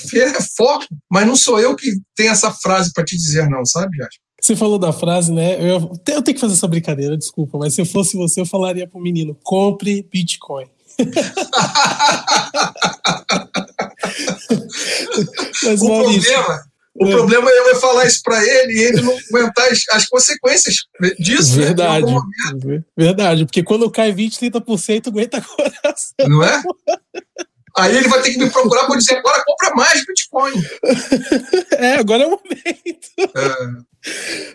foco. 0.56 0.86
Mas 1.10 1.26
não 1.26 1.36
sou 1.36 1.58
eu 1.58 1.74
que 1.74 1.90
tenho 2.14 2.30
essa 2.30 2.52
frase 2.52 2.92
para 2.92 3.04
te 3.04 3.16
dizer, 3.16 3.48
não, 3.48 3.64
sabe, 3.64 3.96
Jasper? 3.96 4.20
Você 4.40 4.56
falou 4.56 4.78
da 4.78 4.92
frase, 4.92 5.32
né? 5.32 5.54
Eu, 5.60 5.92
eu 6.08 6.20
tenho 6.20 6.34
que 6.34 6.40
fazer 6.40 6.54
essa 6.54 6.66
brincadeira, 6.66 7.16
desculpa, 7.16 7.58
mas 7.58 7.74
se 7.74 7.80
eu 7.80 7.86
fosse 7.86 8.16
você, 8.16 8.40
eu 8.40 8.46
falaria 8.46 8.88
pro 8.88 9.00
menino: 9.00 9.38
compre 9.44 10.04
Bitcoin. 10.12 10.66
mas, 15.62 15.80
o 15.80 15.88
Maurício, 15.88 16.32
problema 16.32 16.71
o 16.94 17.06
é. 17.06 17.10
problema 17.10 17.50
é 17.50 17.70
eu 17.70 17.80
falar 17.80 18.06
isso 18.06 18.20
para 18.22 18.42
ele 18.44 18.72
e 18.74 18.82
ele 18.82 19.02
não 19.02 19.16
aguentar 19.30 19.66
as, 19.70 19.80
as 19.92 20.06
consequências 20.06 20.76
disso. 21.18 21.58
Né, 21.58 21.66
Verdade. 21.66 22.12
Né? 22.64 22.84
Verdade, 22.96 23.46
porque 23.46 23.62
quando 23.62 23.90
cai 23.90 24.12
20, 24.12 24.38
30%, 24.38 25.06
aguenta 25.08 25.40
coração. 25.42 26.28
Não 26.28 26.44
é? 26.44 26.62
Aí 27.78 27.96
ele 27.96 28.08
vai 28.08 28.20
ter 28.20 28.32
que 28.32 28.38
me 28.38 28.50
procurar 28.50 28.86
para 28.86 28.96
dizer: 28.96 29.16
agora 29.16 29.42
compra 29.46 29.74
mais 29.74 30.04
Bitcoin. 30.04 30.52
É, 31.78 31.94
agora 31.94 32.24
é 32.24 32.26
o 32.26 32.30
momento. 32.30 33.86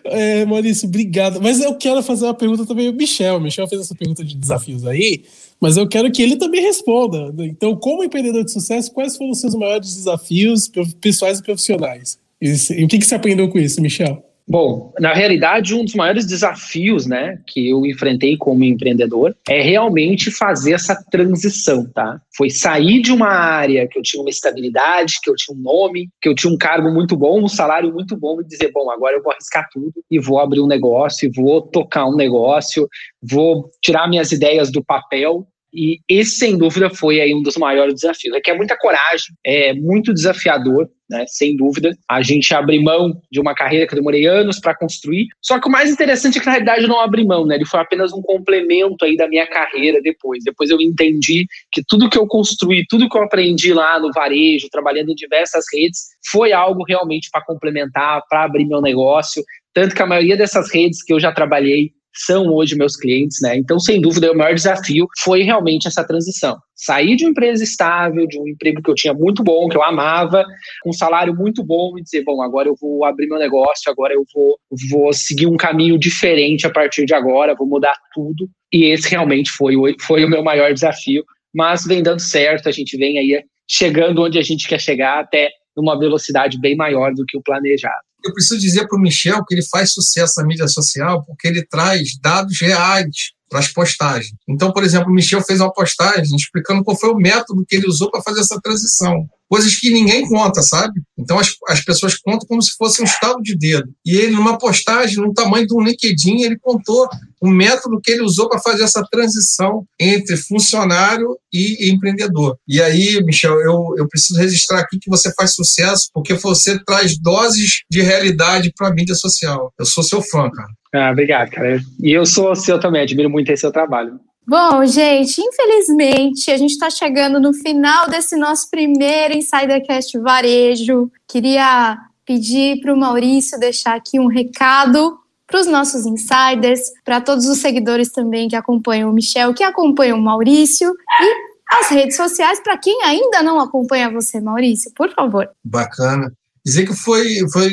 É. 0.04 0.40
é. 0.40 0.46
Maurício, 0.46 0.88
obrigado. 0.88 1.40
Mas 1.42 1.60
eu 1.60 1.74
quero 1.74 2.00
fazer 2.04 2.26
uma 2.26 2.34
pergunta 2.34 2.64
também 2.64 2.86
ao 2.86 2.92
Michel. 2.92 3.38
O 3.38 3.40
Michel 3.40 3.66
fez 3.66 3.80
essa 3.80 3.94
pergunta 3.96 4.24
de 4.24 4.36
desafios 4.36 4.86
aí, 4.86 5.24
mas 5.60 5.76
eu 5.76 5.88
quero 5.88 6.12
que 6.12 6.22
ele 6.22 6.36
também 6.36 6.62
responda. 6.62 7.34
Então, 7.38 7.74
como 7.74 8.04
empreendedor 8.04 8.44
de 8.44 8.52
sucesso, 8.52 8.92
quais 8.92 9.16
foram 9.16 9.32
os 9.32 9.40
seus 9.40 9.56
maiores 9.56 9.96
desafios 9.96 10.70
pessoais 11.00 11.40
e 11.40 11.42
profissionais? 11.42 12.16
E, 12.40 12.84
o 12.84 12.88
que, 12.88 12.98
que 12.98 13.04
você 13.04 13.14
aprendeu 13.14 13.48
com 13.48 13.58
isso, 13.58 13.80
Michel? 13.80 14.24
Bom, 14.50 14.94
na 14.98 15.12
realidade, 15.12 15.74
um 15.74 15.84
dos 15.84 15.94
maiores 15.94 16.26
desafios, 16.26 17.04
né, 17.04 17.38
que 17.46 17.68
eu 17.68 17.84
enfrentei 17.84 18.34
como 18.34 18.64
empreendedor 18.64 19.36
é 19.46 19.60
realmente 19.60 20.30
fazer 20.30 20.72
essa 20.72 20.96
transição, 21.10 21.84
tá? 21.92 22.18
Foi 22.34 22.48
sair 22.48 23.02
de 23.02 23.12
uma 23.12 23.28
área 23.28 23.86
que 23.86 23.98
eu 23.98 24.02
tinha 24.02 24.22
uma 24.22 24.30
estabilidade, 24.30 25.18
que 25.22 25.28
eu 25.28 25.34
tinha 25.34 25.54
um 25.54 25.60
nome, 25.60 26.08
que 26.18 26.30
eu 26.30 26.34
tinha 26.34 26.50
um 26.50 26.56
cargo 26.56 26.90
muito 26.90 27.14
bom, 27.14 27.44
um 27.44 27.48
salário 27.48 27.92
muito 27.92 28.16
bom 28.16 28.40
e 28.40 28.44
dizer, 28.44 28.72
bom, 28.72 28.90
agora 28.90 29.18
eu 29.18 29.22
vou 29.22 29.32
arriscar 29.32 29.68
tudo 29.70 29.92
e 30.10 30.18
vou 30.18 30.40
abrir 30.40 30.60
um 30.60 30.66
negócio, 30.66 31.28
e 31.28 31.30
vou 31.30 31.60
tocar 31.60 32.06
um 32.06 32.16
negócio, 32.16 32.88
vou 33.22 33.70
tirar 33.82 34.08
minhas 34.08 34.32
ideias 34.32 34.72
do 34.72 34.82
papel 34.82 35.46
e 35.78 36.00
esse, 36.08 36.32
sem 36.32 36.58
dúvida, 36.58 36.90
foi 36.90 37.20
aí 37.20 37.32
um 37.32 37.40
dos 37.40 37.56
maiores 37.56 37.94
desafios. 37.94 38.34
É 38.34 38.40
que 38.40 38.50
é 38.50 38.56
muita 38.56 38.76
coragem, 38.76 39.32
é 39.46 39.72
muito 39.72 40.12
desafiador, 40.12 40.88
né? 41.08 41.24
Sem 41.28 41.56
dúvida. 41.56 41.96
A 42.10 42.20
gente 42.20 42.52
abre 42.52 42.82
mão 42.82 43.12
de 43.30 43.38
uma 43.38 43.54
carreira 43.54 43.86
que 43.86 43.94
eu 43.94 43.98
demorei 43.98 44.26
anos 44.26 44.58
para 44.58 44.74
construir. 44.74 45.28
Só 45.40 45.60
que 45.60 45.68
o 45.68 45.70
mais 45.70 45.88
interessante 45.88 46.38
é 46.38 46.40
que, 46.40 46.46
na 46.46 46.52
realidade, 46.52 46.82
eu 46.82 46.88
não 46.88 47.00
abri 47.00 47.24
mão, 47.24 47.46
né? 47.46 47.54
Ele 47.54 47.64
foi 47.64 47.78
apenas 47.78 48.12
um 48.12 48.20
complemento 48.20 49.04
aí 49.04 49.16
da 49.16 49.28
minha 49.28 49.46
carreira 49.46 50.02
depois. 50.02 50.42
Depois 50.42 50.68
eu 50.68 50.80
entendi 50.80 51.46
que 51.70 51.80
tudo 51.86 52.10
que 52.10 52.18
eu 52.18 52.26
construí, 52.26 52.84
tudo 52.88 53.08
que 53.08 53.16
eu 53.16 53.22
aprendi 53.22 53.72
lá 53.72 54.00
no 54.00 54.12
varejo, 54.12 54.68
trabalhando 54.72 55.10
em 55.10 55.14
diversas 55.14 55.64
redes, 55.72 56.08
foi 56.28 56.52
algo 56.52 56.82
realmente 56.82 57.28
para 57.30 57.44
complementar, 57.44 58.20
para 58.28 58.42
abrir 58.42 58.66
meu 58.66 58.80
negócio. 58.80 59.44
Tanto 59.72 59.94
que 59.94 60.02
a 60.02 60.06
maioria 60.06 60.36
dessas 60.36 60.74
redes 60.74 61.04
que 61.04 61.12
eu 61.12 61.20
já 61.20 61.30
trabalhei 61.30 61.92
são 62.18 62.46
hoje 62.48 62.74
meus 62.74 62.96
clientes, 62.96 63.38
né? 63.40 63.56
Então, 63.56 63.78
sem 63.78 64.00
dúvida, 64.00 64.32
o 64.32 64.36
maior 64.36 64.54
desafio 64.54 65.06
foi 65.20 65.42
realmente 65.42 65.86
essa 65.86 66.04
transição. 66.04 66.56
Sair 66.74 67.16
de 67.16 67.24
uma 67.24 67.30
empresa 67.30 67.62
estável, 67.62 68.26
de 68.26 68.38
um 68.40 68.48
emprego 68.48 68.82
que 68.82 68.90
eu 68.90 68.94
tinha 68.94 69.14
muito 69.14 69.42
bom, 69.44 69.68
que 69.68 69.76
eu 69.76 69.82
amava, 69.82 70.44
com 70.82 70.90
um 70.90 70.92
salário 70.92 71.34
muito 71.34 71.64
bom 71.64 71.96
e 71.96 72.02
dizer, 72.02 72.24
bom, 72.24 72.42
agora 72.42 72.68
eu 72.68 72.74
vou 72.80 73.04
abrir 73.04 73.28
meu 73.28 73.38
negócio, 73.38 73.90
agora 73.90 74.14
eu 74.14 74.24
vou, 74.34 74.58
vou 74.90 75.12
seguir 75.12 75.46
um 75.46 75.56
caminho 75.56 75.98
diferente 75.98 76.66
a 76.66 76.70
partir 76.70 77.04
de 77.04 77.14
agora, 77.14 77.54
vou 77.54 77.66
mudar 77.66 77.94
tudo. 78.12 78.48
E 78.72 78.86
esse 78.86 79.08
realmente 79.08 79.50
foi, 79.50 79.74
foi 80.00 80.24
o 80.24 80.28
meu 80.28 80.42
maior 80.42 80.72
desafio, 80.72 81.24
mas 81.54 81.84
vem 81.84 82.02
dando 82.02 82.20
certo, 82.20 82.68
a 82.68 82.72
gente 82.72 82.96
vem 82.96 83.18
aí 83.18 83.42
chegando 83.70 84.22
onde 84.22 84.38
a 84.38 84.42
gente 84.42 84.66
quer 84.66 84.80
chegar, 84.80 85.20
até 85.20 85.50
numa 85.76 85.98
velocidade 85.98 86.58
bem 86.58 86.74
maior 86.74 87.14
do 87.14 87.24
que 87.24 87.38
o 87.38 87.42
planejado 87.42 88.07
eu 88.24 88.32
preciso 88.32 88.58
dizer 88.58 88.86
para 88.86 88.98
o 88.98 89.00
Michel 89.00 89.44
que 89.44 89.54
ele 89.54 89.62
faz 89.62 89.92
sucesso 89.92 90.34
na 90.38 90.46
mídia 90.46 90.68
social 90.68 91.24
porque 91.24 91.48
ele 91.48 91.64
traz 91.64 92.18
dados 92.20 92.60
reais 92.60 93.32
para 93.48 93.60
as 93.60 93.68
postagens. 93.68 94.34
Então, 94.46 94.72
por 94.72 94.84
exemplo, 94.84 95.10
o 95.10 95.14
Michel 95.14 95.42
fez 95.42 95.60
uma 95.60 95.72
postagem 95.72 96.36
explicando 96.36 96.84
qual 96.84 96.98
foi 96.98 97.10
o 97.10 97.16
método 97.16 97.64
que 97.66 97.76
ele 97.76 97.86
usou 97.86 98.10
para 98.10 98.22
fazer 98.22 98.40
essa 98.40 98.60
transição 98.60 99.26
coisas 99.48 99.74
que 99.76 99.90
ninguém 99.90 100.28
conta, 100.28 100.62
sabe? 100.62 101.00
Então 101.16 101.38
as, 101.38 101.54
as 101.68 101.84
pessoas 101.84 102.16
contam 102.16 102.46
como 102.46 102.62
se 102.62 102.72
fosse 102.76 103.00
um 103.00 103.04
estado 103.04 103.42
de 103.42 103.56
dedo. 103.56 103.88
E 104.04 104.16
ele, 104.16 104.32
numa 104.32 104.58
postagem, 104.58 105.16
no 105.16 105.32
tamanho 105.32 105.66
um 105.72 105.82
LinkedIn, 105.82 106.42
ele 106.42 106.58
contou 106.58 107.08
o 107.40 107.48
método 107.48 108.00
que 108.02 108.10
ele 108.10 108.22
usou 108.22 108.48
para 108.48 108.60
fazer 108.60 108.82
essa 108.82 109.02
transição 109.10 109.84
entre 109.98 110.36
funcionário 110.36 111.36
e 111.52 111.90
empreendedor. 111.90 112.56
E 112.66 112.80
aí, 112.82 113.22
Michel, 113.24 113.60
eu, 113.60 113.94
eu 113.96 114.08
preciso 114.08 114.38
registrar 114.38 114.80
aqui 114.80 114.98
que 114.98 115.10
você 115.10 115.32
faz 115.34 115.54
sucesso 115.54 116.08
porque 116.12 116.34
você 116.34 116.78
traz 116.84 117.18
doses 117.18 117.82
de 117.90 118.02
realidade 118.02 118.72
para 118.76 118.88
a 118.88 118.92
mídia 118.92 119.14
social. 119.14 119.72
Eu 119.78 119.86
sou 119.86 120.02
seu 120.02 120.20
fã, 120.20 120.50
cara. 120.50 120.68
Ah, 120.94 121.10
obrigado, 121.12 121.50
cara. 121.50 121.80
E 122.02 122.12
eu 122.12 122.24
sou 122.24 122.54
seu 122.56 122.80
também, 122.80 123.02
admiro 123.02 123.28
muito 123.28 123.50
esse 123.50 123.60
seu 123.60 123.70
trabalho. 123.70 124.18
Bom, 124.48 124.82
gente, 124.86 125.42
infelizmente 125.42 126.50
a 126.50 126.56
gente 126.56 126.70
está 126.70 126.88
chegando 126.88 127.38
no 127.38 127.52
final 127.52 128.08
desse 128.08 128.34
nosso 128.34 128.70
primeiro 128.70 129.34
Insidercast 129.34 130.18
Varejo. 130.18 131.12
Queria 131.26 131.98
pedir 132.24 132.80
para 132.80 132.94
o 132.94 132.96
Maurício 132.96 133.60
deixar 133.60 133.94
aqui 133.94 134.18
um 134.18 134.26
recado 134.26 135.18
para 135.46 135.60
os 135.60 135.66
nossos 135.66 136.06
insiders, 136.06 136.80
para 137.04 137.20
todos 137.20 137.44
os 137.44 137.58
seguidores 137.58 138.10
também 138.10 138.48
que 138.48 138.56
acompanham 138.56 139.10
o 139.10 139.12
Michel, 139.12 139.52
que 139.52 139.62
acompanham 139.62 140.18
o 140.18 140.22
Maurício 140.22 140.94
e 141.20 141.34
as 141.70 141.90
redes 141.90 142.16
sociais 142.16 142.58
para 142.58 142.78
quem 142.78 143.04
ainda 143.04 143.42
não 143.42 143.60
acompanha 143.60 144.10
você, 144.10 144.40
Maurício, 144.40 144.90
por 144.96 145.12
favor. 145.12 145.46
Bacana. 145.62 146.32
Dizer 146.64 146.86
que 146.86 146.94
foi, 146.94 147.22
foi, 147.52 147.70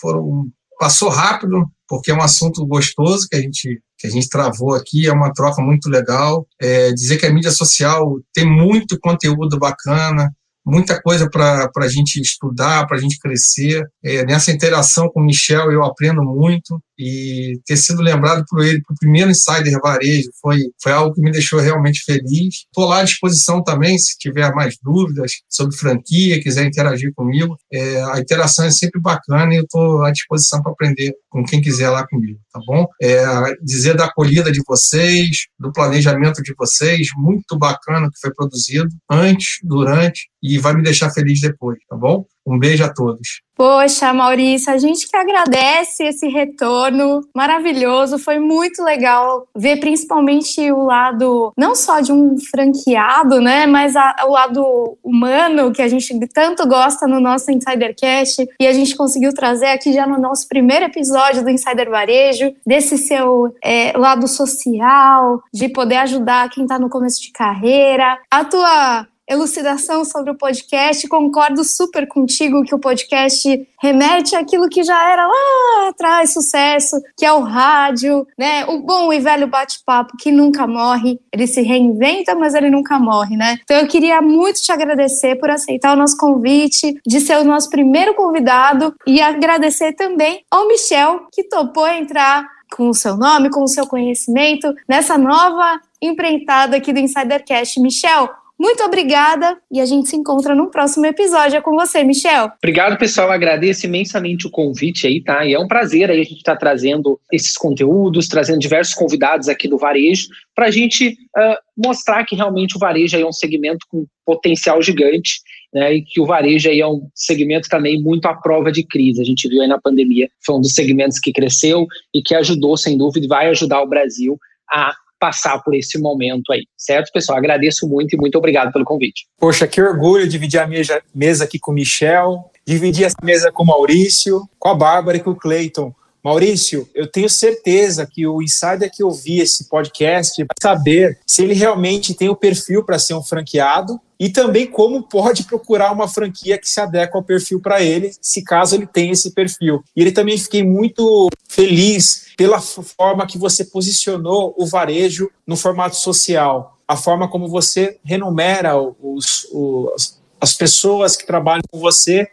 foram, 0.00 0.48
passou 0.76 1.08
rápido, 1.08 1.70
porque 1.86 2.10
é 2.10 2.14
um 2.14 2.22
assunto 2.22 2.66
gostoso 2.66 3.28
que 3.30 3.36
a 3.36 3.40
gente 3.40 3.80
que 3.98 4.06
a 4.06 4.10
gente 4.10 4.28
travou 4.28 4.74
aqui, 4.74 5.06
é 5.06 5.12
uma 5.12 5.32
troca 5.32 5.62
muito 5.62 5.88
legal. 5.88 6.46
É, 6.60 6.92
dizer 6.92 7.16
que 7.16 7.26
a 7.26 7.32
mídia 7.32 7.50
social 7.50 8.18
tem 8.34 8.44
muito 8.44 8.98
conteúdo 9.00 9.58
bacana, 9.58 10.30
muita 10.64 11.00
coisa 11.00 11.30
para 11.30 11.70
a 11.76 11.88
gente 11.88 12.20
estudar, 12.20 12.86
para 12.86 12.96
a 12.96 13.00
gente 13.00 13.18
crescer. 13.18 13.84
É, 14.04 14.24
nessa 14.24 14.50
interação 14.50 15.08
com 15.08 15.20
o 15.20 15.24
Michel, 15.24 15.70
eu 15.70 15.84
aprendo 15.84 16.22
muito 16.22 16.80
e 16.98 17.60
ter 17.64 17.76
sido 17.76 18.02
lembrado 18.02 18.44
por 18.48 18.64
ele 18.64 18.82
para 18.82 18.94
o 18.94 18.98
primeiro 18.98 19.30
Insider 19.30 19.78
Varejo 19.82 20.30
foi, 20.40 20.60
foi 20.82 20.92
algo 20.92 21.14
que 21.14 21.20
me 21.20 21.30
deixou 21.30 21.60
realmente 21.60 22.02
feliz. 22.04 22.64
Estou 22.66 22.86
lá 22.86 23.00
à 23.00 23.04
disposição 23.04 23.62
também, 23.62 23.98
se 23.98 24.16
tiver 24.18 24.52
mais 24.54 24.76
dúvidas 24.82 25.32
sobre 25.48 25.76
franquia, 25.76 26.42
quiser 26.42 26.66
interagir 26.66 27.12
comigo. 27.14 27.56
É, 27.72 28.02
a 28.12 28.18
interação 28.18 28.64
é 28.64 28.70
sempre 28.70 29.00
bacana 29.00 29.54
e 29.54 29.58
eu 29.58 29.64
estou 29.64 30.04
à 30.04 30.10
disposição 30.10 30.62
para 30.62 30.72
aprender 30.72 31.14
com 31.28 31.44
quem 31.44 31.60
quiser 31.60 31.90
lá 31.90 32.06
comigo, 32.06 32.38
tá 32.52 32.60
bom? 32.66 32.86
É, 33.02 33.24
dizer 33.62 33.96
da 33.96 34.06
acolhida 34.06 34.50
de 34.50 34.62
vocês, 34.66 35.46
do 35.58 35.72
planejamento 35.72 36.42
de 36.42 36.54
vocês, 36.56 37.08
muito 37.16 37.58
bacana 37.58 38.08
que 38.08 38.18
foi 38.20 38.32
produzido 38.32 38.88
antes, 39.10 39.58
durante 39.62 40.28
e 40.42 40.58
vai 40.58 40.74
me 40.74 40.82
deixar 40.82 41.10
feliz 41.10 41.40
depois, 41.40 41.78
tá 41.88 41.96
bom? 41.96 42.24
Um 42.46 42.58
beijo 42.58 42.84
a 42.84 42.92
todos. 42.92 43.40
Poxa, 43.56 44.12
Maurício, 44.12 44.70
a 44.70 44.76
gente 44.76 45.08
que 45.08 45.16
agradece 45.16 46.04
esse 46.04 46.28
retorno 46.28 47.22
maravilhoso. 47.34 48.18
Foi 48.18 48.38
muito 48.38 48.84
legal 48.84 49.48
ver 49.56 49.80
principalmente 49.80 50.70
o 50.70 50.84
lado 50.84 51.52
não 51.56 51.74
só 51.74 52.00
de 52.00 52.12
um 52.12 52.36
franqueado, 52.38 53.40
né, 53.40 53.66
mas 53.66 53.96
a, 53.96 54.14
o 54.26 54.32
lado 54.32 54.98
humano 55.02 55.72
que 55.72 55.80
a 55.80 55.88
gente 55.88 56.14
tanto 56.34 56.68
gosta 56.68 57.06
no 57.06 57.18
nosso 57.18 57.50
Insidercast 57.50 58.46
e 58.60 58.66
a 58.66 58.72
gente 58.74 58.94
conseguiu 58.94 59.32
trazer 59.32 59.68
aqui 59.68 59.92
já 59.92 60.06
no 60.06 60.20
nosso 60.20 60.46
primeiro 60.46 60.84
episódio 60.84 61.42
do 61.42 61.48
Insider 61.48 61.88
Varejo, 61.88 62.54
desse 62.66 62.98
seu 62.98 63.54
é, 63.64 63.96
lado 63.96 64.28
social, 64.28 65.42
de 65.52 65.70
poder 65.70 65.96
ajudar 65.96 66.50
quem 66.50 66.64
está 66.64 66.78
no 66.78 66.90
começo 66.90 67.22
de 67.22 67.32
carreira. 67.32 68.18
A 68.30 68.44
tua 68.44 69.06
elucidação 69.28 70.04
sobre 70.04 70.30
o 70.30 70.36
podcast. 70.36 71.06
Concordo 71.08 71.64
super 71.64 72.06
contigo 72.06 72.62
que 72.62 72.74
o 72.74 72.78
podcast 72.78 73.68
remete 73.80 74.36
àquilo 74.36 74.68
que 74.68 74.82
já 74.82 75.10
era 75.10 75.26
lá 75.26 75.88
atrás 75.88 76.32
sucesso, 76.32 76.96
que 77.16 77.24
é 77.24 77.32
o 77.32 77.40
rádio, 77.40 78.26
né? 78.38 78.64
O 78.66 78.80
bom 78.80 79.12
e 79.12 79.20
velho 79.20 79.46
bate-papo 79.46 80.16
que 80.18 80.30
nunca 80.30 80.66
morre. 80.66 81.18
Ele 81.32 81.46
se 81.46 81.62
reinventa, 81.62 82.34
mas 82.34 82.54
ele 82.54 82.70
nunca 82.70 82.98
morre, 82.98 83.36
né? 83.36 83.58
Então 83.62 83.76
eu 83.76 83.88
queria 83.88 84.22
muito 84.22 84.62
te 84.62 84.72
agradecer 84.72 85.36
por 85.36 85.50
aceitar 85.50 85.94
o 85.94 85.98
nosso 85.98 86.16
convite, 86.16 87.00
de 87.06 87.20
ser 87.20 87.38
o 87.38 87.44
nosso 87.44 87.68
primeiro 87.68 88.14
convidado 88.14 88.94
e 89.06 89.20
agradecer 89.20 89.92
também 89.92 90.44
ao 90.50 90.66
Michel 90.68 91.26
que 91.32 91.44
topou 91.44 91.86
entrar 91.88 92.46
com 92.74 92.88
o 92.88 92.94
seu 92.94 93.16
nome, 93.16 93.50
com 93.50 93.62
o 93.62 93.68
seu 93.68 93.86
conhecimento 93.86 94.74
nessa 94.88 95.16
nova 95.16 95.80
empreitada 96.00 96.76
aqui 96.76 96.92
do 96.92 96.98
Insidercast. 96.98 97.80
Michel, 97.80 98.28
muito 98.58 98.82
obrigada 98.82 99.58
e 99.70 99.80
a 99.80 99.84
gente 99.84 100.08
se 100.08 100.16
encontra 100.16 100.54
no 100.54 100.70
próximo 100.70 101.04
episódio. 101.04 101.58
É 101.58 101.60
com 101.60 101.72
você, 101.72 102.02
Michel. 102.02 102.50
Obrigado, 102.56 102.98
pessoal. 102.98 103.30
Agradeço 103.30 103.84
imensamente 103.84 104.46
o 104.46 104.50
convite 104.50 105.06
aí, 105.06 105.22
tá? 105.22 105.44
E 105.44 105.52
é 105.52 105.58
um 105.58 105.68
prazer 105.68 106.10
aí 106.10 106.20
a 106.20 106.24
gente 106.24 106.38
estar 106.38 106.54
tá 106.54 106.58
trazendo 106.58 107.20
esses 107.30 107.54
conteúdos, 107.56 108.28
trazendo 108.28 108.58
diversos 108.58 108.94
convidados 108.94 109.48
aqui 109.48 109.68
do 109.68 109.76
varejo, 109.76 110.28
para 110.54 110.66
a 110.66 110.70
gente 110.70 111.10
uh, 111.36 111.56
mostrar 111.76 112.24
que 112.24 112.34
realmente 112.34 112.76
o 112.76 112.78
varejo 112.78 113.18
é 113.18 113.26
um 113.26 113.32
segmento 113.32 113.86
com 113.90 114.06
potencial 114.24 114.80
gigante. 114.80 115.40
Né, 115.74 115.96
e 115.96 116.02
que 116.02 116.20
o 116.20 116.24
varejo 116.24 116.70
aí 116.70 116.80
é 116.80 116.86
um 116.86 117.06
segmento 117.14 117.68
também 117.68 118.00
muito 118.00 118.24
à 118.26 118.34
prova 118.34 118.72
de 118.72 118.82
crise. 118.82 119.20
A 119.20 119.24
gente 119.24 119.46
viu 119.46 119.60
aí 119.60 119.68
na 119.68 119.78
pandemia, 119.78 120.30
foi 120.42 120.56
um 120.56 120.60
dos 120.60 120.72
segmentos 120.72 121.18
que 121.18 121.32
cresceu 121.32 121.86
e 122.14 122.22
que 122.22 122.34
ajudou, 122.34 122.78
sem 122.78 122.96
dúvida, 122.96 123.26
e 123.26 123.28
vai 123.28 123.48
ajudar 123.48 123.82
o 123.82 123.86
Brasil 123.86 124.38
a 124.70 124.94
passar 125.18 125.62
por 125.62 125.74
esse 125.74 125.98
momento 125.98 126.52
aí, 126.52 126.64
certo, 126.76 127.10
pessoal? 127.12 127.38
Agradeço 127.38 127.88
muito 127.88 128.14
e 128.14 128.18
muito 128.18 128.36
obrigado 128.36 128.72
pelo 128.72 128.84
convite. 128.84 129.26
Poxa, 129.38 129.66
que 129.66 129.80
orgulho 129.80 130.28
dividir 130.28 130.60
a 130.60 130.66
mesa, 130.66 131.02
mesa 131.14 131.44
aqui 131.44 131.58
com 131.58 131.70
o 131.70 131.74
Michel, 131.74 132.50
dividir 132.66 133.04
essa 133.04 133.16
mesa 133.22 133.50
com 133.52 133.62
o 133.62 133.66
Maurício, 133.66 134.42
com 134.58 134.68
a 134.68 134.74
Bárbara 134.74 135.16
e 135.16 135.20
com 135.20 135.30
o 135.30 135.36
Cleiton. 135.36 135.94
Maurício, 136.26 136.88
eu 136.92 137.06
tenho 137.06 137.30
certeza 137.30 138.04
que 138.04 138.26
o 138.26 138.42
insider 138.42 138.90
que 138.90 139.04
ouvir 139.04 139.42
esse 139.42 139.68
podcast 139.68 140.42
vai 140.42 140.56
saber 140.60 141.20
se 141.24 141.44
ele 141.44 141.54
realmente 141.54 142.14
tem 142.14 142.28
o 142.28 142.34
perfil 142.34 142.82
para 142.82 142.98
ser 142.98 143.14
um 143.14 143.22
franqueado 143.22 144.00
e 144.18 144.28
também 144.28 144.66
como 144.66 145.04
pode 145.04 145.44
procurar 145.44 145.92
uma 145.92 146.08
franquia 146.08 146.58
que 146.58 146.68
se 146.68 146.80
adequa 146.80 147.16
ao 147.16 147.22
perfil 147.22 147.60
para 147.60 147.80
ele, 147.80 148.10
se 148.20 148.42
caso 148.42 148.74
ele 148.74 148.88
tenha 148.88 149.12
esse 149.12 149.30
perfil. 149.30 149.84
E 149.94 150.00
ele 150.00 150.10
também 150.10 150.36
fiquei 150.36 150.64
muito 150.64 151.28
feliz 151.48 152.26
pela 152.36 152.60
forma 152.60 153.24
que 153.24 153.38
você 153.38 153.64
posicionou 153.64 154.52
o 154.58 154.66
varejo 154.66 155.30
no 155.46 155.56
formato 155.56 155.94
social, 155.94 156.76
a 156.88 156.96
forma 156.96 157.28
como 157.28 157.46
você 157.46 158.00
renumera 158.04 158.76
os, 158.76 159.46
os, 159.52 160.20
as 160.40 160.52
pessoas 160.54 161.16
que 161.16 161.24
trabalham 161.24 161.62
com 161.70 161.78
você 161.78 162.26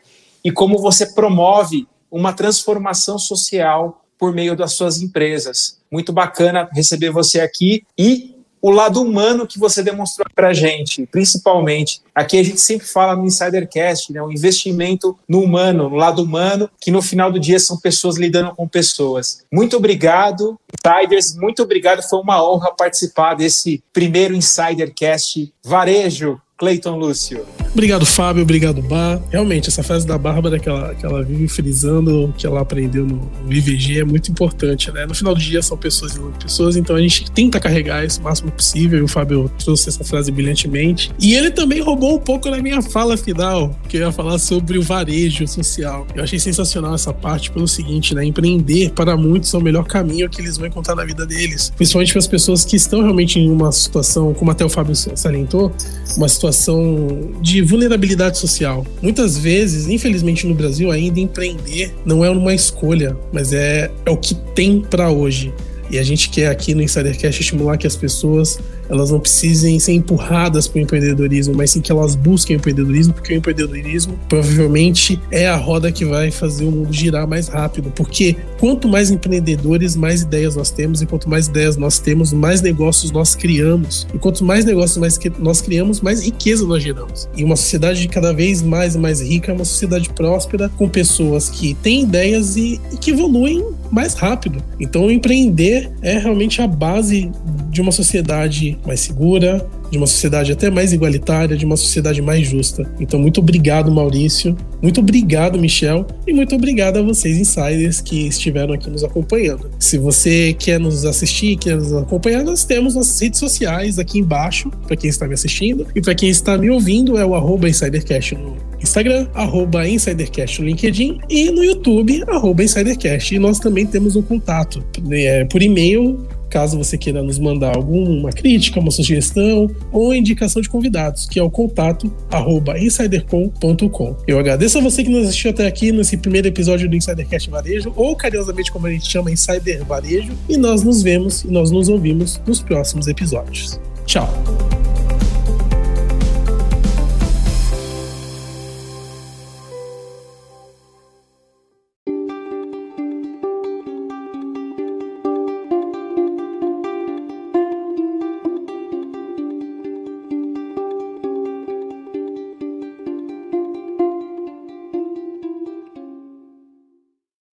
e 0.44 0.52
como 0.52 0.80
você 0.80 1.06
promove 1.06 1.88
uma 2.14 2.32
transformação 2.32 3.18
social 3.18 4.06
por 4.20 4.32
meio 4.32 4.56
das 4.56 4.74
suas 4.74 5.02
empresas. 5.02 5.80
Muito 5.92 6.14
bacana 6.14 6.70
receber 6.72 7.10
você 7.10 7.42
aqui 7.42 7.84
e 7.98 8.34
o 8.62 8.72
lado 8.72 9.02
humano 9.02 9.46
que 9.46 9.60
você 9.60 9.84
demonstrou 9.84 10.26
para 10.34 10.50
a 10.50 10.54
gente, 10.54 11.06
principalmente. 11.08 12.02
Aqui 12.16 12.40
a 12.40 12.44
gente 12.44 12.62
sempre 12.62 12.88
fala 12.88 13.14
no 13.14 13.26
Insidercast, 13.26 14.14
né, 14.14 14.22
o 14.22 14.32
investimento 14.32 15.18
no 15.28 15.42
humano, 15.42 15.90
no 15.90 15.98
lado 15.98 16.24
humano, 16.24 16.70
que 16.80 16.90
no 16.90 17.02
final 17.02 17.30
do 17.30 17.40
dia 17.40 17.60
são 17.60 17.78
pessoas 17.78 18.16
lidando 18.16 18.56
com 18.56 18.66
pessoas. 18.66 19.44
Muito 19.52 19.76
obrigado, 19.76 20.58
Insiders, 20.80 21.36
muito 21.36 21.62
obrigado. 21.64 22.02
Foi 22.04 22.22
uma 22.22 22.42
honra 22.42 22.72
participar 22.72 23.34
desse 23.34 23.84
primeiro 23.92 24.34
Insidercast 24.34 25.52
Varejo 25.62 26.40
Cleiton 26.58 26.96
Lúcio. 26.96 27.46
Obrigado, 27.74 28.06
Fábio. 28.06 28.44
Obrigado, 28.44 28.84
Bar. 28.84 29.20
Realmente, 29.32 29.68
essa 29.68 29.82
frase 29.82 30.06
da 30.06 30.16
Bárbara 30.16 30.60
que 30.60 30.70
ela, 30.70 30.94
que 30.94 31.04
ela 31.04 31.24
vive 31.24 31.48
frisando, 31.48 32.32
que 32.38 32.46
ela 32.46 32.62
aprendeu 32.62 33.04
no, 33.04 33.30
IVG, 33.50 34.00
é 34.00 34.04
muito 34.04 34.32
importante, 34.32 34.92
né? 34.92 35.08
No 35.08 35.16
final 35.16 35.34
do 35.34 35.42
dia, 35.42 35.62
são 35.62 35.76
pessoas 35.76 36.16
e 36.16 36.20
pessoas, 36.42 36.76
então 36.76 36.96
a 36.96 37.02
gente 37.02 37.32
tenta 37.32 37.60
carregar 37.60 38.06
isso 38.06 38.22
o 38.22 38.24
máximo 38.24 38.52
possível. 38.52 39.00
E 39.00 39.02
o 39.02 39.08
Fábio 39.08 39.50
trouxe 39.58 39.90
essa 39.90 40.04
frase 40.04 40.32
brilhantemente. 40.32 41.12
E 41.20 41.34
ele 41.34 41.50
também 41.50 41.82
roubou 41.82 42.16
um 42.16 42.20
pouco 42.20 42.48
na 42.50 42.58
minha 42.58 42.82
fala 42.82 43.18
final, 43.18 43.76
que 43.90 43.98
eu 43.98 44.02
ia 44.02 44.12
falar 44.12 44.38
sobre 44.38 44.78
o 44.78 44.84
varejo 44.84 45.48
social. 45.48 46.06
Eu 46.14 46.24
achei 46.24 46.38
sensacional 46.38 46.94
essa 46.94 47.12
parte 47.12 47.50
pelo 47.50 47.68
seguinte, 47.68 48.14
né? 48.14 48.24
Empreender, 48.24 48.92
para 48.92 49.18
muitos, 49.18 49.52
é 49.52 49.58
o 49.58 49.62
melhor 49.62 49.86
caminho 49.86 50.30
que 50.30 50.40
eles 50.40 50.58
vão 50.58 50.68
encontrar 50.68 50.94
na 50.94 51.04
vida 51.04 51.26
deles. 51.26 51.74
Principalmente 51.76 52.14
para 52.14 52.20
as 52.20 52.28
pessoas 52.28 52.64
que 52.64 52.76
estão 52.76 53.02
realmente 53.02 53.40
em 53.40 53.50
uma 53.50 53.72
situação, 53.72 54.32
como 54.36 54.52
até 54.52 54.64
o 54.64 54.70
Fábio 54.70 54.96
salientou, 54.96 55.72
uma 56.16 56.30
situação 56.30 57.32
de 57.42 57.63
vulnerabilidade 57.64 58.38
social. 58.38 58.86
Muitas 59.02 59.38
vezes, 59.38 59.88
infelizmente 59.88 60.48
no 60.48 60.56
Brasil 60.56 60.92
ainda 60.92 61.20
empreender 61.20 61.94
não 62.06 62.24
é 62.24 62.30
uma 62.30 62.54
escolha, 62.54 63.16
mas 63.32 63.54
é, 63.54 63.92
é 64.06 64.12
o 64.12 64.18
que 64.18 64.36
tem 64.56 64.82
para 64.82 65.10
hoje. 65.10 65.54
E 65.94 66.00
a 66.00 66.04
gente 66.04 66.30
quer 66.30 66.48
aqui 66.48 66.74
no 66.74 66.82
Insidercast 66.82 67.40
estimular 67.40 67.78
que 67.78 67.86
as 67.86 67.96
pessoas 67.96 68.58
elas 68.90 69.12
não 69.12 69.20
precisem 69.20 69.80
ser 69.80 69.94
empurradas 69.94 70.68
para 70.68 70.80
o 70.80 70.82
empreendedorismo, 70.82 71.54
mas 71.54 71.70
sim 71.70 71.82
que 71.82 71.92
elas 71.92 72.16
busquem 72.16 72.56
o 72.56 72.58
empreendedorismo, 72.58 73.14
porque 73.14 73.32
o 73.32 73.38
empreendedorismo 73.38 74.20
provavelmente 74.28 75.20
é 75.30 75.48
a 75.48 75.56
roda 75.56 75.92
que 75.92 76.04
vai 76.04 76.32
fazer 76.32 76.66
o 76.66 76.72
mundo 76.72 76.92
girar 76.92 77.28
mais 77.28 77.48
rápido. 77.48 77.92
Porque 77.92 78.36
quanto 78.60 78.88
mais 78.88 79.12
empreendedores, 79.12 79.96
mais 79.96 80.24
ideias 80.24 80.56
nós 80.56 80.72
temos, 80.72 81.04
e 81.04 81.06
quanto 81.06 81.30
mais 81.30 81.46
ideias 81.46 81.78
nós 81.78 82.00
temos, 82.00 82.34
mais 82.34 82.60
negócios 82.60 83.12
nós 83.12 83.36
criamos. 83.36 84.08
E 84.12 84.18
quanto 84.18 84.44
mais 84.44 84.66
negócios 84.66 84.98
mais 84.98 85.20
nós 85.38 85.62
criamos, 85.62 86.02
mais 86.02 86.24
riqueza 86.24 86.66
nós 86.66 86.82
geramos. 86.82 87.30
E 87.38 87.44
uma 87.44 87.56
sociedade 87.56 88.08
cada 88.08 88.34
vez 88.34 88.64
mais 88.64 88.96
e 88.96 88.98
mais 88.98 89.22
rica 89.22 89.52
é 89.52 89.56
uma 89.56 89.66
sociedade 89.66 90.10
próspera, 90.10 90.70
com 90.76 90.90
pessoas 90.90 91.52
que 91.52 91.76
têm 91.76 92.02
ideias 92.02 92.58
e, 92.58 92.82
e 92.92 92.98
que 92.98 93.12
evoluem 93.12 93.64
mais 93.94 94.16
rápido. 94.16 94.62
Então, 94.80 95.12
empreender 95.12 95.92
é 96.02 96.18
realmente 96.18 96.62
a 96.62 96.68
base 96.68 97.32
de 97.70 97.80
uma 97.80 97.92
sociedade 97.92 98.78
mais 98.86 99.00
segura, 99.02 99.66
de 99.94 99.98
uma 100.00 100.08
sociedade 100.08 100.52
até 100.52 100.72
mais 100.72 100.92
igualitária, 100.92 101.56
de 101.56 101.66
uma 101.66 101.78
sociedade 101.78 102.20
mais 102.20 102.48
justa. 102.48 102.92
Então, 103.00 103.20
muito 103.20 103.40
obrigado, 103.40 103.92
Maurício. 103.92 104.58
Muito 104.82 105.00
obrigado, 105.00 105.60
Michel. 105.60 106.08
E 106.26 106.34
muito 106.34 106.56
obrigado 106.56 106.98
a 106.98 107.02
vocês, 107.04 107.38
insiders, 107.38 108.02
que 108.02 108.28
estiveram 108.28 108.74
aqui 108.74 108.90
nos 108.90 109.04
acompanhando. 109.04 109.70
Se 109.78 110.00
você 110.00 110.54
quer 110.58 110.80
nos 110.80 111.06
assistir, 111.06 111.58
quer 111.58 111.76
nos 111.76 111.94
acompanhar, 111.94 112.44
nós 112.44 112.66
temos 112.66 112.96
nossas 112.96 113.20
redes 113.20 113.40
sociais 113.40 114.00
aqui 114.00 114.18
embaixo, 114.18 114.72
para 114.88 114.98
quem 114.98 115.12
está 115.12 115.28
me 115.28 115.36
assistindo. 115.36 115.86
E 115.96 116.02
para 116.02 116.16
quem 116.16 116.30
está 116.30 116.58
me 116.58 116.72
ouvindo, 116.72 117.16
é 117.16 117.24
o 117.24 117.68
InsiderCast 117.68 118.34
no 118.34 118.58
Instagram, 118.82 119.28
arroba 119.36 119.88
InsiderCast 119.88 120.60
no 120.60 120.68
LinkedIn 120.68 121.20
e 121.30 121.52
no 121.52 121.64
YouTube, 121.64 122.24
arroba 122.28 122.64
InsiderCast. 122.64 123.36
E 123.36 123.38
nós 123.38 123.60
também 123.60 123.86
temos 123.86 124.16
um 124.16 124.24
contato 124.24 124.84
né, 125.04 125.46
por 125.46 125.62
e-mail 125.62 126.20
caso 126.54 126.78
você 126.78 127.00
queira 127.00 127.24
nos 127.24 127.40
mandar 127.40 127.76
alguma 127.76 128.32
crítica, 128.32 128.80
uma 128.80 128.92
sugestão 128.92 129.72
ou 129.92 130.14
indicação 130.14 130.62
de 130.62 130.70
convidados, 130.70 131.26
que 131.26 131.40
é 131.40 131.44
o 131.44 131.50
contato 131.50 132.14
arroba 132.30 132.80
insidercom.com. 132.80 134.16
Eu 134.28 134.38
agradeço 134.38 134.78
a 134.78 134.82
você 134.82 135.04
que 135.04 135.10
nos 135.10 135.30
assistiu 135.30 135.50
até 135.50 135.66
aqui 135.66 135.92
nesse 135.92 136.16
primeiro 136.16 136.48
episódio 136.48 136.88
do 136.88 136.96
Insidercast 136.96 137.50
Varejo, 137.50 137.92
ou 137.96 138.16
carinhosamente 138.16 138.72
como 138.72 138.86
a 138.86 138.92
gente 138.92 139.10
chama, 139.10 139.32
Insider 139.32 139.84
Varejo, 139.84 140.34
e 140.48 140.56
nós 140.56 140.84
nos 140.84 141.02
vemos 141.02 141.44
e 141.44 141.48
nós 141.48 141.72
nos 141.72 141.90
ouvimos 141.90 142.40
nos 142.46 142.62
próximos 142.62 143.08
episódios. 143.08 143.80
Tchau! 144.06 144.83